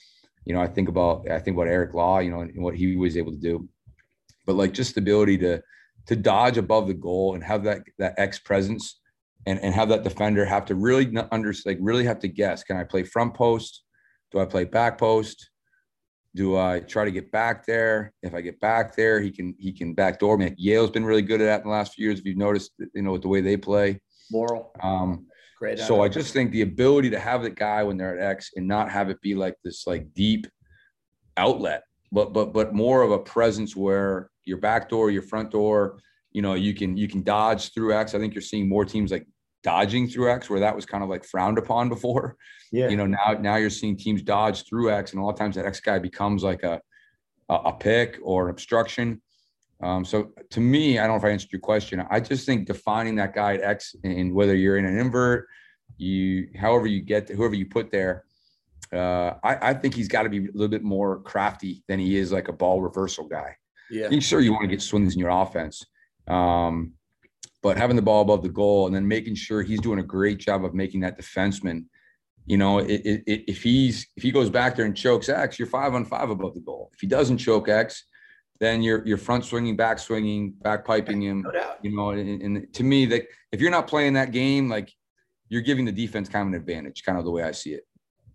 You 0.45 0.53
know, 0.53 0.61
I 0.61 0.67
think 0.67 0.87
about 0.87 1.29
I 1.29 1.39
think 1.39 1.57
about 1.57 1.67
Eric 1.67 1.93
Law. 1.93 2.19
You 2.19 2.31
know, 2.31 2.39
and 2.39 2.63
what 2.63 2.73
he 2.73 2.95
was 2.95 3.17
able 3.17 3.33
to 3.33 3.37
do, 3.37 3.67
but 4.45 4.55
like 4.55 4.71
just 4.71 4.95
the 4.95 5.01
ability 5.01 5.37
to 5.39 5.61
to 6.05 6.15
dodge 6.15 6.57
above 6.57 6.87
the 6.87 6.93
goal 6.93 7.35
and 7.35 7.43
have 7.43 7.65
that 7.65 7.81
that 7.97 8.13
X 8.17 8.39
presence 8.39 9.01
and, 9.45 9.59
and 9.59 9.75
have 9.75 9.89
that 9.89 10.03
defender 10.05 10.45
have 10.45 10.63
to 10.67 10.75
really 10.75 11.13
under 11.33 11.53
like 11.65 11.79
really 11.81 12.05
have 12.05 12.19
to 12.19 12.27
guess 12.27 12.63
can 12.63 12.75
i 12.75 12.83
play 12.83 13.03
front 13.03 13.33
post 13.33 13.83
do 14.31 14.39
i 14.39 14.45
play 14.45 14.65
back 14.65 14.97
post 14.97 15.49
do 16.35 16.57
i 16.57 16.79
try 16.81 17.05
to 17.05 17.11
get 17.11 17.31
back 17.31 17.65
there? 17.65 18.13
If 18.21 18.33
i 18.33 18.41
get 18.41 18.59
back 18.59 18.95
there 18.95 19.19
he 19.19 19.31
can 19.31 19.55
he 19.59 19.71
can 19.71 19.93
backdoor 19.93 20.37
me. 20.37 20.53
Yale's 20.57 20.91
been 20.91 21.05
really 21.05 21.21
good 21.21 21.41
at 21.41 21.45
that 21.45 21.61
in 21.61 21.67
the 21.67 21.75
last 21.75 21.93
few 21.93 22.05
years 22.05 22.19
if 22.19 22.25
you've 22.25 22.37
noticed 22.37 22.71
you 22.93 23.01
know 23.01 23.13
with 23.13 23.21
the 23.21 23.27
way 23.27 23.41
they 23.41 23.57
play. 23.57 23.99
Moral. 24.31 24.71
Um 24.81 25.25
great 25.57 25.77
so 25.79 26.01
i 26.01 26.07
just 26.07 26.31
think 26.31 26.51
the 26.51 26.61
ability 26.61 27.09
to 27.09 27.19
have 27.19 27.41
the 27.41 27.49
guy 27.49 27.83
when 27.83 27.97
they're 27.97 28.17
at 28.17 28.31
x 28.31 28.51
and 28.55 28.65
not 28.65 28.89
have 28.89 29.09
it 29.09 29.19
be 29.19 29.35
like 29.35 29.55
this 29.61 29.85
like 29.85 30.13
deep 30.13 30.47
outlet 31.35 31.83
but 32.13 32.31
but 32.31 32.53
but 32.53 32.73
more 32.73 33.01
of 33.01 33.11
a 33.11 33.19
presence 33.19 33.75
where 33.75 34.29
your 34.45 34.57
back 34.57 34.87
door 34.87 35.11
your 35.11 35.21
front 35.21 35.51
door 35.51 35.99
you 36.31 36.41
know 36.41 36.53
you 36.53 36.73
can 36.73 36.95
you 36.97 37.07
can 37.07 37.23
dodge 37.23 37.73
through 37.73 37.93
X. 37.93 38.13
I 38.13 38.19
think 38.19 38.33
you're 38.33 38.41
seeing 38.41 38.69
more 38.69 38.85
teams 38.85 39.11
like 39.11 39.27
dodging 39.63 40.07
through 40.07 40.31
X 40.31 40.49
where 40.49 40.59
that 40.59 40.75
was 40.75 40.85
kind 40.85 41.03
of 41.03 41.09
like 41.09 41.23
frowned 41.25 41.57
upon 41.57 41.89
before. 41.89 42.35
Yeah. 42.71 42.89
You 42.89 42.97
know, 42.97 43.07
now 43.07 43.37
now 43.39 43.55
you're 43.55 43.69
seeing 43.69 43.97
teams 43.97 44.21
dodge 44.21 44.65
through 44.67 44.91
X, 44.91 45.11
and 45.11 45.21
a 45.21 45.23
lot 45.23 45.31
of 45.31 45.39
times 45.39 45.55
that 45.55 45.65
X 45.65 45.79
guy 45.79 45.99
becomes 45.99 46.43
like 46.43 46.63
a 46.63 46.81
a 47.49 47.73
pick 47.73 48.19
or 48.21 48.45
an 48.45 48.51
obstruction. 48.51 49.21
Um, 49.81 50.03
so 50.05 50.31
to 50.51 50.59
me, 50.59 50.99
I 50.99 51.07
don't 51.07 51.13
know 51.13 51.17
if 51.17 51.23
I 51.23 51.29
answered 51.31 51.51
your 51.51 51.61
question. 51.61 52.05
I 52.09 52.19
just 52.19 52.45
think 52.45 52.67
defining 52.67 53.15
that 53.15 53.33
guy 53.33 53.55
at 53.55 53.61
X 53.61 53.95
and 54.03 54.33
whether 54.33 54.55
you're 54.55 54.77
in 54.77 54.85
an 54.85 54.97
invert, 54.97 55.47
you 55.97 56.49
however 56.55 56.85
you 56.85 57.01
get 57.01 57.27
to, 57.27 57.35
whoever 57.35 57.55
you 57.55 57.65
put 57.65 57.89
there, 57.91 58.25
uh, 58.93 59.33
I, 59.43 59.69
I 59.69 59.73
think 59.73 59.95
he's 59.95 60.07
got 60.07 60.23
to 60.23 60.29
be 60.29 60.39
a 60.39 60.51
little 60.53 60.67
bit 60.67 60.83
more 60.83 61.21
crafty 61.21 61.83
than 61.87 61.99
he 61.99 62.17
is 62.17 62.31
like 62.31 62.49
a 62.49 62.53
ball 62.53 62.81
reversal 62.81 63.27
guy. 63.27 63.55
Yeah. 63.89 64.09
You 64.09 64.21
sure, 64.21 64.41
you 64.41 64.51
want 64.51 64.63
to 64.63 64.67
get 64.67 64.81
swings 64.81 65.13
in 65.13 65.19
your 65.19 65.29
offense, 65.29 65.85
um, 66.27 66.93
but 67.61 67.77
having 67.77 67.95
the 67.95 68.01
ball 68.01 68.21
above 68.21 68.43
the 68.43 68.49
goal 68.49 68.87
and 68.87 68.95
then 68.95 69.07
making 69.07 69.35
sure 69.35 69.61
he's 69.61 69.81
doing 69.81 69.99
a 69.99 70.03
great 70.03 70.37
job 70.37 70.63
of 70.63 70.73
making 70.73 71.01
that 71.01 71.19
defenseman, 71.19 71.85
you 72.45 72.57
know, 72.57 72.79
it, 72.79 73.01
it, 73.05 73.23
it, 73.27 73.43
if 73.47 73.61
he's 73.61 74.07
if 74.15 74.23
he 74.23 74.31
goes 74.31 74.49
back 74.49 74.75
there 74.75 74.85
and 74.85 74.95
chokes 74.95 75.29
X, 75.29 75.59
you're 75.59 75.67
five 75.67 75.93
on 75.93 76.05
five 76.05 76.29
above 76.29 76.53
the 76.53 76.61
goal. 76.61 76.89
If 76.93 77.01
he 77.01 77.07
doesn't 77.07 77.37
choke 77.37 77.69
X, 77.69 78.05
then 78.59 78.81
you're 78.81 79.05
you're 79.05 79.17
front 79.17 79.45
swinging, 79.45 79.75
back 79.75 79.99
swinging, 79.99 80.51
back 80.51 80.85
piping 80.85 81.21
him. 81.21 81.41
No 81.41 81.75
you 81.81 81.95
know, 81.95 82.09
and, 82.11 82.41
and 82.41 82.73
to 82.73 82.83
me, 82.83 83.05
that 83.07 83.27
if 83.51 83.61
you're 83.61 83.71
not 83.71 83.87
playing 83.87 84.13
that 84.13 84.31
game, 84.31 84.69
like 84.69 84.91
you're 85.49 85.61
giving 85.61 85.85
the 85.85 85.91
defense 85.91 86.29
kind 86.29 86.47
of 86.47 86.53
an 86.53 86.59
advantage, 86.59 87.03
kind 87.03 87.17
of 87.17 87.25
the 87.25 87.31
way 87.31 87.43
I 87.43 87.51
see 87.51 87.71
it. 87.71 87.85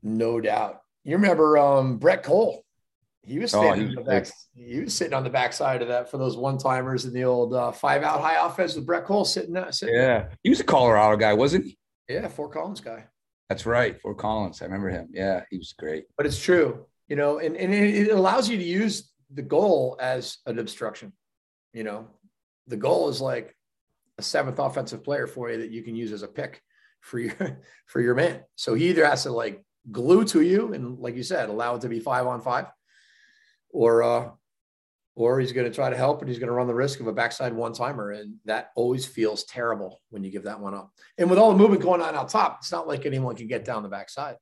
No 0.02 0.40
doubt. 0.40 0.82
You 1.04 1.16
remember 1.16 1.58
um, 1.58 1.98
Brett 1.98 2.22
Cole? 2.22 2.64
He 3.26 3.38
was 3.38 3.54
oh, 3.54 3.72
he, 3.72 3.84
was 3.84 3.94
back, 4.06 4.26
he 4.54 4.80
was 4.80 4.94
sitting 4.94 5.14
on 5.14 5.24
the 5.24 5.30
backside 5.30 5.80
of 5.80 5.88
that 5.88 6.10
for 6.10 6.18
those 6.18 6.36
one 6.36 6.58
timers 6.58 7.06
in 7.06 7.14
the 7.14 7.24
old 7.24 7.54
uh, 7.54 7.72
five 7.72 8.02
out 8.02 8.20
high 8.20 8.46
offense 8.46 8.74
with 8.74 8.84
Brett 8.84 9.04
Cole 9.04 9.24
sitting 9.24 9.54
there. 9.54 9.72
Sitting 9.72 9.94
yeah, 9.94 10.00
there. 10.00 10.38
he 10.42 10.50
was 10.50 10.60
a 10.60 10.64
Colorado 10.64 11.16
guy, 11.16 11.32
wasn't 11.32 11.64
he? 11.64 11.78
Yeah, 12.08 12.28
Fort 12.28 12.52
Collins 12.52 12.80
guy. 12.80 13.04
That's 13.48 13.64
right, 13.66 14.00
Fort 14.00 14.18
Collins. 14.18 14.60
I 14.60 14.66
remember 14.66 14.90
him. 14.90 15.08
Yeah, 15.12 15.44
he 15.50 15.56
was 15.56 15.72
great. 15.72 16.04
But 16.16 16.26
it's 16.26 16.42
true, 16.42 16.86
you 17.08 17.16
know, 17.16 17.38
and, 17.38 17.56
and 17.56 17.72
it 17.72 18.10
allows 18.10 18.48
you 18.48 18.58
to 18.58 18.64
use 18.64 19.10
the 19.32 19.42
goal 19.42 19.96
as 20.00 20.38
an 20.46 20.58
obstruction. 20.58 21.12
You 21.72 21.84
know, 21.84 22.06
the 22.66 22.76
goal 22.76 23.08
is 23.08 23.20
like 23.20 23.56
a 24.18 24.22
seventh 24.22 24.58
offensive 24.58 25.02
player 25.02 25.26
for 25.26 25.50
you 25.50 25.58
that 25.58 25.70
you 25.70 25.82
can 25.82 25.96
use 25.96 26.12
as 26.12 26.22
a 26.22 26.28
pick 26.28 26.60
for 27.00 27.18
your 27.18 27.34
for 27.86 28.00
your 28.00 28.14
man. 28.14 28.42
So 28.56 28.74
he 28.74 28.88
either 28.88 29.06
has 29.06 29.22
to 29.22 29.32
like 29.32 29.62
glue 29.90 30.24
to 30.24 30.40
you 30.42 30.72
and, 30.72 30.98
like 30.98 31.16
you 31.16 31.22
said, 31.22 31.48
allow 31.48 31.74
it 31.76 31.80
to 31.82 31.88
be 31.88 32.00
five 32.00 32.26
on 32.26 32.40
five 32.40 32.66
or 33.74 34.02
uh, 34.02 34.30
or 35.16 35.38
he's 35.38 35.52
going 35.52 35.68
to 35.68 35.74
try 35.74 35.90
to 35.90 35.96
help 35.96 36.20
and 36.20 36.28
he's 36.28 36.38
going 36.38 36.48
to 36.48 36.54
run 36.54 36.66
the 36.66 36.74
risk 36.74 37.00
of 37.00 37.06
a 37.06 37.12
backside 37.12 37.52
one 37.52 37.72
timer. 37.72 38.10
And 38.10 38.36
that 38.46 38.70
always 38.74 39.06
feels 39.06 39.44
terrible 39.44 40.00
when 40.10 40.24
you 40.24 40.30
give 40.30 40.44
that 40.44 40.58
one 40.58 40.74
up. 40.74 40.90
And 41.18 41.30
with 41.30 41.38
all 41.38 41.52
the 41.52 41.58
movement 41.58 41.82
going 41.82 42.00
on 42.00 42.16
out 42.16 42.28
top, 42.28 42.58
it's 42.60 42.72
not 42.72 42.88
like 42.88 43.06
anyone 43.06 43.36
can 43.36 43.46
get 43.46 43.64
down 43.64 43.82
the 43.82 43.88
backside. 43.88 44.36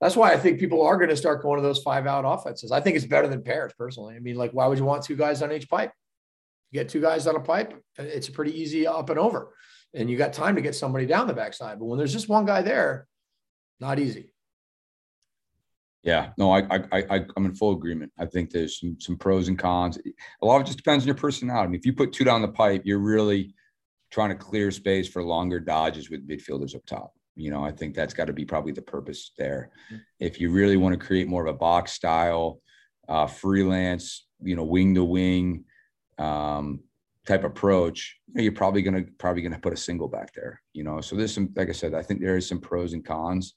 That's 0.00 0.16
why 0.16 0.32
I 0.32 0.36
think 0.36 0.58
people 0.58 0.82
are 0.82 0.96
going 0.96 1.10
to 1.10 1.16
start 1.16 1.42
going 1.42 1.58
to 1.58 1.62
those 1.62 1.82
five 1.82 2.06
out 2.06 2.24
offenses. 2.24 2.72
I 2.72 2.80
think 2.80 2.96
it's 2.96 3.04
better 3.04 3.28
than 3.28 3.42
pairs 3.42 3.72
personally. 3.76 4.16
I 4.16 4.20
mean, 4.20 4.36
like, 4.36 4.52
why 4.52 4.66
would 4.66 4.78
you 4.78 4.84
want 4.84 5.04
two 5.04 5.16
guys 5.16 5.42
on 5.42 5.52
each 5.52 5.68
pipe? 5.68 5.92
You 6.70 6.80
get 6.80 6.88
two 6.88 7.00
guys 7.00 7.26
on 7.26 7.36
a 7.36 7.40
pipe, 7.40 7.80
it's 7.96 8.28
pretty 8.28 8.60
easy 8.60 8.86
up 8.86 9.10
and 9.10 9.18
over. 9.18 9.54
And 9.94 10.10
you 10.10 10.16
got 10.16 10.32
time 10.32 10.56
to 10.56 10.60
get 10.60 10.74
somebody 10.74 11.06
down 11.06 11.26
the 11.26 11.34
backside. 11.34 11.78
But 11.78 11.86
when 11.86 11.98
there's 11.98 12.12
just 12.12 12.28
one 12.28 12.44
guy 12.44 12.62
there, 12.62 13.08
not 13.80 13.98
easy. 13.98 14.32
Yeah, 16.02 16.30
no, 16.38 16.52
I, 16.52 16.60
I, 16.70 16.82
I, 16.92 17.24
I'm 17.36 17.46
in 17.46 17.54
full 17.54 17.72
agreement. 17.72 18.12
I 18.18 18.24
think 18.24 18.50
there's 18.50 18.80
some, 18.80 18.96
some 19.00 19.16
pros 19.16 19.48
and 19.48 19.58
cons. 19.58 19.98
A 20.42 20.46
lot 20.46 20.56
of 20.56 20.62
it 20.62 20.66
just 20.66 20.78
depends 20.78 21.04
on 21.04 21.08
your 21.08 21.16
personality. 21.16 21.64
I 21.64 21.70
mean, 21.70 21.78
if 21.78 21.86
you 21.86 21.92
put 21.92 22.12
two 22.12 22.24
down 22.24 22.40
the 22.40 22.48
pipe, 22.48 22.82
you're 22.84 22.98
really 22.98 23.54
trying 24.10 24.30
to 24.30 24.36
clear 24.36 24.70
space 24.70 25.08
for 25.08 25.22
longer 25.22 25.60
dodges 25.60 26.08
with 26.08 26.26
midfielders 26.26 26.74
up 26.74 26.86
top. 26.86 27.12
You 27.34 27.50
know, 27.50 27.64
I 27.64 27.72
think 27.72 27.94
that's 27.94 28.14
got 28.14 28.26
to 28.26 28.32
be 28.32 28.44
probably 28.44 28.72
the 28.72 28.82
purpose 28.82 29.32
there. 29.38 29.70
Mm-hmm. 29.92 29.96
If 30.20 30.40
you 30.40 30.50
really 30.50 30.76
want 30.76 30.98
to 30.98 31.06
create 31.06 31.28
more 31.28 31.46
of 31.46 31.54
a 31.54 31.58
box 31.58 31.92
style, 31.92 32.60
uh, 33.08 33.26
freelance, 33.26 34.26
you 34.42 34.56
know, 34.56 34.64
wing 34.64 34.94
to 34.94 35.04
wing 35.04 35.64
um, 36.18 36.80
type 37.26 37.44
approach, 37.44 38.16
you 38.34 38.48
are 38.48 38.54
probably 38.54 38.82
gonna 38.82 39.04
probably 39.18 39.42
gonna 39.42 39.58
put 39.58 39.72
a 39.72 39.76
single 39.76 40.08
back 40.08 40.32
there. 40.34 40.60
You 40.72 40.84
know, 40.84 41.00
so 41.00 41.16
there's 41.16 41.34
some, 41.34 41.50
like 41.54 41.68
I 41.68 41.72
said, 41.72 41.94
I 41.94 42.02
think 42.02 42.20
there 42.20 42.36
is 42.36 42.48
some 42.48 42.60
pros 42.60 42.92
and 42.92 43.04
cons. 43.04 43.54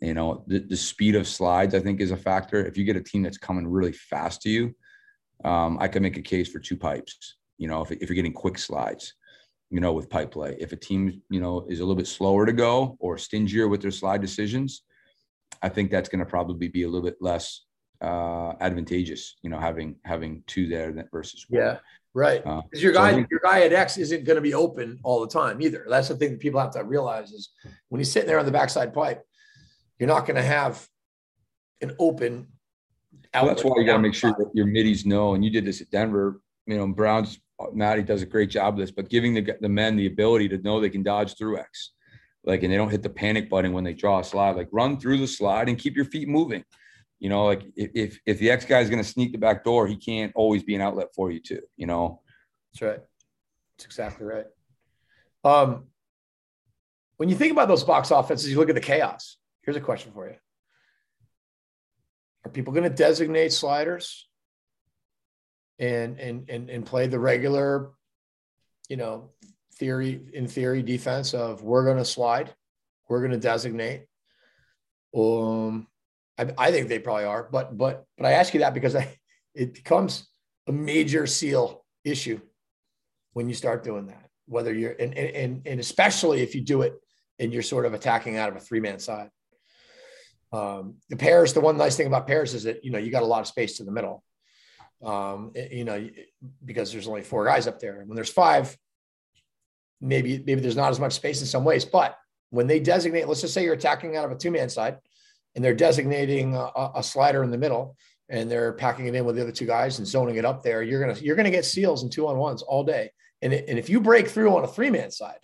You 0.00 0.14
know, 0.14 0.44
the, 0.46 0.58
the 0.58 0.76
speed 0.76 1.14
of 1.14 1.26
slides, 1.26 1.74
I 1.74 1.80
think, 1.80 2.00
is 2.00 2.10
a 2.10 2.16
factor. 2.16 2.64
If 2.64 2.76
you 2.76 2.84
get 2.84 2.96
a 2.96 3.02
team 3.02 3.22
that's 3.22 3.38
coming 3.38 3.66
really 3.66 3.92
fast 3.92 4.42
to 4.42 4.50
you, 4.50 4.74
um, 5.44 5.78
I 5.80 5.88
can 5.88 6.02
make 6.02 6.16
a 6.16 6.22
case 6.22 6.50
for 6.50 6.58
two 6.58 6.76
pipes. 6.76 7.36
You 7.58 7.68
know, 7.68 7.82
if, 7.82 7.90
if 7.90 8.08
you're 8.08 8.16
getting 8.16 8.32
quick 8.32 8.58
slides, 8.58 9.14
you 9.70 9.80
know, 9.80 9.92
with 9.92 10.10
pipe 10.10 10.30
play. 10.30 10.56
If 10.60 10.72
a 10.72 10.76
team, 10.76 11.22
you 11.30 11.40
know, 11.40 11.66
is 11.68 11.80
a 11.80 11.82
little 11.82 11.96
bit 11.96 12.06
slower 12.06 12.46
to 12.46 12.52
go 12.52 12.96
or 13.00 13.16
stingier 13.18 13.68
with 13.68 13.82
their 13.82 13.90
slide 13.90 14.20
decisions, 14.20 14.82
I 15.62 15.68
think 15.68 15.90
that's 15.90 16.08
going 16.08 16.20
to 16.20 16.26
probably 16.26 16.68
be 16.68 16.82
a 16.82 16.88
little 16.88 17.04
bit 17.04 17.16
less 17.20 17.62
uh, 18.00 18.52
advantageous. 18.60 19.36
You 19.42 19.50
know, 19.50 19.58
having 19.58 19.96
having 20.04 20.42
two 20.46 20.68
there 20.68 20.92
versus 21.12 21.46
one. 21.48 21.60
Yeah, 21.60 21.78
right. 22.12 22.42
Because 22.42 22.62
uh, 22.74 22.78
your 22.78 22.92
guy, 22.92 23.12
so 23.12 23.26
your 23.30 23.40
guy 23.42 23.62
at 23.62 23.72
X 23.72 23.96
isn't 23.96 24.24
going 24.24 24.36
to 24.36 24.42
be 24.42 24.54
open 24.54 25.00
all 25.02 25.20
the 25.20 25.28
time 25.28 25.60
either. 25.62 25.86
That's 25.88 26.08
the 26.08 26.16
thing 26.16 26.32
that 26.32 26.40
people 26.40 26.60
have 26.60 26.72
to 26.72 26.84
realize 26.84 27.32
is 27.32 27.50
when 27.88 28.00
he's 28.00 28.12
sitting 28.12 28.28
there 28.28 28.38
on 28.38 28.46
the 28.46 28.52
backside 28.52 28.92
pipe, 28.92 29.24
you're 29.98 30.08
not 30.08 30.26
going 30.26 30.36
to 30.36 30.42
have 30.42 30.88
an 31.80 31.94
open. 31.98 32.48
Well, 33.32 33.46
that's 33.46 33.64
why 33.64 33.74
you 33.76 33.86
got 33.86 33.94
to 33.94 33.98
make 33.98 34.14
sure 34.14 34.34
that 34.38 34.50
your 34.54 34.66
middies 34.66 35.04
know. 35.04 35.34
And 35.34 35.44
you 35.44 35.50
did 35.50 35.64
this 35.64 35.80
at 35.80 35.90
Denver. 35.90 36.40
You 36.66 36.78
know, 36.78 36.86
Browns 36.88 37.38
Matty 37.72 38.02
does 38.02 38.22
a 38.22 38.26
great 38.26 38.50
job 38.50 38.74
of 38.74 38.80
this, 38.80 38.90
but 38.90 39.08
giving 39.08 39.34
the 39.34 39.56
the 39.60 39.68
men 39.68 39.96
the 39.96 40.06
ability 40.06 40.48
to 40.50 40.58
know 40.58 40.80
they 40.80 40.90
can 40.90 41.02
dodge 41.02 41.36
through 41.36 41.58
X, 41.58 41.92
like, 42.44 42.62
and 42.62 42.72
they 42.72 42.76
don't 42.76 42.90
hit 42.90 43.02
the 43.02 43.10
panic 43.10 43.48
button 43.50 43.72
when 43.72 43.84
they 43.84 43.92
draw 43.92 44.20
a 44.20 44.24
slide. 44.24 44.56
Like, 44.56 44.68
run 44.72 44.98
through 44.98 45.18
the 45.18 45.26
slide 45.26 45.68
and 45.68 45.78
keep 45.78 45.96
your 45.96 46.04
feet 46.04 46.28
moving. 46.28 46.64
You 47.20 47.28
know, 47.28 47.46
like 47.46 47.62
if 47.76 48.18
if 48.26 48.38
the 48.38 48.50
X 48.50 48.64
guy 48.64 48.80
is 48.80 48.90
going 48.90 49.02
to 49.02 49.08
sneak 49.08 49.32
the 49.32 49.38
back 49.38 49.64
door, 49.64 49.86
he 49.86 49.96
can't 49.96 50.32
always 50.34 50.62
be 50.62 50.74
an 50.74 50.80
outlet 50.80 51.08
for 51.14 51.30
you 51.30 51.40
too. 51.40 51.62
You 51.76 51.86
know, 51.86 52.20
that's 52.72 52.82
right. 52.82 53.00
That's 53.76 53.86
exactly 53.86 54.26
right. 54.26 54.46
Um, 55.42 55.84
when 57.16 57.28
you 57.28 57.34
think 57.34 57.52
about 57.52 57.68
those 57.68 57.84
box 57.84 58.10
offenses, 58.10 58.50
you 58.50 58.58
look 58.58 58.68
at 58.68 58.74
the 58.74 58.80
chaos. 58.80 59.36
Here's 59.64 59.76
a 59.76 59.80
question 59.80 60.12
for 60.12 60.28
you 60.28 60.36
Are 62.44 62.50
people 62.50 62.72
going 62.72 62.84
to 62.84 62.90
designate 62.90 63.52
sliders 63.52 64.28
and, 65.78 66.18
and, 66.18 66.48
and, 66.48 66.70
and 66.70 66.86
play 66.86 67.06
the 67.06 67.18
regular, 67.18 67.92
you 68.88 68.96
know, 68.96 69.30
theory, 69.76 70.20
in 70.32 70.46
theory, 70.46 70.82
defense 70.82 71.34
of 71.34 71.62
we're 71.62 71.84
going 71.84 71.96
to 71.96 72.04
slide, 72.04 72.54
we're 73.08 73.20
going 73.20 73.32
to 73.32 73.38
designate? 73.38 74.06
Um, 75.16 75.86
I, 76.38 76.50
I 76.58 76.70
think 76.70 76.88
they 76.88 76.98
probably 76.98 77.24
are, 77.24 77.48
but 77.50 77.76
but 77.76 78.04
but 78.18 78.26
I 78.26 78.32
ask 78.32 78.52
you 78.54 78.60
that 78.60 78.74
because 78.74 78.96
I, 78.96 79.08
it 79.54 79.74
becomes 79.74 80.26
a 80.66 80.72
major 80.72 81.26
seal 81.26 81.84
issue 82.04 82.40
when 83.32 83.48
you 83.48 83.54
start 83.54 83.84
doing 83.84 84.06
that. 84.06 84.28
Whether 84.46 84.74
you're 84.74 84.96
and 84.98 85.16
and 85.16 85.62
and 85.64 85.80
especially 85.80 86.42
if 86.42 86.54
you 86.54 86.60
do 86.60 86.82
it 86.82 86.94
and 87.38 87.52
you're 87.52 87.62
sort 87.62 87.86
of 87.86 87.94
attacking 87.94 88.36
out 88.36 88.48
of 88.48 88.56
a 88.56 88.60
three 88.60 88.80
man 88.80 88.98
side. 88.98 89.30
Um, 90.54 90.96
the 91.08 91.16
pairs, 91.16 91.52
the 91.52 91.60
one 91.60 91.76
nice 91.76 91.96
thing 91.96 92.06
about 92.06 92.28
pairs 92.28 92.54
is 92.54 92.62
that, 92.62 92.84
you 92.84 92.92
know, 92.92 92.98
you 92.98 93.10
got 93.10 93.24
a 93.24 93.26
lot 93.26 93.40
of 93.40 93.48
space 93.48 93.78
to 93.78 93.84
the 93.84 93.90
middle. 93.90 94.22
Um, 95.02 95.52
you 95.54 95.84
know, 95.84 96.08
because 96.64 96.92
there's 96.92 97.08
only 97.08 97.22
four 97.22 97.44
guys 97.44 97.66
up 97.66 97.80
there. 97.80 97.98
And 97.98 98.08
when 98.08 98.14
there's 98.14 98.30
five, 98.30 98.76
maybe, 100.00 100.38
maybe 100.46 100.60
there's 100.60 100.76
not 100.76 100.90
as 100.90 101.00
much 101.00 101.14
space 101.14 101.40
in 101.40 101.46
some 101.46 101.64
ways, 101.64 101.84
but 101.84 102.16
when 102.50 102.68
they 102.68 102.78
designate, 102.78 103.26
let's 103.26 103.40
just 103.40 103.52
say 103.52 103.64
you're 103.64 103.74
attacking 103.74 104.16
out 104.16 104.24
of 104.24 104.30
a 104.30 104.36
two 104.36 104.52
man 104.52 104.68
side 104.70 104.98
and 105.54 105.64
they're 105.64 105.74
designating 105.74 106.54
a, 106.54 106.90
a, 106.94 107.02
slider 107.02 107.42
in 107.42 107.50
the 107.50 107.58
middle 107.58 107.96
and 108.28 108.48
they're 108.48 108.74
packing 108.74 109.06
it 109.06 109.14
in 109.14 109.24
with 109.24 109.34
the 109.34 109.42
other 109.42 109.52
two 109.52 109.66
guys 109.66 109.98
and 109.98 110.06
zoning 110.06 110.36
it 110.36 110.44
up 110.44 110.62
there, 110.62 110.82
you're 110.82 111.02
going 111.02 111.14
to, 111.14 111.22
you're 111.22 111.36
going 111.36 111.44
to 111.44 111.50
get 111.50 111.64
seals 111.64 112.04
and 112.04 112.12
two 112.12 112.28
on 112.28 112.38
ones 112.38 112.62
all 112.62 112.84
day. 112.84 113.10
And, 113.42 113.52
it, 113.52 113.64
and 113.68 113.78
if 113.78 113.90
you 113.90 114.00
break 114.00 114.28
through 114.28 114.56
on 114.56 114.62
a 114.62 114.68
three 114.68 114.90
man 114.90 115.10
side, 115.10 115.40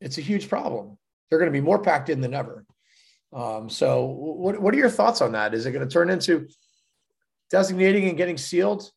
it's 0.00 0.18
a 0.18 0.22
huge 0.22 0.48
problem. 0.48 0.98
They're 1.28 1.38
going 1.38 1.52
to 1.52 1.56
be 1.58 1.64
more 1.64 1.80
packed 1.80 2.08
in 2.08 2.20
than 2.20 2.34
ever. 2.34 2.64
Um, 3.32 3.70
so 3.70 4.04
what, 4.04 4.60
what 4.60 4.74
are 4.74 4.78
your 4.78 4.90
thoughts 4.90 5.20
on 5.20 5.32
that? 5.32 5.54
Is 5.54 5.66
it 5.66 5.72
going 5.72 5.86
to 5.86 5.92
turn 5.92 6.10
into 6.10 6.48
designating 7.50 8.08
and 8.08 8.16
getting 8.16 8.36
sealed? 8.36 8.90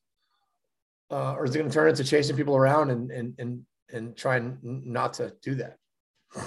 Uh, 1.12 1.34
or 1.34 1.46
is 1.46 1.54
it 1.54 1.60
going 1.60 1.70
to 1.70 1.74
turn 1.74 1.90
into 1.90 2.04
chasing 2.04 2.36
people 2.36 2.56
around 2.56 2.90
and, 2.90 3.12
and, 3.12 3.36
and, 3.38 3.66
and 3.92 4.18
trying 4.18 4.58
not 4.64 5.14
to 5.16 5.34
do 5.42 5.56
that? 5.56 5.78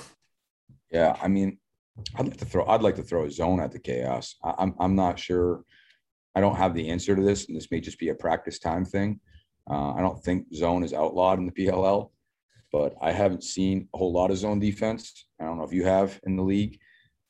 Yeah. 0.92 1.16
I 1.20 1.26
mean, 1.26 1.58
I'd 2.14 2.26
like 2.26 2.36
to 2.36 2.44
throw, 2.44 2.64
I'd 2.66 2.80
like 2.80 2.94
to 2.94 3.02
throw 3.02 3.24
a 3.24 3.30
zone 3.30 3.60
at 3.60 3.72
the 3.72 3.78
chaos. 3.80 4.36
I, 4.42 4.54
I'm, 4.58 4.74
I'm 4.78 4.94
not 4.94 5.18
sure. 5.18 5.64
I 6.34 6.40
don't 6.40 6.56
have 6.56 6.74
the 6.74 6.90
answer 6.90 7.16
to 7.16 7.22
this, 7.22 7.48
and 7.48 7.56
this 7.56 7.70
may 7.70 7.80
just 7.80 7.98
be 7.98 8.10
a 8.10 8.14
practice 8.14 8.58
time 8.60 8.84
thing. 8.84 9.20
Uh, 9.68 9.94
I 9.94 10.00
don't 10.00 10.22
think 10.22 10.46
zone 10.54 10.84
is 10.84 10.92
outlawed 10.92 11.38
in 11.38 11.46
the 11.46 11.52
PLL, 11.52 12.10
but 12.70 12.94
I 13.00 13.12
haven't 13.12 13.42
seen 13.42 13.88
a 13.94 13.98
whole 13.98 14.12
lot 14.12 14.30
of 14.30 14.36
zone 14.36 14.60
defense. 14.60 15.26
I 15.40 15.44
don't 15.44 15.58
know 15.58 15.64
if 15.64 15.72
you 15.72 15.84
have 15.84 16.20
in 16.24 16.36
the 16.36 16.42
league. 16.42 16.78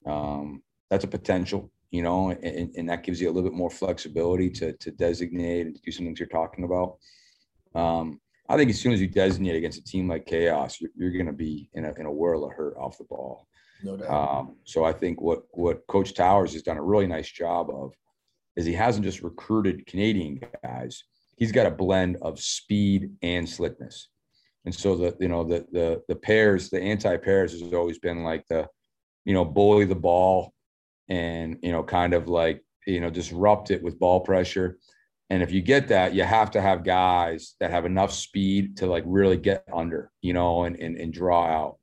Um, 0.06 0.62
that's 0.90 1.04
a 1.04 1.08
potential, 1.08 1.70
you 1.90 2.02
know, 2.02 2.30
and, 2.30 2.70
and, 2.76 2.88
that 2.88 3.02
gives 3.02 3.20
you 3.20 3.28
a 3.28 3.32
little 3.32 3.48
bit 3.48 3.56
more 3.56 3.70
flexibility 3.70 4.48
to, 4.50 4.72
to 4.74 4.90
designate 4.92 5.66
and 5.66 5.82
do 5.82 5.90
some 5.90 6.06
things 6.06 6.20
you're 6.20 6.28
talking 6.28 6.64
about. 6.64 6.98
Um, 7.74 8.20
I 8.48 8.56
think 8.56 8.70
as 8.70 8.80
soon 8.80 8.92
as 8.92 9.00
you 9.00 9.08
designate 9.08 9.56
against 9.56 9.80
a 9.80 9.84
team 9.84 10.08
like 10.08 10.26
Chaos, 10.26 10.80
you're, 10.80 10.90
you're 10.96 11.10
going 11.10 11.26
to 11.26 11.32
be 11.32 11.68
in 11.74 11.84
a, 11.84 11.92
in 11.94 12.06
a 12.06 12.12
whirl 12.12 12.44
of 12.44 12.52
hurt 12.52 12.76
off 12.76 12.98
the 12.98 13.04
ball. 13.04 13.48
No 13.82 13.96
doubt. 13.96 14.10
Um, 14.10 14.56
so 14.64 14.84
I 14.84 14.92
think 14.92 15.20
what 15.20 15.42
what 15.50 15.86
Coach 15.86 16.14
Towers 16.14 16.52
has 16.54 16.62
done 16.62 16.78
a 16.78 16.82
really 16.82 17.06
nice 17.06 17.30
job 17.30 17.68
of 17.70 17.92
is 18.56 18.64
he 18.64 18.72
hasn't 18.72 19.04
just 19.04 19.22
recruited 19.22 19.86
Canadian 19.86 20.40
guys. 20.64 21.04
He's 21.36 21.52
got 21.52 21.66
a 21.66 21.70
blend 21.70 22.16
of 22.22 22.40
speed 22.40 23.10
and 23.22 23.46
slickness. 23.46 24.08
And 24.64 24.74
so 24.74 24.96
the 24.96 25.16
you 25.20 25.28
know 25.28 25.44
the 25.44 25.66
the 25.72 26.02
the 26.08 26.16
pairs, 26.16 26.70
the 26.70 26.80
anti 26.80 27.16
pairs 27.18 27.52
has 27.52 27.72
always 27.72 27.98
been 27.98 28.24
like 28.24 28.46
the 28.48 28.66
you 29.26 29.34
know, 29.34 29.44
bully 29.44 29.84
the 29.84 29.94
ball 29.94 30.54
and, 31.08 31.58
you 31.62 31.72
know, 31.72 31.82
kind 31.82 32.14
of 32.14 32.28
like, 32.28 32.64
you 32.86 33.00
know, 33.00 33.10
disrupt 33.10 33.70
it 33.70 33.82
with 33.82 33.98
ball 33.98 34.20
pressure. 34.20 34.78
And 35.28 35.42
if 35.42 35.50
you 35.50 35.60
get 35.60 35.88
that, 35.88 36.14
you 36.14 36.22
have 36.22 36.52
to 36.52 36.60
have 36.60 36.84
guys 36.84 37.56
that 37.58 37.72
have 37.72 37.84
enough 37.84 38.12
speed 38.12 38.76
to 38.78 38.86
like 38.86 39.02
really 39.04 39.36
get 39.36 39.64
under, 39.74 40.12
you 40.22 40.32
know, 40.32 40.62
and, 40.62 40.76
and, 40.76 40.96
and 40.96 41.12
draw 41.12 41.44
out, 41.44 41.78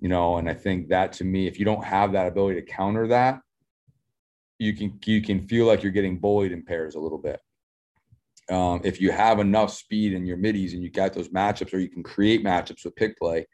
you 0.00 0.08
know. 0.08 0.38
And 0.38 0.50
I 0.50 0.54
think 0.54 0.88
that 0.88 1.12
to 1.14 1.24
me, 1.24 1.46
if 1.46 1.60
you 1.60 1.64
don't 1.64 1.84
have 1.84 2.12
that 2.12 2.26
ability 2.26 2.60
to 2.60 2.66
counter 2.66 3.06
that, 3.06 3.40
you 4.58 4.74
can 4.74 4.98
you 5.06 5.22
can 5.22 5.40
feel 5.40 5.66
like 5.66 5.84
you're 5.84 5.92
getting 5.92 6.18
bullied 6.18 6.52
in 6.52 6.64
pairs 6.64 6.96
a 6.96 7.00
little 7.00 7.18
bit. 7.18 7.40
Um, 8.50 8.80
if 8.82 9.00
you 9.00 9.12
have 9.12 9.38
enough 9.38 9.72
speed 9.72 10.12
in 10.12 10.26
your 10.26 10.36
middies 10.36 10.74
and 10.74 10.82
you 10.82 10.90
got 10.90 11.12
those 11.12 11.28
matchups, 11.28 11.72
or 11.72 11.78
you 11.78 11.88
can 11.88 12.02
create 12.02 12.44
matchups 12.44 12.84
with 12.84 12.96
pick 12.96 13.16
play, 13.16 13.46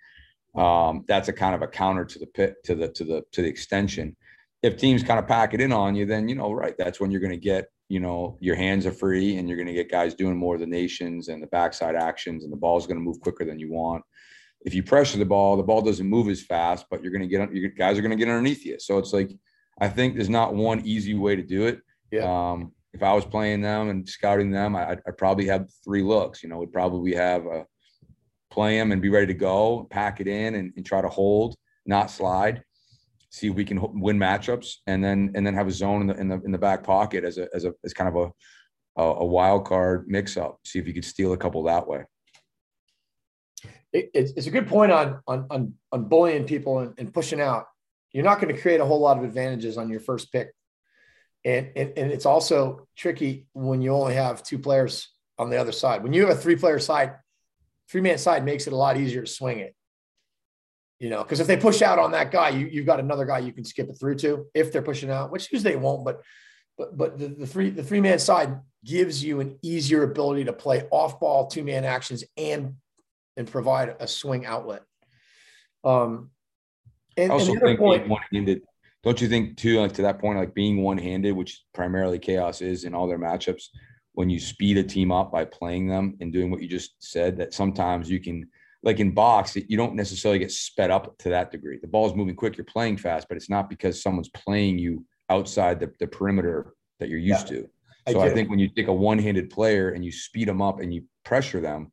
um, 0.56 1.04
that's 1.06 1.28
a 1.28 1.32
kind 1.32 1.54
of 1.54 1.62
a 1.62 1.68
counter 1.68 2.04
to 2.04 2.18
the 2.18 2.26
pit 2.26 2.56
to 2.64 2.74
the 2.74 2.88
to 2.88 3.04
the 3.04 3.22
to 3.32 3.42
the 3.42 3.48
extension. 3.48 4.16
If 4.62 4.76
teams 4.76 5.02
kind 5.02 5.18
of 5.18 5.28
pack 5.28 5.54
it 5.54 5.60
in 5.60 5.72
on 5.72 5.94
you, 5.94 6.06
then 6.06 6.28
you 6.28 6.34
know, 6.34 6.52
right, 6.52 6.74
that's 6.78 6.98
when 6.98 7.10
you're 7.10 7.20
going 7.20 7.32
to 7.32 7.36
get, 7.36 7.66
you 7.88 8.00
know, 8.00 8.38
your 8.40 8.56
hands 8.56 8.86
are 8.86 8.92
free 8.92 9.36
and 9.36 9.48
you're 9.48 9.58
going 9.58 9.68
to 9.68 9.74
get 9.74 9.90
guys 9.90 10.14
doing 10.14 10.36
more 10.36 10.54
of 10.54 10.60
the 10.60 10.66
nations 10.66 11.28
and 11.28 11.42
the 11.42 11.46
backside 11.48 11.94
actions, 11.94 12.42
and 12.42 12.52
the 12.52 12.56
ball's 12.56 12.86
going 12.86 12.98
to 12.98 13.04
move 13.04 13.20
quicker 13.20 13.44
than 13.44 13.58
you 13.58 13.70
want. 13.70 14.02
If 14.64 14.74
you 14.74 14.82
pressure 14.82 15.18
the 15.18 15.24
ball, 15.24 15.56
the 15.56 15.62
ball 15.62 15.82
doesn't 15.82 16.06
move 16.06 16.28
as 16.28 16.42
fast, 16.42 16.86
but 16.90 17.02
you're 17.02 17.12
going 17.12 17.22
to 17.22 17.28
get 17.28 17.52
your 17.52 17.70
guys 17.70 17.98
are 17.98 18.02
going 18.02 18.10
to 18.10 18.16
get 18.16 18.28
underneath 18.28 18.64
you. 18.64 18.78
So 18.80 18.98
it's 18.98 19.12
like 19.12 19.30
I 19.78 19.88
think 19.88 20.14
there's 20.14 20.30
not 20.30 20.54
one 20.54 20.80
easy 20.84 21.14
way 21.14 21.36
to 21.36 21.42
do 21.42 21.66
it. 21.66 21.80
Yeah. 22.10 22.24
Um, 22.24 22.72
if 22.94 23.02
I 23.02 23.12
was 23.12 23.26
playing 23.26 23.60
them 23.60 23.90
and 23.90 24.08
scouting 24.08 24.50
them, 24.50 24.74
I'd, 24.74 25.02
I'd 25.06 25.18
probably 25.18 25.46
have 25.46 25.68
three 25.84 26.02
looks. 26.02 26.42
You 26.42 26.48
know, 26.48 26.58
would 26.58 26.72
probably 26.72 27.14
have 27.14 27.44
a 27.44 27.66
play 28.56 28.78
them 28.78 28.90
and 28.90 29.02
be 29.02 29.10
ready 29.10 29.26
to 29.26 29.34
go, 29.34 29.86
pack 29.90 30.18
it 30.18 30.26
in 30.26 30.54
and, 30.54 30.72
and 30.76 30.86
try 30.86 31.02
to 31.02 31.08
hold, 31.08 31.56
not 31.84 32.10
slide. 32.10 32.62
See 33.28 33.48
if 33.48 33.54
we 33.54 33.66
can 33.66 34.00
win 34.00 34.18
matchups, 34.18 34.76
and 34.86 35.04
then 35.04 35.32
and 35.34 35.46
then 35.46 35.52
have 35.52 35.68
a 35.68 35.70
zone 35.70 36.00
in 36.00 36.06
the 36.06 36.14
in 36.14 36.28
the 36.28 36.40
in 36.46 36.52
the 36.52 36.58
back 36.58 36.82
pocket 36.82 37.22
as 37.22 37.36
a 37.36 37.48
as 37.54 37.66
a 37.66 37.74
as 37.84 37.92
kind 37.92 38.08
of 38.08 38.16
a 38.16 39.02
a, 39.02 39.26
wild 39.26 39.66
card 39.66 40.06
mix 40.08 40.38
up. 40.38 40.58
See 40.64 40.78
if 40.78 40.86
you 40.86 40.94
could 40.94 41.04
steal 41.04 41.34
a 41.34 41.36
couple 41.36 41.62
that 41.64 41.86
way. 41.86 42.04
It, 43.92 44.10
it's, 44.14 44.32
it's 44.36 44.46
a 44.46 44.50
good 44.50 44.66
point 44.66 44.90
on 44.90 45.20
on 45.26 45.46
on, 45.50 45.74
on 45.92 46.04
bullying 46.04 46.44
people 46.44 46.78
and, 46.78 46.94
and 46.96 47.12
pushing 47.12 47.42
out. 47.42 47.66
You're 48.12 48.24
not 48.24 48.40
going 48.40 48.54
to 48.54 48.58
create 48.58 48.80
a 48.80 48.86
whole 48.86 49.00
lot 49.00 49.18
of 49.18 49.24
advantages 49.24 49.76
on 49.76 49.90
your 49.90 50.00
first 50.00 50.32
pick, 50.32 50.48
and, 51.44 51.70
and 51.76 51.92
and 51.98 52.10
it's 52.10 52.24
also 52.24 52.88
tricky 52.96 53.48
when 53.52 53.82
you 53.82 53.92
only 53.92 54.14
have 54.14 54.42
two 54.42 54.58
players 54.58 55.10
on 55.38 55.50
the 55.50 55.58
other 55.58 55.72
side. 55.72 56.02
When 56.02 56.14
you 56.14 56.26
have 56.26 56.34
a 56.38 56.40
three 56.40 56.56
player 56.56 56.78
side, 56.78 57.16
three 57.90 58.00
man 58.00 58.18
side 58.18 58.44
makes 58.44 58.66
it 58.66 58.72
a 58.72 58.76
lot 58.76 58.96
easier 58.96 59.22
to 59.22 59.30
swing 59.30 59.58
it. 59.60 59.74
You 60.98 61.10
know, 61.10 61.22
because 61.22 61.40
if 61.40 61.46
they 61.46 61.58
push 61.58 61.82
out 61.82 61.98
on 61.98 62.12
that 62.12 62.30
guy, 62.30 62.48
you, 62.48 62.66
you've 62.66 62.86
got 62.86 63.00
another 63.00 63.26
guy 63.26 63.40
you 63.40 63.52
can 63.52 63.64
skip 63.64 63.88
it 63.90 63.98
through 64.00 64.14
to 64.16 64.46
if 64.54 64.72
they're 64.72 64.80
pushing 64.80 65.10
out, 65.10 65.30
which 65.30 65.52
usually 65.52 65.72
they 65.72 65.78
won't. 65.78 66.04
But 66.04 66.22
but 66.78 66.96
but 66.96 67.18
the, 67.18 67.28
the 67.28 67.46
three 67.46 67.70
the 67.70 67.82
three 67.82 68.00
man 68.00 68.18
side 68.18 68.58
gives 68.84 69.22
you 69.22 69.40
an 69.40 69.58
easier 69.62 70.04
ability 70.04 70.44
to 70.44 70.52
play 70.52 70.86
off 70.90 71.20
ball 71.20 71.48
two 71.48 71.64
man 71.64 71.84
actions 71.84 72.24
and 72.36 72.76
and 73.36 73.50
provide 73.50 73.96
a 74.00 74.08
swing 74.08 74.46
outlet. 74.46 74.82
Um, 75.84 76.30
and, 77.16 77.30
I 77.30 77.34
also 77.34 77.52
and 77.52 77.60
think 77.60 77.78
point, 77.78 78.08
one 78.08 78.22
handed. 78.32 78.62
Don't 79.02 79.20
you 79.20 79.28
think 79.28 79.56
too, 79.56 79.80
like 79.80 79.92
to 79.94 80.02
that 80.02 80.18
point, 80.18 80.38
like 80.38 80.54
being 80.54 80.82
one 80.82 80.98
handed, 80.98 81.32
which 81.32 81.62
primarily 81.74 82.18
chaos 82.18 82.60
is 82.60 82.84
in 82.84 82.94
all 82.94 83.06
their 83.06 83.18
matchups, 83.18 83.68
when 84.16 84.30
you 84.30 84.40
speed 84.40 84.78
a 84.78 84.82
team 84.82 85.12
up 85.12 85.30
by 85.30 85.44
playing 85.44 85.86
them 85.86 86.16
and 86.20 86.32
doing 86.32 86.50
what 86.50 86.62
you 86.62 86.66
just 86.66 86.94
said, 87.00 87.36
that 87.36 87.52
sometimes 87.52 88.10
you 88.10 88.18
can, 88.18 88.48
like 88.82 88.98
in 88.98 89.12
box, 89.12 89.54
you 89.54 89.76
don't 89.76 89.94
necessarily 89.94 90.38
get 90.38 90.50
sped 90.50 90.90
up 90.90 91.18
to 91.18 91.28
that 91.28 91.50
degree. 91.50 91.78
The 91.78 91.86
ball's 91.86 92.14
moving 92.14 92.34
quick, 92.34 92.56
you're 92.56 92.64
playing 92.64 92.96
fast, 92.96 93.28
but 93.28 93.36
it's 93.36 93.50
not 93.50 93.68
because 93.68 94.02
someone's 94.02 94.30
playing 94.30 94.78
you 94.78 95.04
outside 95.28 95.78
the, 95.78 95.92
the 96.00 96.06
perimeter 96.06 96.72
that 96.98 97.10
you're 97.10 97.18
used 97.18 97.50
yeah, 97.50 97.58
to. 97.58 97.68
So 98.08 98.20
I, 98.20 98.28
I 98.28 98.30
think 98.32 98.48
when 98.48 98.58
you 98.58 98.70
take 98.70 98.86
a 98.86 98.92
one-handed 98.92 99.50
player 99.50 99.90
and 99.90 100.02
you 100.02 100.10
speed 100.10 100.48
them 100.48 100.62
up 100.62 100.80
and 100.80 100.94
you 100.94 101.04
pressure 101.22 101.60
them, 101.60 101.92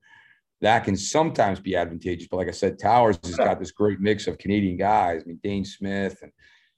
that 0.62 0.86
can 0.86 0.96
sometimes 0.96 1.60
be 1.60 1.76
advantageous. 1.76 2.30
But 2.32 2.38
like 2.38 2.48
I 2.48 2.52
said, 2.52 2.80
Towers 2.80 3.20
has 3.26 3.36
got 3.36 3.60
this 3.60 3.72
great 3.72 4.00
mix 4.00 4.28
of 4.28 4.38
Canadian 4.38 4.78
guys. 4.78 5.24
I 5.24 5.28
mean, 5.28 5.42
Dhane 5.44 5.68
Smith 5.68 6.20
and 6.22 6.32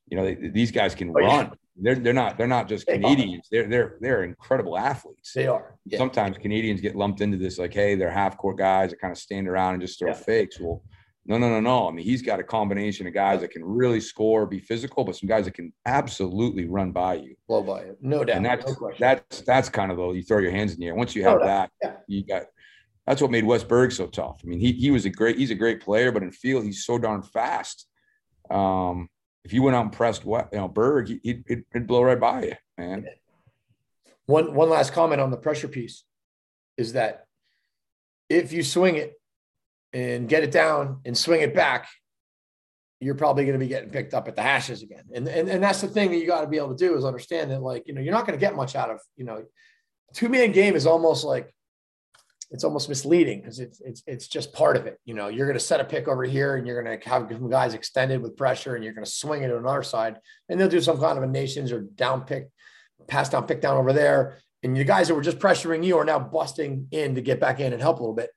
you 0.08 0.18
know 0.18 0.26
they, 0.26 0.50
these 0.50 0.72
guys 0.72 0.96
can 0.96 1.10
oh, 1.10 1.14
run. 1.14 1.46
Yeah. 1.46 1.54
They're 1.78 1.96
they're 1.96 2.14
not 2.14 2.38
they're 2.38 2.48
not 2.48 2.70
just 2.70 2.88
Canadians. 2.88 3.48
They're 3.52 3.68
they're 3.68 3.98
they're 4.00 4.24
incredible 4.24 4.78
athletes. 4.78 5.34
They 5.34 5.48
are. 5.48 5.76
Yeah. 5.86 5.98
Sometimes 5.98 6.38
Canadians 6.38 6.80
get 6.80 6.96
lumped 6.96 7.22
into 7.22 7.38
this 7.38 7.58
like, 7.58 7.74
hey, 7.74 7.96
they're 7.96 8.12
half 8.12 8.38
court 8.38 8.58
guys 8.58 8.92
that 8.92 9.02
kind 9.02 9.12
of 9.12 9.18
stand 9.18 9.48
around 9.48 9.74
and 9.74 9.82
just 9.82 10.00
throw 10.00 10.10
yeah. 10.10 10.16
fakes. 10.16 10.60
Well, 10.60 10.82
no, 11.26 11.38
no, 11.38 11.50
no, 11.50 11.60
no. 11.60 11.90
I 11.90 11.92
mean, 11.92 12.06
he's 12.06 12.22
got 12.22 12.40
a 12.40 12.44
combination 12.44 13.08
of 13.08 13.14
guys 13.14 13.42
that 13.42 13.50
can 13.50 13.64
really 13.64 14.00
score, 14.00 14.46
be 14.46 14.60
physical, 14.60 15.04
but 15.04 15.16
some 15.16 15.28
guys 15.28 15.46
that 15.46 15.56
can 15.56 15.74
absolutely 15.86 16.66
run 16.68 16.92
by 16.92 17.16
you, 17.16 17.36
blow 17.48 17.64
by 17.64 17.86
you, 17.86 17.98
no 18.00 18.24
doubt. 18.24 18.38
And 18.38 18.46
that's 18.46 18.80
no 18.80 18.92
that's 19.00 19.42
that's 19.42 19.68
kind 19.68 19.92
of 19.92 19.98
the 19.98 20.12
you 20.12 20.22
throw 20.22 20.38
your 20.40 20.52
hands 20.52 20.74
in 20.74 20.80
the 20.80 20.88
air. 20.88 20.96
Once 20.96 21.16
you 21.16 21.24
have 21.24 21.40
no 21.40 21.46
that, 21.46 21.72
yeah. 21.82 21.94
you 22.08 22.26
got. 22.26 22.44
That's 23.08 23.22
what 23.22 23.30
made 23.30 23.46
Wes 23.46 23.64
Berg 23.64 23.92
so 23.92 24.08
tough. 24.08 24.42
I 24.44 24.48
mean, 24.48 24.60
he 24.60 24.72
he 24.72 24.92
was 24.92 25.06
a 25.06 25.10
great 25.10 25.38
he's 25.38 25.52
a 25.52 25.56
great 25.56 25.82
player, 25.82 26.12
but 26.12 26.24
in 26.24 26.32
field 26.32 26.64
he's 26.64 26.86
so 26.86 26.98
darn 26.98 27.22
fast. 27.22 27.88
Um, 28.50 29.10
if 29.46 29.54
you 29.54 29.62
went 29.62 29.76
out 29.76 29.84
and 29.84 29.92
pressed 29.94 30.26
what 30.26 30.50
you 30.52 30.58
know 30.58 30.68
Berg, 30.68 31.08
he'd, 31.24 31.44
he'd, 31.48 31.88
blow 31.88 32.02
right 32.02 32.20
by 32.20 32.44
you, 32.44 32.54
man. 32.78 33.06
One 34.26 34.56
one 34.56 34.70
last 34.70 34.92
comment 34.92 35.22
on 35.22 35.30
the 35.30 35.38
pressure 35.38 35.68
piece 35.68 36.04
is 36.78 36.94
that 36.94 37.28
if 38.28 38.52
you 38.52 38.64
swing 38.64 38.96
it 38.96 39.14
and 39.94 40.28
get 40.28 40.44
it 40.44 40.52
down 40.52 41.02
and 41.06 41.16
swing 41.16 41.42
it 41.42 41.54
back, 41.54 41.88
you're 43.00 43.14
probably 43.14 43.44
going 43.44 43.54
to 43.54 43.64
be 43.64 43.70
getting 43.70 43.92
picked 43.92 44.16
up 44.16 44.28
at 44.28 44.36
the 44.36 44.42
hashes 44.42 44.82
again. 44.82 45.04
And, 45.14 45.28
and, 45.28 45.48
and 45.48 45.64
that's 45.64 45.80
the 45.80 45.88
thing 45.88 46.10
that 46.10 46.18
you 46.18 46.26
got 46.26 46.42
to 46.42 46.48
be 46.48 46.58
able 46.58 46.76
to 46.76 46.88
do 46.88 46.98
is 46.98 47.06
understand 47.06 47.52
that, 47.52 47.62
like, 47.62 47.84
you 47.86 47.94
know, 47.94 48.02
you're 48.02 48.14
not 48.14 48.26
going 48.26 48.38
to 48.38 48.44
get 48.44 48.56
much 48.56 48.76
out 48.76 48.90
of, 48.90 49.00
you 49.16 49.26
know, 49.26 49.44
two 50.14 50.28
man 50.28 50.52
game 50.52 50.76
is 50.76 50.88
almost 50.88 51.24
like 51.24 51.54
it's 52.52 52.64
almost 52.64 52.90
misleading 52.90 53.42
because 53.42 53.60
it's 53.60 53.82
it's 53.82 54.04
it's 54.06 54.28
just 54.28 54.54
part 54.54 54.78
of 54.78 54.86
it. 54.86 55.00
You 55.06 55.14
know, 55.14 55.28
you're 55.28 55.48
going 55.48 55.58
to 55.58 55.64
set 55.64 55.80
a 55.80 55.86
pick 55.86 56.08
over 56.08 56.24
here, 56.24 56.56
and 56.56 56.68
you're 56.68 56.82
going 56.82 57.00
to 57.00 57.10
have 57.10 57.28
some 57.30 57.50
guys 57.50 57.74
extended 57.74 58.22
with 58.22 58.38
pressure, 58.38 58.76
and 58.76 58.84
you're 58.84 58.94
going 58.94 59.06
to 59.06 59.12
swing 59.12 59.44
it 59.44 59.48
to 59.48 59.58
another 59.58 59.84
side, 59.84 60.18
and 60.50 60.60
they'll 60.60 60.70
do 60.70 60.82
some 60.82 61.00
kind 61.00 61.18
of 61.18 61.24
a 61.24 61.28
nations 61.28 61.72
or 61.72 61.82
down 61.82 62.22
pick, 62.22 62.50
pass 63.08 63.30
down, 63.30 63.48
pick 63.48 63.62
down 63.62 63.78
over 63.78 63.94
there, 63.94 64.38
and 64.64 64.76
the 64.76 64.84
guys 64.84 65.08
that 65.08 65.16
were 65.16 65.22
just 65.22 65.40
pressuring 65.40 65.84
you 65.84 65.98
are 65.98 66.06
now 66.06 66.20
busting 66.20 66.88
in 66.92 67.16
to 67.16 67.22
get 67.22 67.40
back 67.40 67.60
in 67.60 67.74
and 67.74 67.82
help 67.82 68.00
a 68.00 68.02
little 68.02 68.16
bit, 68.16 68.30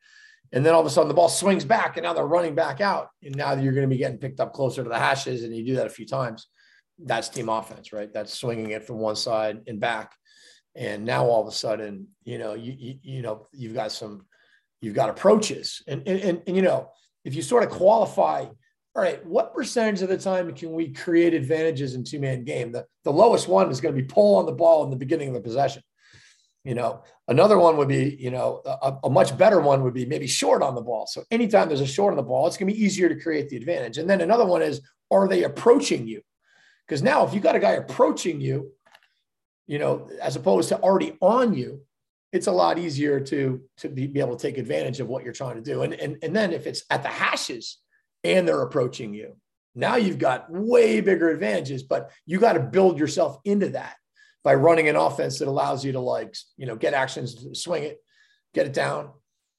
and 0.52 0.64
then 0.64 0.74
all 0.74 0.80
of 0.80 0.86
a 0.86 0.90
sudden 0.90 1.08
the 1.08 1.14
ball 1.14 1.28
swings 1.28 1.64
back, 1.64 1.96
and 1.96 2.04
now 2.04 2.14
they're 2.14 2.26
running 2.26 2.54
back 2.54 2.80
out, 2.80 3.08
and 3.22 3.36
now 3.36 3.52
you're 3.52 3.74
going 3.74 3.88
to 3.88 3.94
be 3.94 3.98
getting 3.98 4.18
picked 4.18 4.40
up 4.40 4.52
closer 4.52 4.82
to 4.82 4.88
the 4.88 4.98
hashes, 4.98 5.44
and 5.44 5.54
you 5.54 5.64
do 5.64 5.76
that 5.76 5.86
a 5.86 5.90
few 5.90 6.06
times. 6.06 6.48
That's 6.98 7.28
team 7.28 7.48
offense, 7.48 7.92
right? 7.92 8.12
That's 8.12 8.34
swinging 8.34 8.70
it 8.70 8.84
from 8.84 8.98
one 8.98 9.16
side 9.16 9.60
and 9.68 9.78
back 9.78 10.16
and 10.78 11.04
now 11.04 11.26
all 11.26 11.42
of 11.42 11.48
a 11.48 11.52
sudden 11.52 12.06
you 12.24 12.38
know 12.38 12.54
you, 12.54 12.74
you, 12.78 12.94
you 13.02 13.22
know 13.22 13.46
you've 13.52 13.74
got 13.74 13.92
some 13.92 14.24
you've 14.80 14.94
got 14.94 15.10
approaches 15.10 15.82
and, 15.86 16.02
and 16.06 16.20
and 16.20 16.42
and 16.46 16.56
you 16.56 16.62
know 16.62 16.90
if 17.24 17.34
you 17.34 17.42
sort 17.42 17.64
of 17.64 17.70
qualify 17.70 18.46
all 18.98 19.04
right, 19.04 19.24
what 19.24 19.54
percentage 19.54 20.02
of 20.02 20.08
the 20.08 20.18
time 20.18 20.52
can 20.54 20.72
we 20.72 20.92
create 20.92 21.32
advantages 21.32 21.94
in 21.94 22.02
two 22.02 22.18
man 22.18 22.42
game? 22.42 22.72
The, 22.72 22.84
the 23.04 23.12
lowest 23.12 23.46
one 23.46 23.70
is 23.70 23.80
going 23.80 23.94
to 23.94 24.02
be 24.02 24.08
pull 24.08 24.34
on 24.34 24.44
the 24.44 24.50
ball 24.50 24.82
in 24.82 24.90
the 24.90 24.96
beginning 24.96 25.28
of 25.28 25.34
the 25.34 25.40
possession. 25.40 25.84
You 26.64 26.74
know, 26.74 27.04
another 27.28 27.58
one 27.58 27.76
would 27.76 27.86
be, 27.86 28.16
you 28.18 28.32
know, 28.32 28.60
a, 28.66 28.96
a, 29.04 29.08
much 29.08 29.38
better 29.38 29.60
one 29.60 29.84
would 29.84 29.94
be 29.94 30.04
maybe 30.04 30.26
short 30.26 30.62
on 30.62 30.74
the 30.74 30.80
ball. 30.80 31.06
So 31.06 31.22
anytime 31.30 31.68
there's 31.68 31.80
a 31.80 31.86
short 31.86 32.12
on 32.12 32.16
the 32.16 32.24
ball, 32.24 32.48
it's 32.48 32.56
going 32.56 32.68
to 32.68 32.74
be 32.74 32.84
easier 32.84 33.08
to 33.08 33.20
create 33.20 33.48
the 33.48 33.56
advantage. 33.56 33.98
And 33.98 34.10
then 34.10 34.20
another 34.20 34.44
one 34.44 34.62
is, 34.62 34.80
are 35.12 35.28
they 35.28 35.44
approaching 35.44 36.08
you? 36.08 36.20
Because 36.84 37.00
now 37.00 37.24
if 37.24 37.32
you 37.32 37.38
got 37.38 37.54
a 37.54 37.60
guy 37.60 37.74
approaching 37.74 38.40
you, 38.40 38.72
you 39.68 39.78
know, 39.78 40.10
as 40.20 40.34
opposed 40.34 40.68
to 40.70 40.80
already 40.80 41.16
on 41.20 41.54
you, 41.54 41.82
it's 42.32 42.48
a 42.48 42.52
lot 42.52 42.76
easier 42.78 43.20
to 43.20 43.62
to 43.76 43.88
be, 43.88 44.08
be 44.08 44.18
able 44.18 44.36
to 44.36 44.42
take 44.42 44.58
advantage 44.58 44.98
of 44.98 45.06
what 45.06 45.22
you're 45.22 45.32
trying 45.32 45.54
to 45.54 45.62
do. 45.62 45.82
And, 45.82 45.94
and, 45.94 46.16
and 46.24 46.34
then 46.34 46.52
if 46.52 46.66
it's 46.66 46.82
at 46.90 47.04
the 47.04 47.08
hashes, 47.08 47.78
and 48.24 48.46
they're 48.46 48.62
approaching 48.62 49.14
you. 49.14 49.36
Now 49.74 49.96
you've 49.96 50.18
got 50.18 50.50
way 50.50 51.00
bigger 51.00 51.30
advantages, 51.30 51.82
but 51.82 52.10
you 52.26 52.38
got 52.38 52.54
to 52.54 52.60
build 52.60 52.98
yourself 52.98 53.38
into 53.44 53.68
that 53.70 53.96
by 54.42 54.54
running 54.54 54.88
an 54.88 54.96
offense 54.96 55.38
that 55.38 55.48
allows 55.48 55.84
you 55.84 55.92
to 55.92 56.00
like, 56.00 56.34
you 56.56 56.66
know, 56.66 56.76
get 56.76 56.94
actions, 56.94 57.46
swing 57.52 57.84
it, 57.84 57.98
get 58.54 58.66
it 58.66 58.72
down, 58.72 59.10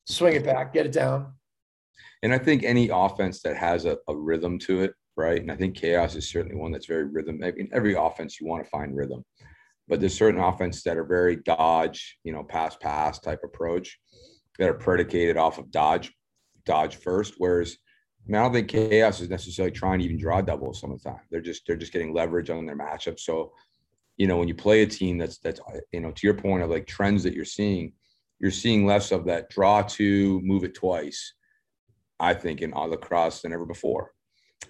swing 0.05 0.35
it 0.35 0.43
back, 0.43 0.73
get 0.73 0.85
it 0.85 0.91
down. 0.91 1.33
And 2.21 2.33
I 2.33 2.37
think 2.37 2.63
any 2.63 2.89
offense 2.89 3.41
that 3.43 3.55
has 3.55 3.85
a, 3.85 3.97
a 4.09 4.15
rhythm 4.15 4.59
to 4.59 4.81
it, 4.81 4.93
right? 5.15 5.41
And 5.41 5.51
I 5.51 5.55
think 5.55 5.75
chaos 5.75 6.15
is 6.15 6.29
certainly 6.29 6.57
one 6.57 6.71
that's 6.71 6.85
very 6.85 7.05
rhythm. 7.05 7.41
I 7.43 7.51
mean, 7.51 7.69
every 7.71 7.93
offense 7.93 8.41
you 8.41 8.47
want 8.47 8.63
to 8.63 8.69
find 8.69 8.95
rhythm, 8.95 9.23
but 9.89 9.99
there's 9.99 10.15
certain 10.15 10.39
offenses 10.39 10.83
that 10.83 10.97
are 10.97 11.03
very 11.03 11.35
dodge, 11.35 12.17
you 12.23 12.31
know, 12.31 12.43
pass 12.43 12.77
pass 12.77 13.19
type 13.19 13.41
approach 13.43 13.99
that 14.59 14.69
are 14.69 14.75
predicated 14.75 15.35
off 15.35 15.57
of 15.57 15.71
dodge, 15.71 16.13
dodge 16.65 16.95
first. 16.95 17.33
Whereas 17.39 17.75
I 18.25 18.31
mean, 18.31 18.39
I 18.39 18.43
don't 18.43 18.53
think 18.53 18.67
chaos 18.69 19.19
is 19.19 19.29
necessarily 19.29 19.71
trying 19.71 19.99
to 19.99 20.05
even 20.05 20.19
draw 20.19 20.41
doubles 20.41 20.79
some 20.79 20.91
of 20.91 21.01
the 21.01 21.09
time. 21.09 21.21
They're 21.31 21.41
just 21.41 21.63
they're 21.65 21.75
just 21.75 21.91
getting 21.91 22.13
leverage 22.13 22.51
on 22.51 22.65
their 22.67 22.77
matchup. 22.77 23.19
So, 23.19 23.51
you 24.17 24.27
know, 24.27 24.37
when 24.37 24.47
you 24.47 24.53
play 24.53 24.83
a 24.83 24.87
team 24.87 25.17
that's 25.17 25.39
that's 25.39 25.59
you 25.91 26.01
know 26.01 26.11
to 26.11 26.27
your 26.27 26.35
point 26.35 26.61
of 26.61 26.69
like 26.69 26.85
trends 26.85 27.23
that 27.23 27.33
you're 27.33 27.43
seeing, 27.43 27.93
you're 28.39 28.51
seeing 28.51 28.85
less 28.85 29.11
of 29.11 29.25
that 29.25 29.49
draw 29.49 29.81
to 29.81 30.39
move 30.41 30.63
it 30.63 30.75
twice. 30.75 31.33
I 32.19 32.33
think 32.33 32.61
in 32.61 32.73
all 32.73 32.89
lacrosse 32.89 33.41
than 33.41 33.53
ever 33.53 33.65
before, 33.65 34.11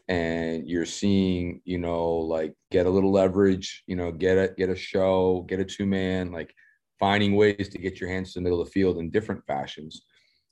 and 0.08 0.68
you're 0.68 0.86
seeing 0.86 1.62
you 1.66 1.78
know 1.78 2.08
like 2.08 2.54
get 2.72 2.86
a 2.86 2.90
little 2.90 3.12
leverage, 3.12 3.84
you 3.88 3.96
know, 3.96 4.12
get 4.12 4.38
a 4.38 4.54
get 4.58 4.70
a 4.70 4.76
show, 4.76 5.46
get 5.48 5.60
a 5.60 5.66
two 5.66 5.86
man, 5.86 6.32
like 6.32 6.54
finding 7.00 7.36
ways 7.36 7.70
to 7.70 7.78
get 7.78 8.00
your 8.00 8.10
hands 8.10 8.34
to 8.34 8.40
the 8.40 8.44
middle 8.44 8.62
of 8.62 8.68
the 8.68 8.72
field 8.72 8.98
in 8.98 9.10
different 9.10 9.46
fashions. 9.46 10.04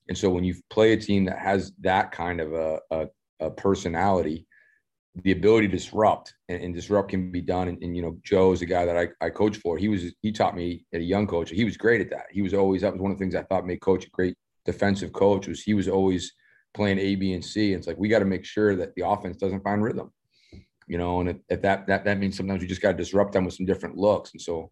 and 0.07 0.17
so 0.17 0.29
when 0.29 0.43
you 0.43 0.55
play 0.69 0.93
a 0.93 0.97
team 0.97 1.25
that 1.25 1.37
has 1.37 1.73
that 1.81 2.11
kind 2.11 2.39
of 2.39 2.53
a, 2.53 2.79
a, 2.91 3.07
a 3.41 3.51
personality, 3.51 4.47
the 5.23 5.31
ability 5.31 5.67
to 5.67 5.73
disrupt 5.73 6.33
and, 6.47 6.61
and, 6.61 6.75
disrupt 6.75 7.09
can 7.09 7.31
be 7.31 7.41
done. 7.41 7.67
And, 7.67 7.81
and, 7.81 7.95
you 7.95 8.01
know, 8.01 8.17
Joe 8.23 8.51
is 8.51 8.61
a 8.61 8.65
guy 8.65 8.85
that 8.85 8.97
I, 8.97 9.25
I 9.25 9.29
coach 9.29 9.57
for. 9.57 9.77
He 9.77 9.87
was 9.87 10.13
he 10.21 10.31
taught 10.31 10.55
me 10.55 10.85
at 10.93 11.01
a 11.01 11.03
young 11.03 11.27
coach. 11.27 11.49
He 11.49 11.65
was 11.65 11.77
great 11.77 12.01
at 12.01 12.09
that. 12.11 12.27
He 12.31 12.41
was 12.41 12.53
always 12.53 12.81
that 12.81 12.93
was 12.93 13.01
one 13.01 13.11
of 13.11 13.17
the 13.17 13.23
things 13.23 13.35
I 13.35 13.43
thought 13.43 13.65
made 13.65 13.81
coach 13.81 14.05
a 14.05 14.09
great 14.11 14.35
defensive 14.65 15.13
coach 15.13 15.47
was 15.47 15.63
he 15.63 15.73
was 15.73 15.87
always 15.87 16.33
playing 16.77 16.99
A, 16.99 17.15
B, 17.15 17.33
and 17.33 17.43
C. 17.43 17.73
And 17.73 17.79
it's 17.79 17.87
like 17.87 17.97
we 17.97 18.07
got 18.07 18.19
to 18.19 18.25
make 18.25 18.45
sure 18.45 18.75
that 18.75 18.95
the 18.95 19.05
offense 19.07 19.35
doesn't 19.35 19.63
find 19.63 19.83
rhythm. 19.83 20.11
You 20.87 20.97
know, 20.97 21.19
and 21.19 21.41
if, 21.49 21.61
that 21.61 21.87
that 21.87 22.05
that 22.05 22.17
means 22.17 22.37
sometimes 22.37 22.61
you 22.61 22.67
just 22.67 22.81
got 22.81 22.93
to 22.93 22.97
disrupt 22.97 23.33
them 23.33 23.43
with 23.43 23.55
some 23.55 23.65
different 23.65 23.97
looks. 23.97 24.31
And 24.31 24.41
so 24.41 24.71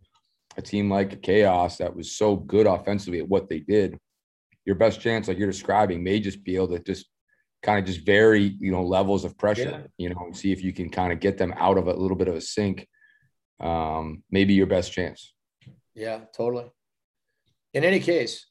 a 0.55 0.61
team 0.61 0.89
like 0.89 1.21
Chaos 1.21 1.77
that 1.77 1.93
was 1.93 2.13
so 2.13 2.37
good 2.37 2.65
offensively 2.67 3.19
at 3.19 3.27
what 3.27 3.49
they 3.49 3.59
did 3.59 3.99
your 4.65 4.75
best 4.75 4.99
chance, 4.99 5.27
like 5.27 5.37
you're 5.37 5.49
describing, 5.49 6.03
may 6.03 6.19
just 6.19 6.43
be 6.43 6.55
able 6.55 6.69
to 6.69 6.79
just 6.79 7.05
kind 7.61 7.79
of 7.79 7.85
just 7.85 8.05
vary, 8.05 8.55
you 8.59 8.71
know, 8.71 8.83
levels 8.83 9.23
of 9.23 9.37
pressure, 9.37 9.69
yeah. 9.69 9.87
you 9.97 10.09
know, 10.09 10.21
and 10.25 10.35
see 10.35 10.51
if 10.51 10.63
you 10.63 10.73
can 10.73 10.89
kind 10.89 11.13
of 11.13 11.19
get 11.19 11.37
them 11.37 11.53
out 11.57 11.77
of 11.77 11.87
a 11.87 11.93
little 11.93 12.17
bit 12.17 12.27
of 12.27 12.35
a 12.35 12.41
sync. 12.41 12.87
Um, 13.59 14.23
maybe 14.29 14.53
your 14.53 14.67
best 14.67 14.91
chance. 14.91 15.33
Yeah, 15.93 16.21
totally. 16.35 16.71
In 17.73 17.83
any 17.83 17.99
case, 17.99 18.47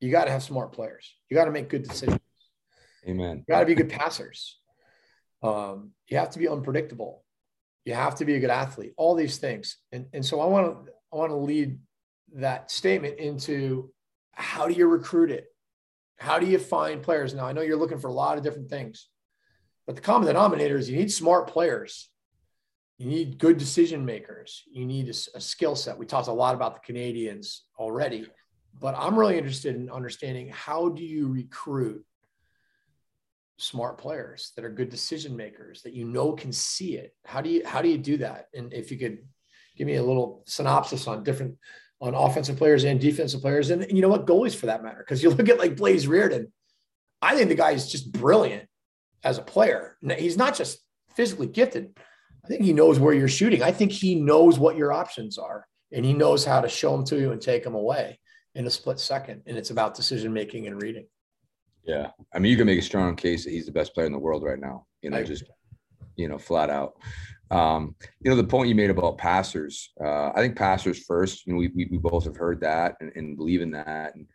you 0.00 0.10
got 0.10 0.26
to 0.26 0.30
have 0.30 0.42
smart 0.42 0.72
players. 0.72 1.14
You 1.28 1.34
got 1.34 1.46
to 1.46 1.50
make 1.50 1.68
good 1.68 1.88
decisions. 1.88 2.20
Amen. 3.06 3.44
You 3.46 3.54
got 3.54 3.60
to 3.60 3.66
be 3.66 3.74
good 3.74 3.88
passers. 3.88 4.58
Um, 5.42 5.92
you 6.08 6.18
have 6.18 6.30
to 6.30 6.38
be 6.38 6.48
unpredictable. 6.48 7.24
You 7.84 7.94
have 7.94 8.16
to 8.16 8.24
be 8.24 8.34
a 8.34 8.40
good 8.40 8.50
athlete. 8.50 8.92
All 8.96 9.14
these 9.14 9.38
things, 9.38 9.78
and 9.92 10.06
and 10.12 10.24
so 10.24 10.40
I 10.40 10.46
want 10.46 10.86
to 10.86 10.92
I 11.12 11.16
want 11.16 11.30
to 11.30 11.36
lead 11.36 11.78
that 12.34 12.70
statement 12.70 13.18
into 13.18 13.90
how 14.32 14.68
do 14.68 14.74
you 14.74 14.86
recruit 14.86 15.30
it? 15.30 15.46
How 16.18 16.38
do 16.38 16.46
you 16.46 16.58
find 16.58 17.02
players? 17.02 17.34
Now, 17.34 17.46
I 17.46 17.52
know 17.52 17.62
you're 17.62 17.78
looking 17.78 17.98
for 17.98 18.08
a 18.08 18.12
lot 18.12 18.36
of 18.36 18.44
different 18.44 18.68
things, 18.68 19.08
but 19.86 19.96
the 19.96 20.02
common 20.02 20.26
denominator 20.26 20.76
is 20.76 20.90
you 20.90 20.96
need 20.96 21.12
smart 21.12 21.46
players. 21.46 22.10
You 22.98 23.08
need 23.08 23.38
good 23.38 23.58
decision 23.58 24.04
makers. 24.04 24.64
You 24.70 24.84
need 24.84 25.06
a, 25.06 25.14
a 25.36 25.40
skill 25.40 25.76
set. 25.76 25.96
We 25.96 26.06
talked 26.06 26.26
a 26.26 26.32
lot 26.32 26.56
about 26.56 26.74
the 26.74 26.80
Canadians 26.80 27.64
already, 27.78 28.26
but 28.80 28.96
I'm 28.98 29.16
really 29.16 29.38
interested 29.38 29.76
in 29.76 29.88
understanding 29.88 30.50
how 30.52 30.88
do 30.88 31.04
you 31.04 31.28
recruit 31.28 32.04
smart 33.58 33.98
players 33.98 34.52
that 34.56 34.64
are 34.64 34.70
good 34.70 34.88
decision 34.88 35.36
makers 35.36 35.82
that 35.82 35.92
you 35.92 36.04
know 36.04 36.32
can 36.32 36.52
see 36.52 36.96
it. 36.96 37.14
How 37.24 37.40
do 37.40 37.50
you 37.50 37.66
how 37.66 37.82
do 37.82 37.88
you 37.88 37.98
do 37.98 38.18
that? 38.18 38.46
And 38.54 38.72
if 38.72 38.90
you 38.90 38.98
could 38.98 39.18
give 39.76 39.86
me 39.86 39.96
a 39.96 40.02
little 40.02 40.42
synopsis 40.46 41.06
on 41.06 41.24
different 41.24 41.56
on 42.00 42.14
offensive 42.14 42.56
players 42.56 42.84
and 42.84 43.00
defensive 43.00 43.40
players. 43.40 43.70
And, 43.70 43.84
you 43.90 44.00
know 44.00 44.08
what? 44.08 44.24
Goalies 44.24 44.54
for 44.54 44.66
that 44.66 44.84
matter. 44.84 44.98
Because 44.98 45.20
you 45.20 45.30
look 45.34 45.48
at 45.48 45.58
like 45.58 45.76
Blaze 45.76 46.06
Riorden 46.06 46.46
I 47.20 47.36
think 47.36 47.48
the 47.48 47.54
guy 47.54 47.72
is 47.72 47.90
just 47.90 48.12
brilliant 48.12 48.68
as 49.24 49.38
a 49.38 49.42
player. 49.42 49.96
He's 50.16 50.36
not 50.36 50.54
just 50.54 50.78
physically 51.16 51.48
gifted. 51.48 51.98
I 52.44 52.48
think 52.48 52.62
he 52.62 52.72
knows 52.72 52.98
where 52.98 53.14
you're 53.14 53.28
shooting. 53.28 53.62
I 53.62 53.72
think 53.72 53.92
he 53.92 54.14
knows 54.14 54.58
what 54.58 54.76
your 54.76 54.92
options 54.92 55.38
are 55.38 55.66
and 55.92 56.04
he 56.04 56.12
knows 56.12 56.44
how 56.44 56.60
to 56.60 56.68
show 56.68 56.92
them 56.92 57.04
to 57.06 57.18
you 57.18 57.32
and 57.32 57.40
take 57.40 57.64
them 57.64 57.74
away 57.74 58.20
in 58.54 58.66
a 58.66 58.70
split 58.70 59.00
second. 59.00 59.42
And 59.46 59.56
it's 59.56 59.70
about 59.70 59.94
decision 59.94 60.32
making 60.32 60.66
and 60.66 60.80
reading. 60.80 61.06
Yeah. 61.88 62.10
I 62.34 62.38
mean, 62.38 62.50
you 62.50 62.56
can 62.58 62.66
make 62.66 62.78
a 62.78 62.82
strong 62.82 63.16
case 63.16 63.44
that 63.44 63.50
he's 63.50 63.64
the 63.64 63.72
best 63.72 63.94
player 63.94 64.06
in 64.06 64.12
the 64.12 64.18
world 64.18 64.42
right 64.42 64.60
now, 64.60 64.84
you 65.00 65.08
know, 65.08 65.24
just, 65.24 65.44
you 66.16 66.28
know, 66.28 66.36
flat 66.36 66.68
out. 66.68 66.98
Um, 67.50 67.96
you 68.20 68.30
know, 68.30 68.36
the 68.36 68.44
point 68.44 68.68
you 68.68 68.74
made 68.74 68.90
about 68.90 69.16
passers, 69.16 69.90
uh, 70.04 70.28
I 70.34 70.36
think 70.36 70.54
passers 70.54 71.02
first, 71.04 71.46
you 71.46 71.54
know, 71.54 71.58
we, 71.58 71.68
we, 71.68 71.88
we 71.90 71.96
both 71.96 72.24
have 72.24 72.36
heard 72.36 72.60
that 72.60 72.96
and, 73.00 73.10
and, 73.16 73.38
believe 73.38 73.62
in 73.62 73.70
that. 73.70 74.14
And 74.14 74.26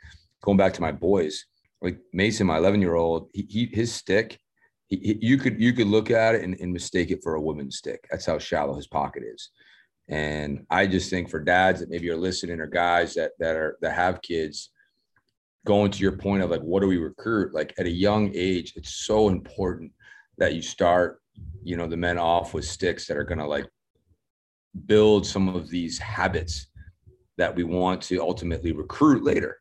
going 0.42 0.58
back 0.58 0.74
to 0.74 0.82
my 0.82 0.92
boys, 0.92 1.46
like 1.80 2.00
Mason, 2.12 2.48
my 2.48 2.58
11 2.58 2.82
year 2.82 2.96
old, 2.96 3.30
he, 3.36 3.46
he, 3.48 3.66
his 3.72 3.94
stick, 3.94 4.40
he, 4.88 4.98
he, 4.98 5.20
you 5.22 5.38
could, 5.38 5.62
you 5.62 5.74
could 5.74 5.86
look 5.86 6.10
at 6.10 6.34
it 6.34 6.42
and, 6.42 6.60
and 6.60 6.74
mistake 6.74 7.12
it 7.12 7.22
for 7.22 7.36
a 7.36 7.42
woman's 7.42 7.78
stick. 7.78 8.04
That's 8.10 8.26
how 8.26 8.40
shallow 8.40 8.74
his 8.74 8.88
pocket 8.88 9.22
is. 9.24 9.52
And 10.10 10.66
I 10.72 10.88
just 10.88 11.12
think 11.12 11.30
for 11.30 11.40
dads 11.40 11.82
that 11.82 11.92
maybe 11.92 12.10
are 12.10 12.18
listening 12.18 12.60
or 12.60 12.66
guys 12.66 13.14
that, 13.14 13.34
that 13.38 13.56
are, 13.56 13.78
that 13.82 13.94
have 13.94 14.24
kids, 14.24 14.72
going 15.66 15.92
to 15.92 16.00
your 16.00 16.18
point 16.18 16.44
of 16.44 16.50
like, 16.50 16.62
what 16.62 16.82
do 16.82 16.88
we 16.88 16.98
recruit? 16.98 17.54
Like 17.54 17.74
at 17.78 17.86
a 17.86 17.92
young 17.92 18.32
age, 18.36 18.74
it's 18.76 18.96
so 18.96 19.30
important 19.30 19.92
that 20.38 20.54
you 20.54 20.62
start 20.62 21.20
you 21.64 21.78
know 21.78 21.88
the 21.88 21.98
men 21.98 22.18
off 22.18 22.54
with 22.54 22.66
sticks 22.66 23.08
that 23.08 23.18
are 23.18 23.24
going 23.24 23.40
to 23.40 23.48
like 23.48 23.68
build 24.86 25.26
some 25.26 25.48
of 25.48 25.70
these 25.70 25.98
habits 26.00 26.68
that 27.38 27.56
we 27.56 27.64
want 27.64 28.02
to 28.02 28.22
ultimately 28.22 28.72
recruit 28.72 29.24
later. 29.24 29.58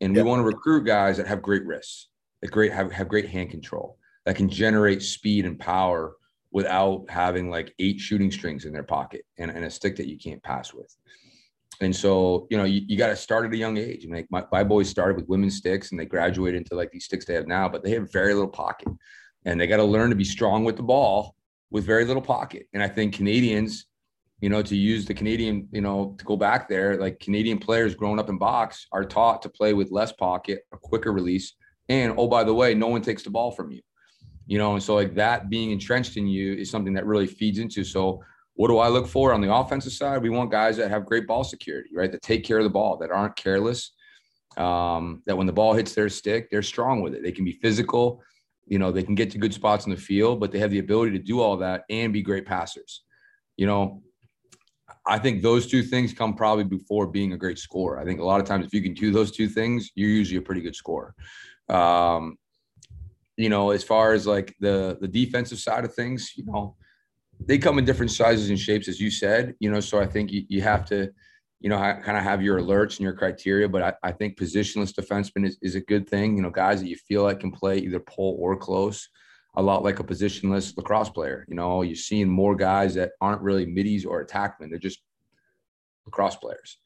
And 0.00 0.14
we 0.14 0.22
want 0.22 0.40
to 0.40 0.44
recruit 0.44 0.84
guys 0.84 1.16
that 1.16 1.28
have 1.28 1.42
great 1.42 1.64
wrists 1.64 2.08
that 2.40 2.50
great 2.50 2.72
have, 2.72 2.90
have 2.90 3.08
great 3.08 3.28
hand 3.28 3.50
control 3.50 3.98
that 4.26 4.36
can 4.36 4.48
generate 4.48 5.02
speed 5.02 5.46
and 5.46 5.58
power 5.58 6.16
without 6.50 7.04
having 7.08 7.48
like 7.48 7.72
eight 7.78 8.00
shooting 8.00 8.30
strings 8.30 8.64
in 8.64 8.72
their 8.72 8.82
pocket 8.82 9.24
and, 9.38 9.50
and 9.50 9.64
a 9.64 9.70
stick 9.70 9.96
that 9.96 10.08
you 10.08 10.18
can't 10.18 10.42
pass 10.42 10.74
with 10.74 10.94
and 11.82 11.94
so 11.94 12.46
you 12.50 12.56
know 12.56 12.64
you, 12.64 12.82
you 12.86 12.96
got 12.96 13.08
to 13.08 13.16
start 13.16 13.44
at 13.44 13.52
a 13.52 13.56
young 13.56 13.76
age 13.76 14.04
and 14.04 14.12
like 14.12 14.26
my, 14.30 14.44
my 14.52 14.64
boys 14.64 14.88
started 14.88 15.16
with 15.16 15.28
women's 15.28 15.56
sticks 15.56 15.90
and 15.90 16.00
they 16.00 16.06
graduated 16.06 16.58
into 16.58 16.74
like 16.74 16.90
these 16.90 17.04
sticks 17.04 17.24
they 17.24 17.34
have 17.34 17.46
now 17.46 17.68
but 17.68 17.82
they 17.82 17.90
have 17.90 18.12
very 18.12 18.34
little 18.34 18.48
pocket 18.48 18.88
and 19.44 19.60
they 19.60 19.66
got 19.66 19.78
to 19.78 19.84
learn 19.84 20.10
to 20.10 20.16
be 20.16 20.24
strong 20.24 20.64
with 20.64 20.76
the 20.76 20.82
ball 20.82 21.34
with 21.72 21.84
very 21.84 22.04
little 22.04 22.22
pocket. 22.22 22.68
And 22.72 22.82
I 22.82 22.88
think 22.88 23.14
Canadians, 23.14 23.86
you 24.40 24.50
know, 24.50 24.62
to 24.62 24.76
use 24.76 25.06
the 25.06 25.14
Canadian, 25.14 25.68
you 25.72 25.80
know, 25.80 26.14
to 26.18 26.24
go 26.24 26.36
back 26.36 26.68
there, 26.68 26.98
like 26.98 27.18
Canadian 27.18 27.58
players 27.58 27.94
growing 27.94 28.18
up 28.18 28.28
in 28.28 28.38
box 28.38 28.86
are 28.92 29.04
taught 29.04 29.42
to 29.42 29.48
play 29.48 29.72
with 29.72 29.90
less 29.90 30.12
pocket, 30.12 30.60
a 30.72 30.76
quicker 30.76 31.12
release. 31.12 31.54
And 31.88 32.14
oh, 32.16 32.28
by 32.28 32.44
the 32.44 32.54
way, 32.54 32.74
no 32.74 32.88
one 32.88 33.02
takes 33.02 33.22
the 33.22 33.30
ball 33.30 33.50
from 33.50 33.72
you. 33.72 33.80
You 34.46 34.58
know, 34.58 34.74
and 34.74 34.82
so 34.82 34.94
like 34.94 35.14
that 35.14 35.48
being 35.48 35.70
entrenched 35.70 36.16
in 36.16 36.26
you 36.26 36.54
is 36.54 36.70
something 36.70 36.92
that 36.94 37.06
really 37.06 37.26
feeds 37.26 37.58
into. 37.58 37.84
So 37.84 38.22
what 38.54 38.68
do 38.68 38.78
I 38.78 38.88
look 38.88 39.06
for 39.06 39.32
on 39.32 39.40
the 39.40 39.52
offensive 39.52 39.92
side? 39.92 40.22
We 40.22 40.30
want 40.30 40.50
guys 40.50 40.76
that 40.76 40.90
have 40.90 41.06
great 41.06 41.26
ball 41.26 41.44
security, 41.44 41.90
right? 41.94 42.12
That 42.12 42.22
take 42.22 42.44
care 42.44 42.58
of 42.58 42.64
the 42.64 42.70
ball, 42.70 42.96
that 42.98 43.10
aren't 43.10 43.36
careless. 43.36 43.92
Um, 44.56 45.22
that 45.26 45.36
when 45.36 45.46
the 45.46 45.52
ball 45.52 45.72
hits 45.72 45.94
their 45.94 46.10
stick, 46.10 46.50
they're 46.50 46.62
strong 46.62 47.00
with 47.00 47.14
it. 47.14 47.22
They 47.22 47.32
can 47.32 47.44
be 47.44 47.52
physical 47.52 48.22
you 48.66 48.78
know, 48.78 48.92
they 48.92 49.02
can 49.02 49.14
get 49.14 49.30
to 49.32 49.38
good 49.38 49.52
spots 49.52 49.86
in 49.86 49.90
the 49.90 49.98
field, 49.98 50.40
but 50.40 50.52
they 50.52 50.58
have 50.58 50.70
the 50.70 50.78
ability 50.78 51.12
to 51.12 51.18
do 51.18 51.40
all 51.40 51.56
that 51.58 51.84
and 51.90 52.12
be 52.12 52.22
great 52.22 52.46
passers. 52.46 53.02
You 53.56 53.66
know, 53.66 54.02
I 55.06 55.18
think 55.18 55.42
those 55.42 55.66
two 55.66 55.82
things 55.82 56.12
come 56.12 56.34
probably 56.34 56.64
before 56.64 57.06
being 57.06 57.32
a 57.32 57.36
great 57.36 57.58
scorer. 57.58 57.98
I 57.98 58.04
think 58.04 58.20
a 58.20 58.24
lot 58.24 58.40
of 58.40 58.46
times 58.46 58.66
if 58.66 58.72
you 58.72 58.82
can 58.82 58.94
do 58.94 59.10
those 59.10 59.30
two 59.30 59.48
things, 59.48 59.90
you're 59.94 60.08
usually 60.08 60.38
a 60.38 60.42
pretty 60.42 60.60
good 60.60 60.76
scorer. 60.76 61.14
Um, 61.68 62.38
you 63.36 63.48
know, 63.48 63.70
as 63.70 63.82
far 63.82 64.12
as 64.12 64.26
like 64.26 64.54
the 64.60 64.98
the 65.00 65.08
defensive 65.08 65.58
side 65.58 65.84
of 65.84 65.94
things, 65.94 66.32
you 66.36 66.44
know, 66.44 66.76
they 67.46 67.58
come 67.58 67.78
in 67.78 67.84
different 67.84 68.10
sizes 68.10 68.50
and 68.50 68.58
shapes, 68.58 68.88
as 68.88 69.00
you 69.00 69.10
said, 69.10 69.54
you 69.60 69.70
know. 69.70 69.80
So 69.80 70.00
I 70.00 70.06
think 70.06 70.30
you, 70.30 70.44
you 70.48 70.62
have 70.62 70.84
to, 70.86 71.10
you 71.60 71.68
know, 71.68 71.76
kind 71.76 72.16
of 72.16 72.22
have 72.22 72.42
your 72.42 72.60
alerts 72.60 72.92
and 72.92 73.00
your 73.00 73.14
criteria. 73.14 73.68
But 73.68 73.82
I, 73.82 73.92
I 74.02 74.12
think 74.12 74.38
positionless 74.38 74.92
defenseman 74.92 75.46
is, 75.46 75.58
is 75.62 75.74
a 75.74 75.80
good 75.80 76.08
thing. 76.08 76.36
You 76.36 76.42
know, 76.42 76.50
guys 76.50 76.80
that 76.80 76.88
you 76.88 76.96
feel 76.96 77.22
like 77.22 77.40
can 77.40 77.52
play 77.52 77.78
either 77.78 78.00
pull 78.00 78.36
or 78.38 78.56
close, 78.56 79.08
a 79.56 79.62
lot 79.62 79.82
like 79.82 79.98
a 79.98 80.04
positionless 80.04 80.76
lacrosse 80.76 81.10
player. 81.10 81.44
You 81.48 81.56
know, 81.56 81.82
you're 81.82 81.94
seeing 81.94 82.28
more 82.28 82.56
guys 82.56 82.94
that 82.94 83.12
aren't 83.20 83.42
really 83.42 83.66
middies 83.66 84.04
or 84.04 84.24
attackmen; 84.24 84.70
they're 84.70 84.78
just 84.78 85.00
lacrosse 86.06 86.36
players. 86.36 86.78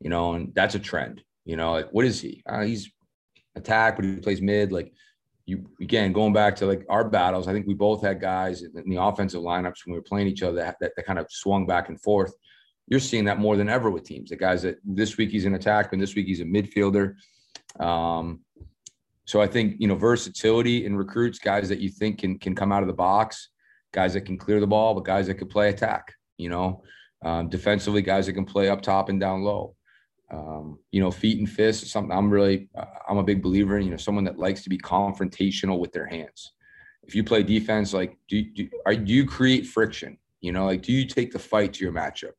You 0.00 0.10
know, 0.10 0.34
and 0.34 0.54
that's 0.54 0.74
a 0.74 0.80
trend. 0.80 1.22
You 1.44 1.56
know, 1.56 1.72
like 1.72 1.90
what 1.90 2.04
is 2.04 2.20
he? 2.20 2.42
Uh, 2.48 2.62
he's 2.62 2.90
attack, 3.54 3.96
but 3.96 4.04
he 4.04 4.16
plays 4.16 4.42
mid. 4.42 4.72
Like 4.72 4.92
you 5.46 5.64
again 5.80 6.12
going 6.12 6.32
back 6.32 6.56
to 6.56 6.66
like 6.66 6.84
our 6.88 7.08
battles, 7.08 7.46
I 7.46 7.52
think 7.52 7.66
we 7.66 7.74
both 7.74 8.02
had 8.02 8.20
guys 8.20 8.62
in 8.62 8.90
the 8.90 9.00
offensive 9.00 9.42
lineups 9.42 9.84
when 9.84 9.92
we 9.92 9.98
were 9.98 10.02
playing 10.02 10.26
each 10.26 10.42
other 10.42 10.56
that, 10.56 10.76
that, 10.80 10.92
that, 10.96 11.06
kind 11.06 11.20
of 11.20 11.26
swung 11.30 11.66
back 11.66 11.88
and 11.88 12.00
forth. 12.00 12.34
You're 12.88 13.00
seeing 13.00 13.24
that 13.26 13.38
more 13.38 13.56
than 13.56 13.68
ever 13.68 13.90
with 13.90 14.04
teams. 14.04 14.30
The 14.30 14.36
guys 14.36 14.62
that 14.62 14.78
this 14.84 15.16
week 15.16 15.30
he's 15.30 15.44
an 15.44 15.54
attack, 15.54 15.92
and 15.92 16.02
this 16.02 16.14
week 16.14 16.26
he's 16.26 16.40
a 16.40 16.44
midfielder. 16.44 17.14
Um, 17.80 18.40
so 19.24 19.40
I 19.40 19.46
think 19.46 19.76
you 19.78 19.86
know 19.86 19.94
versatility 19.94 20.84
in 20.84 20.96
recruits, 20.96 21.38
guys 21.38 21.68
that 21.68 21.78
you 21.78 21.90
think 21.90 22.18
can 22.18 22.38
can 22.38 22.54
come 22.54 22.72
out 22.72 22.82
of 22.82 22.88
the 22.88 22.94
box, 22.94 23.50
guys 23.92 24.14
that 24.14 24.22
can 24.22 24.36
clear 24.36 24.58
the 24.58 24.66
ball, 24.66 24.94
but 24.94 25.04
guys 25.04 25.28
that 25.28 25.34
could 25.34 25.50
play 25.50 25.68
attack. 25.68 26.12
You 26.38 26.48
know, 26.48 26.82
um, 27.24 27.48
defensively, 27.48 28.02
guys 28.02 28.26
that 28.26 28.32
can 28.32 28.44
play 28.44 28.68
up 28.68 28.82
top 28.82 29.08
and 29.08 29.20
down 29.20 29.42
low 29.42 29.75
um, 30.30 30.78
you 30.90 31.00
know, 31.00 31.10
feet 31.10 31.38
and 31.38 31.48
fists 31.48 31.84
is 31.84 31.92
something 31.92 32.16
I'm 32.16 32.30
really, 32.30 32.68
uh, 32.76 32.84
I'm 33.08 33.18
a 33.18 33.22
big 33.22 33.42
believer 33.42 33.78
in, 33.78 33.84
you 33.84 33.90
know, 33.90 33.96
someone 33.96 34.24
that 34.24 34.38
likes 34.38 34.62
to 34.62 34.70
be 34.70 34.78
confrontational 34.78 35.78
with 35.78 35.92
their 35.92 36.06
hands. 36.06 36.52
If 37.04 37.14
you 37.14 37.22
play 37.22 37.42
defense, 37.42 37.92
like, 37.92 38.16
do, 38.28 38.42
do, 38.42 38.68
are, 38.84 38.96
do 38.96 39.12
you 39.12 39.24
create 39.24 39.66
friction? 39.66 40.18
You 40.40 40.52
know, 40.52 40.66
like, 40.66 40.82
do 40.82 40.92
you 40.92 41.06
take 41.06 41.32
the 41.32 41.38
fight 41.38 41.74
to 41.74 41.84
your 41.84 41.92
matchup? 41.92 42.32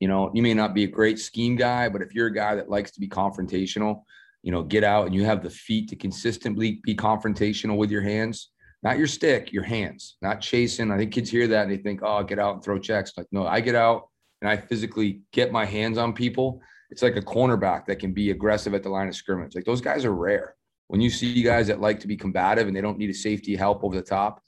You 0.00 0.08
know, 0.08 0.30
you 0.34 0.42
may 0.42 0.54
not 0.54 0.74
be 0.74 0.84
a 0.84 0.88
great 0.88 1.18
scheme 1.18 1.56
guy, 1.56 1.88
but 1.88 2.02
if 2.02 2.12
you're 2.14 2.26
a 2.26 2.34
guy 2.34 2.56
that 2.56 2.68
likes 2.68 2.90
to 2.92 3.00
be 3.00 3.08
confrontational, 3.08 4.02
you 4.42 4.52
know, 4.52 4.62
get 4.62 4.84
out 4.84 5.06
and 5.06 5.14
you 5.14 5.24
have 5.24 5.42
the 5.42 5.50
feet 5.50 5.88
to 5.88 5.96
consistently 5.96 6.80
be 6.84 6.94
confrontational 6.94 7.76
with 7.76 7.90
your 7.90 8.02
hands, 8.02 8.50
not 8.82 8.98
your 8.98 9.06
stick, 9.06 9.52
your 9.52 9.62
hands, 9.62 10.16
not 10.20 10.40
chasing. 10.40 10.90
I 10.90 10.98
think 10.98 11.12
kids 11.12 11.30
hear 11.30 11.46
that 11.48 11.62
and 11.62 11.72
they 11.72 11.78
think, 11.78 12.00
oh, 12.02 12.22
get 12.24 12.38
out 12.38 12.54
and 12.54 12.62
throw 12.62 12.78
checks. 12.78 13.12
Like, 13.16 13.26
no, 13.32 13.46
I 13.46 13.60
get 13.60 13.74
out 13.74 14.08
and 14.40 14.50
I 14.50 14.56
physically 14.56 15.22
get 15.32 15.52
my 15.52 15.64
hands 15.64 15.98
on 15.98 16.12
people, 16.12 16.60
it's 16.90 17.02
like 17.02 17.16
a 17.16 17.22
cornerback 17.22 17.86
that 17.86 17.98
can 17.98 18.12
be 18.12 18.30
aggressive 18.30 18.74
at 18.74 18.82
the 18.82 18.88
line 18.88 19.08
of 19.08 19.16
scrimmage. 19.16 19.54
Like 19.54 19.64
those 19.64 19.80
guys 19.80 20.04
are 20.04 20.14
rare. 20.14 20.54
When 20.88 21.00
you 21.00 21.10
see 21.10 21.42
guys 21.42 21.66
that 21.66 21.80
like 21.80 21.98
to 22.00 22.06
be 22.06 22.16
combative 22.16 22.68
and 22.68 22.76
they 22.76 22.80
don't 22.80 22.98
need 22.98 23.10
a 23.10 23.14
safety 23.14 23.56
help 23.56 23.82
over 23.82 23.96
the 23.96 24.02
top, 24.02 24.40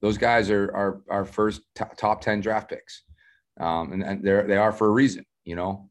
those 0.00 0.16
guys 0.18 0.50
are 0.50 0.64
are 0.74 1.00
our 1.08 1.24
first 1.24 1.62
t- 1.74 1.84
top 1.96 2.20
ten 2.20 2.40
draft 2.40 2.68
picks, 2.68 3.02
um, 3.60 3.92
and, 3.92 4.02
and 4.02 4.24
they're 4.24 4.46
they 4.46 4.56
are 4.56 4.72
for 4.72 4.86
a 4.86 4.90
reason, 4.90 5.24
you 5.44 5.56
know. 5.56 5.88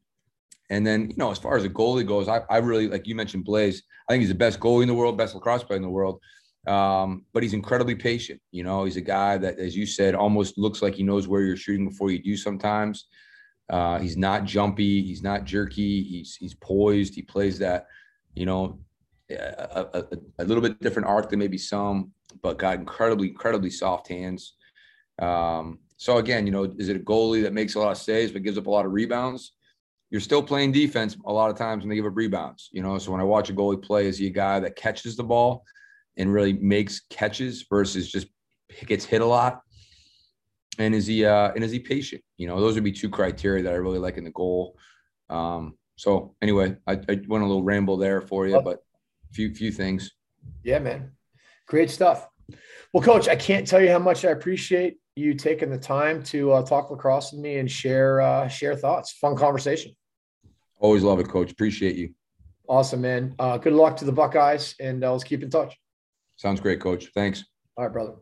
And 0.70 0.88
then 0.88 1.10
you 1.10 1.18
know, 1.18 1.32
as 1.32 1.39
far 1.39 1.58
as 1.58 1.66
a 1.66 1.70
goalie 1.70 2.08
goes, 2.08 2.30
I, 2.30 2.42
I 2.50 2.58
really 2.58 2.88
like 2.88 3.08
you 3.08 3.16
mentioned 3.16 3.44
Blaze. 3.44 3.84
I 4.08 4.14
think 4.14 4.22
he's 4.22 4.30
the 4.30 4.36
best 4.36 4.60
goalie 4.60 4.84
in 4.84 4.88
the 4.88 4.94
world, 4.94 5.18
best 5.18 5.36
lacrosse 5.36 5.64
player 5.64 5.78
in 5.78 5.84
the 5.84 5.89
world. 5.89 6.22
Um, 6.68 7.26
but 7.34 7.44
he's 7.44 7.54
incredibly 7.54 7.96
patient. 7.96 8.39
You 8.52 8.64
know, 8.64 8.86
he's 8.86 8.98
a 8.98 9.02
guy 9.02 9.38
that, 9.38 9.58
as 9.58 9.76
you 9.76 9.86
said, 9.86 10.14
almost 10.14 10.58
looks 10.58 10.82
like 10.82 10.94
he 10.94 11.04
knows 11.04 11.28
where 11.28 11.42
you're 11.42 11.58
shooting 11.58 11.89
before 11.89 12.12
you 12.12 12.20
do 12.22 12.38
sometimes. 12.38 13.08
Uh, 13.72 13.97
he's 13.99 14.17
not 14.17 14.43
jumpy. 14.43 15.01
He's 15.01 15.24
not 15.24 15.45
jerky. 15.45 16.03
He's 16.03 16.36
he's 16.36 16.53
poised. 16.53 17.15
He 17.15 17.22
plays 17.22 17.57
that, 17.59 17.88
you 18.36 18.45
know, 18.45 18.80
a, 19.30 19.88
a, 19.93 20.05
a, 20.39 20.43
little 20.43 20.61
bit 20.61 20.82
different 20.82 21.07
arc 21.07 21.30
than 21.30 21.39
maybe 21.39 21.57
some, 21.57 22.11
but 22.43 22.57
got 22.57 22.76
incredibly 22.76 23.30
incredibly 23.30 23.69
soft 23.69 24.09
hands. 24.09 24.55
Um, 25.19 25.80
so 25.95 26.17
again, 26.17 26.45
you 26.45 26.51
know, 26.51 26.63
is 26.78 26.89
it 26.89 26.97
a 26.97 26.99
goalie 26.99 27.43
that 27.43 27.53
makes 27.53 27.76
a 27.76 27.80
lot 27.80 27.91
of 27.91 27.97
saves 27.97 28.34
but 28.34 28.43
gives 28.43 28.57
up 28.57 28.67
a 28.67 28.69
lot 28.69 28.86
of 28.86 28.91
rebounds? 28.91 29.53
You're 30.09 30.19
still 30.19 30.43
playing 30.43 30.74
defense 30.74 31.15
a 31.26 31.32
lot 31.32 31.49
of 31.49 31.57
times 31.57 31.84
when 31.84 31.89
they 31.89 31.95
give 31.95 32.05
up 32.05 32.17
rebounds. 32.17 32.69
You 32.74 32.84
know, 32.84 32.97
so 32.97 33.13
when 33.13 33.22
I 33.22 33.24
watch 33.24 33.49
a 33.49 33.53
goalie 33.53 33.82
play, 33.82 34.07
is 34.07 34.17
he 34.17 34.28
a 34.28 34.32
guy 34.32 34.59
that 34.59 34.76
catches 34.76 35.15
the 35.15 35.24
ball 35.24 35.63
and 36.17 36.34
really 36.34 36.53
makes 36.53 37.01
catches 37.09 37.65
versus 37.69 38.11
just 38.11 38.28
gets 38.86 39.05
hit 39.05 39.22
a 39.22 39.26
lot? 39.26 39.61
And 40.78 40.95
is 40.95 41.07
he 41.07 41.26
uh 41.26 41.51
and 41.53 41.63
is 41.63 41.72
he 41.72 41.80
patient? 41.80 42.24
You 42.38 42.47
know, 42.47 42.59
those 42.59 42.76
would 42.76 42.84
be 42.84 42.91
two 42.91 43.09
criteria 43.09 43.63
that 43.63 43.74
I 43.74 43.78
really 43.78 43.99
like 43.99 44.17
in 44.17 44.24
the 44.24 44.32
goal. 44.32 44.78
Um, 45.30 45.78
so 45.95 46.36
anyway, 46.41 46.76
I, 46.88 46.93
I 46.93 47.22
went 47.28 47.43
a 47.43 47.47
little 47.47 47.63
ramble 47.63 47.97
there 47.97 48.22
for 48.22 48.47
you, 48.47 48.61
but 48.61 48.84
few 49.32 49.53
few 49.53 49.72
things. 49.72 50.11
Yeah, 50.63 50.80
man. 50.80 51.11
Great 51.67 51.89
stuff. 51.89 52.28
Well, 52.93 53.03
coach, 53.03 53.28
I 53.28 53.36
can't 53.36 53.65
tell 53.65 53.82
you 53.82 53.89
how 53.89 53.99
much 53.99 54.26
I 54.26 54.32
appreciate 54.32 54.97
you 55.15 55.34
taking 55.34 55.69
the 55.69 55.78
time 55.78 56.24
to 56.24 56.51
uh, 56.53 56.63
talk 56.63 56.89
lacrosse 56.89 57.32
with 57.32 57.41
me 57.41 57.57
and 57.57 57.69
share 57.69 58.22
uh, 58.22 58.47
share 58.47 58.76
thoughts. 58.76 59.13
Fun 59.13 59.36
conversation. 59.36 59.95
Always 60.80 61.03
love 61.03 61.19
it, 61.19 61.28
coach. 61.28 61.51
Appreciate 61.51 61.95
you. 61.95 62.13
Awesome, 62.67 63.01
man. 63.01 63.36
Uh, 63.38 63.57
good 63.57 63.74
luck 63.74 63.97
to 63.97 64.05
the 64.05 64.11
Buckeyes, 64.11 64.76
and 64.80 65.03
uh, 65.03 65.11
let's 65.11 65.24
keep 65.24 65.43
in 65.43 65.49
touch. 65.49 65.78
Sounds 66.38 66.59
great, 66.59 66.80
coach. 66.80 67.11
Thanks. 67.13 67.43
All 67.78 67.84
right, 67.84 67.93
brother. 67.93 68.15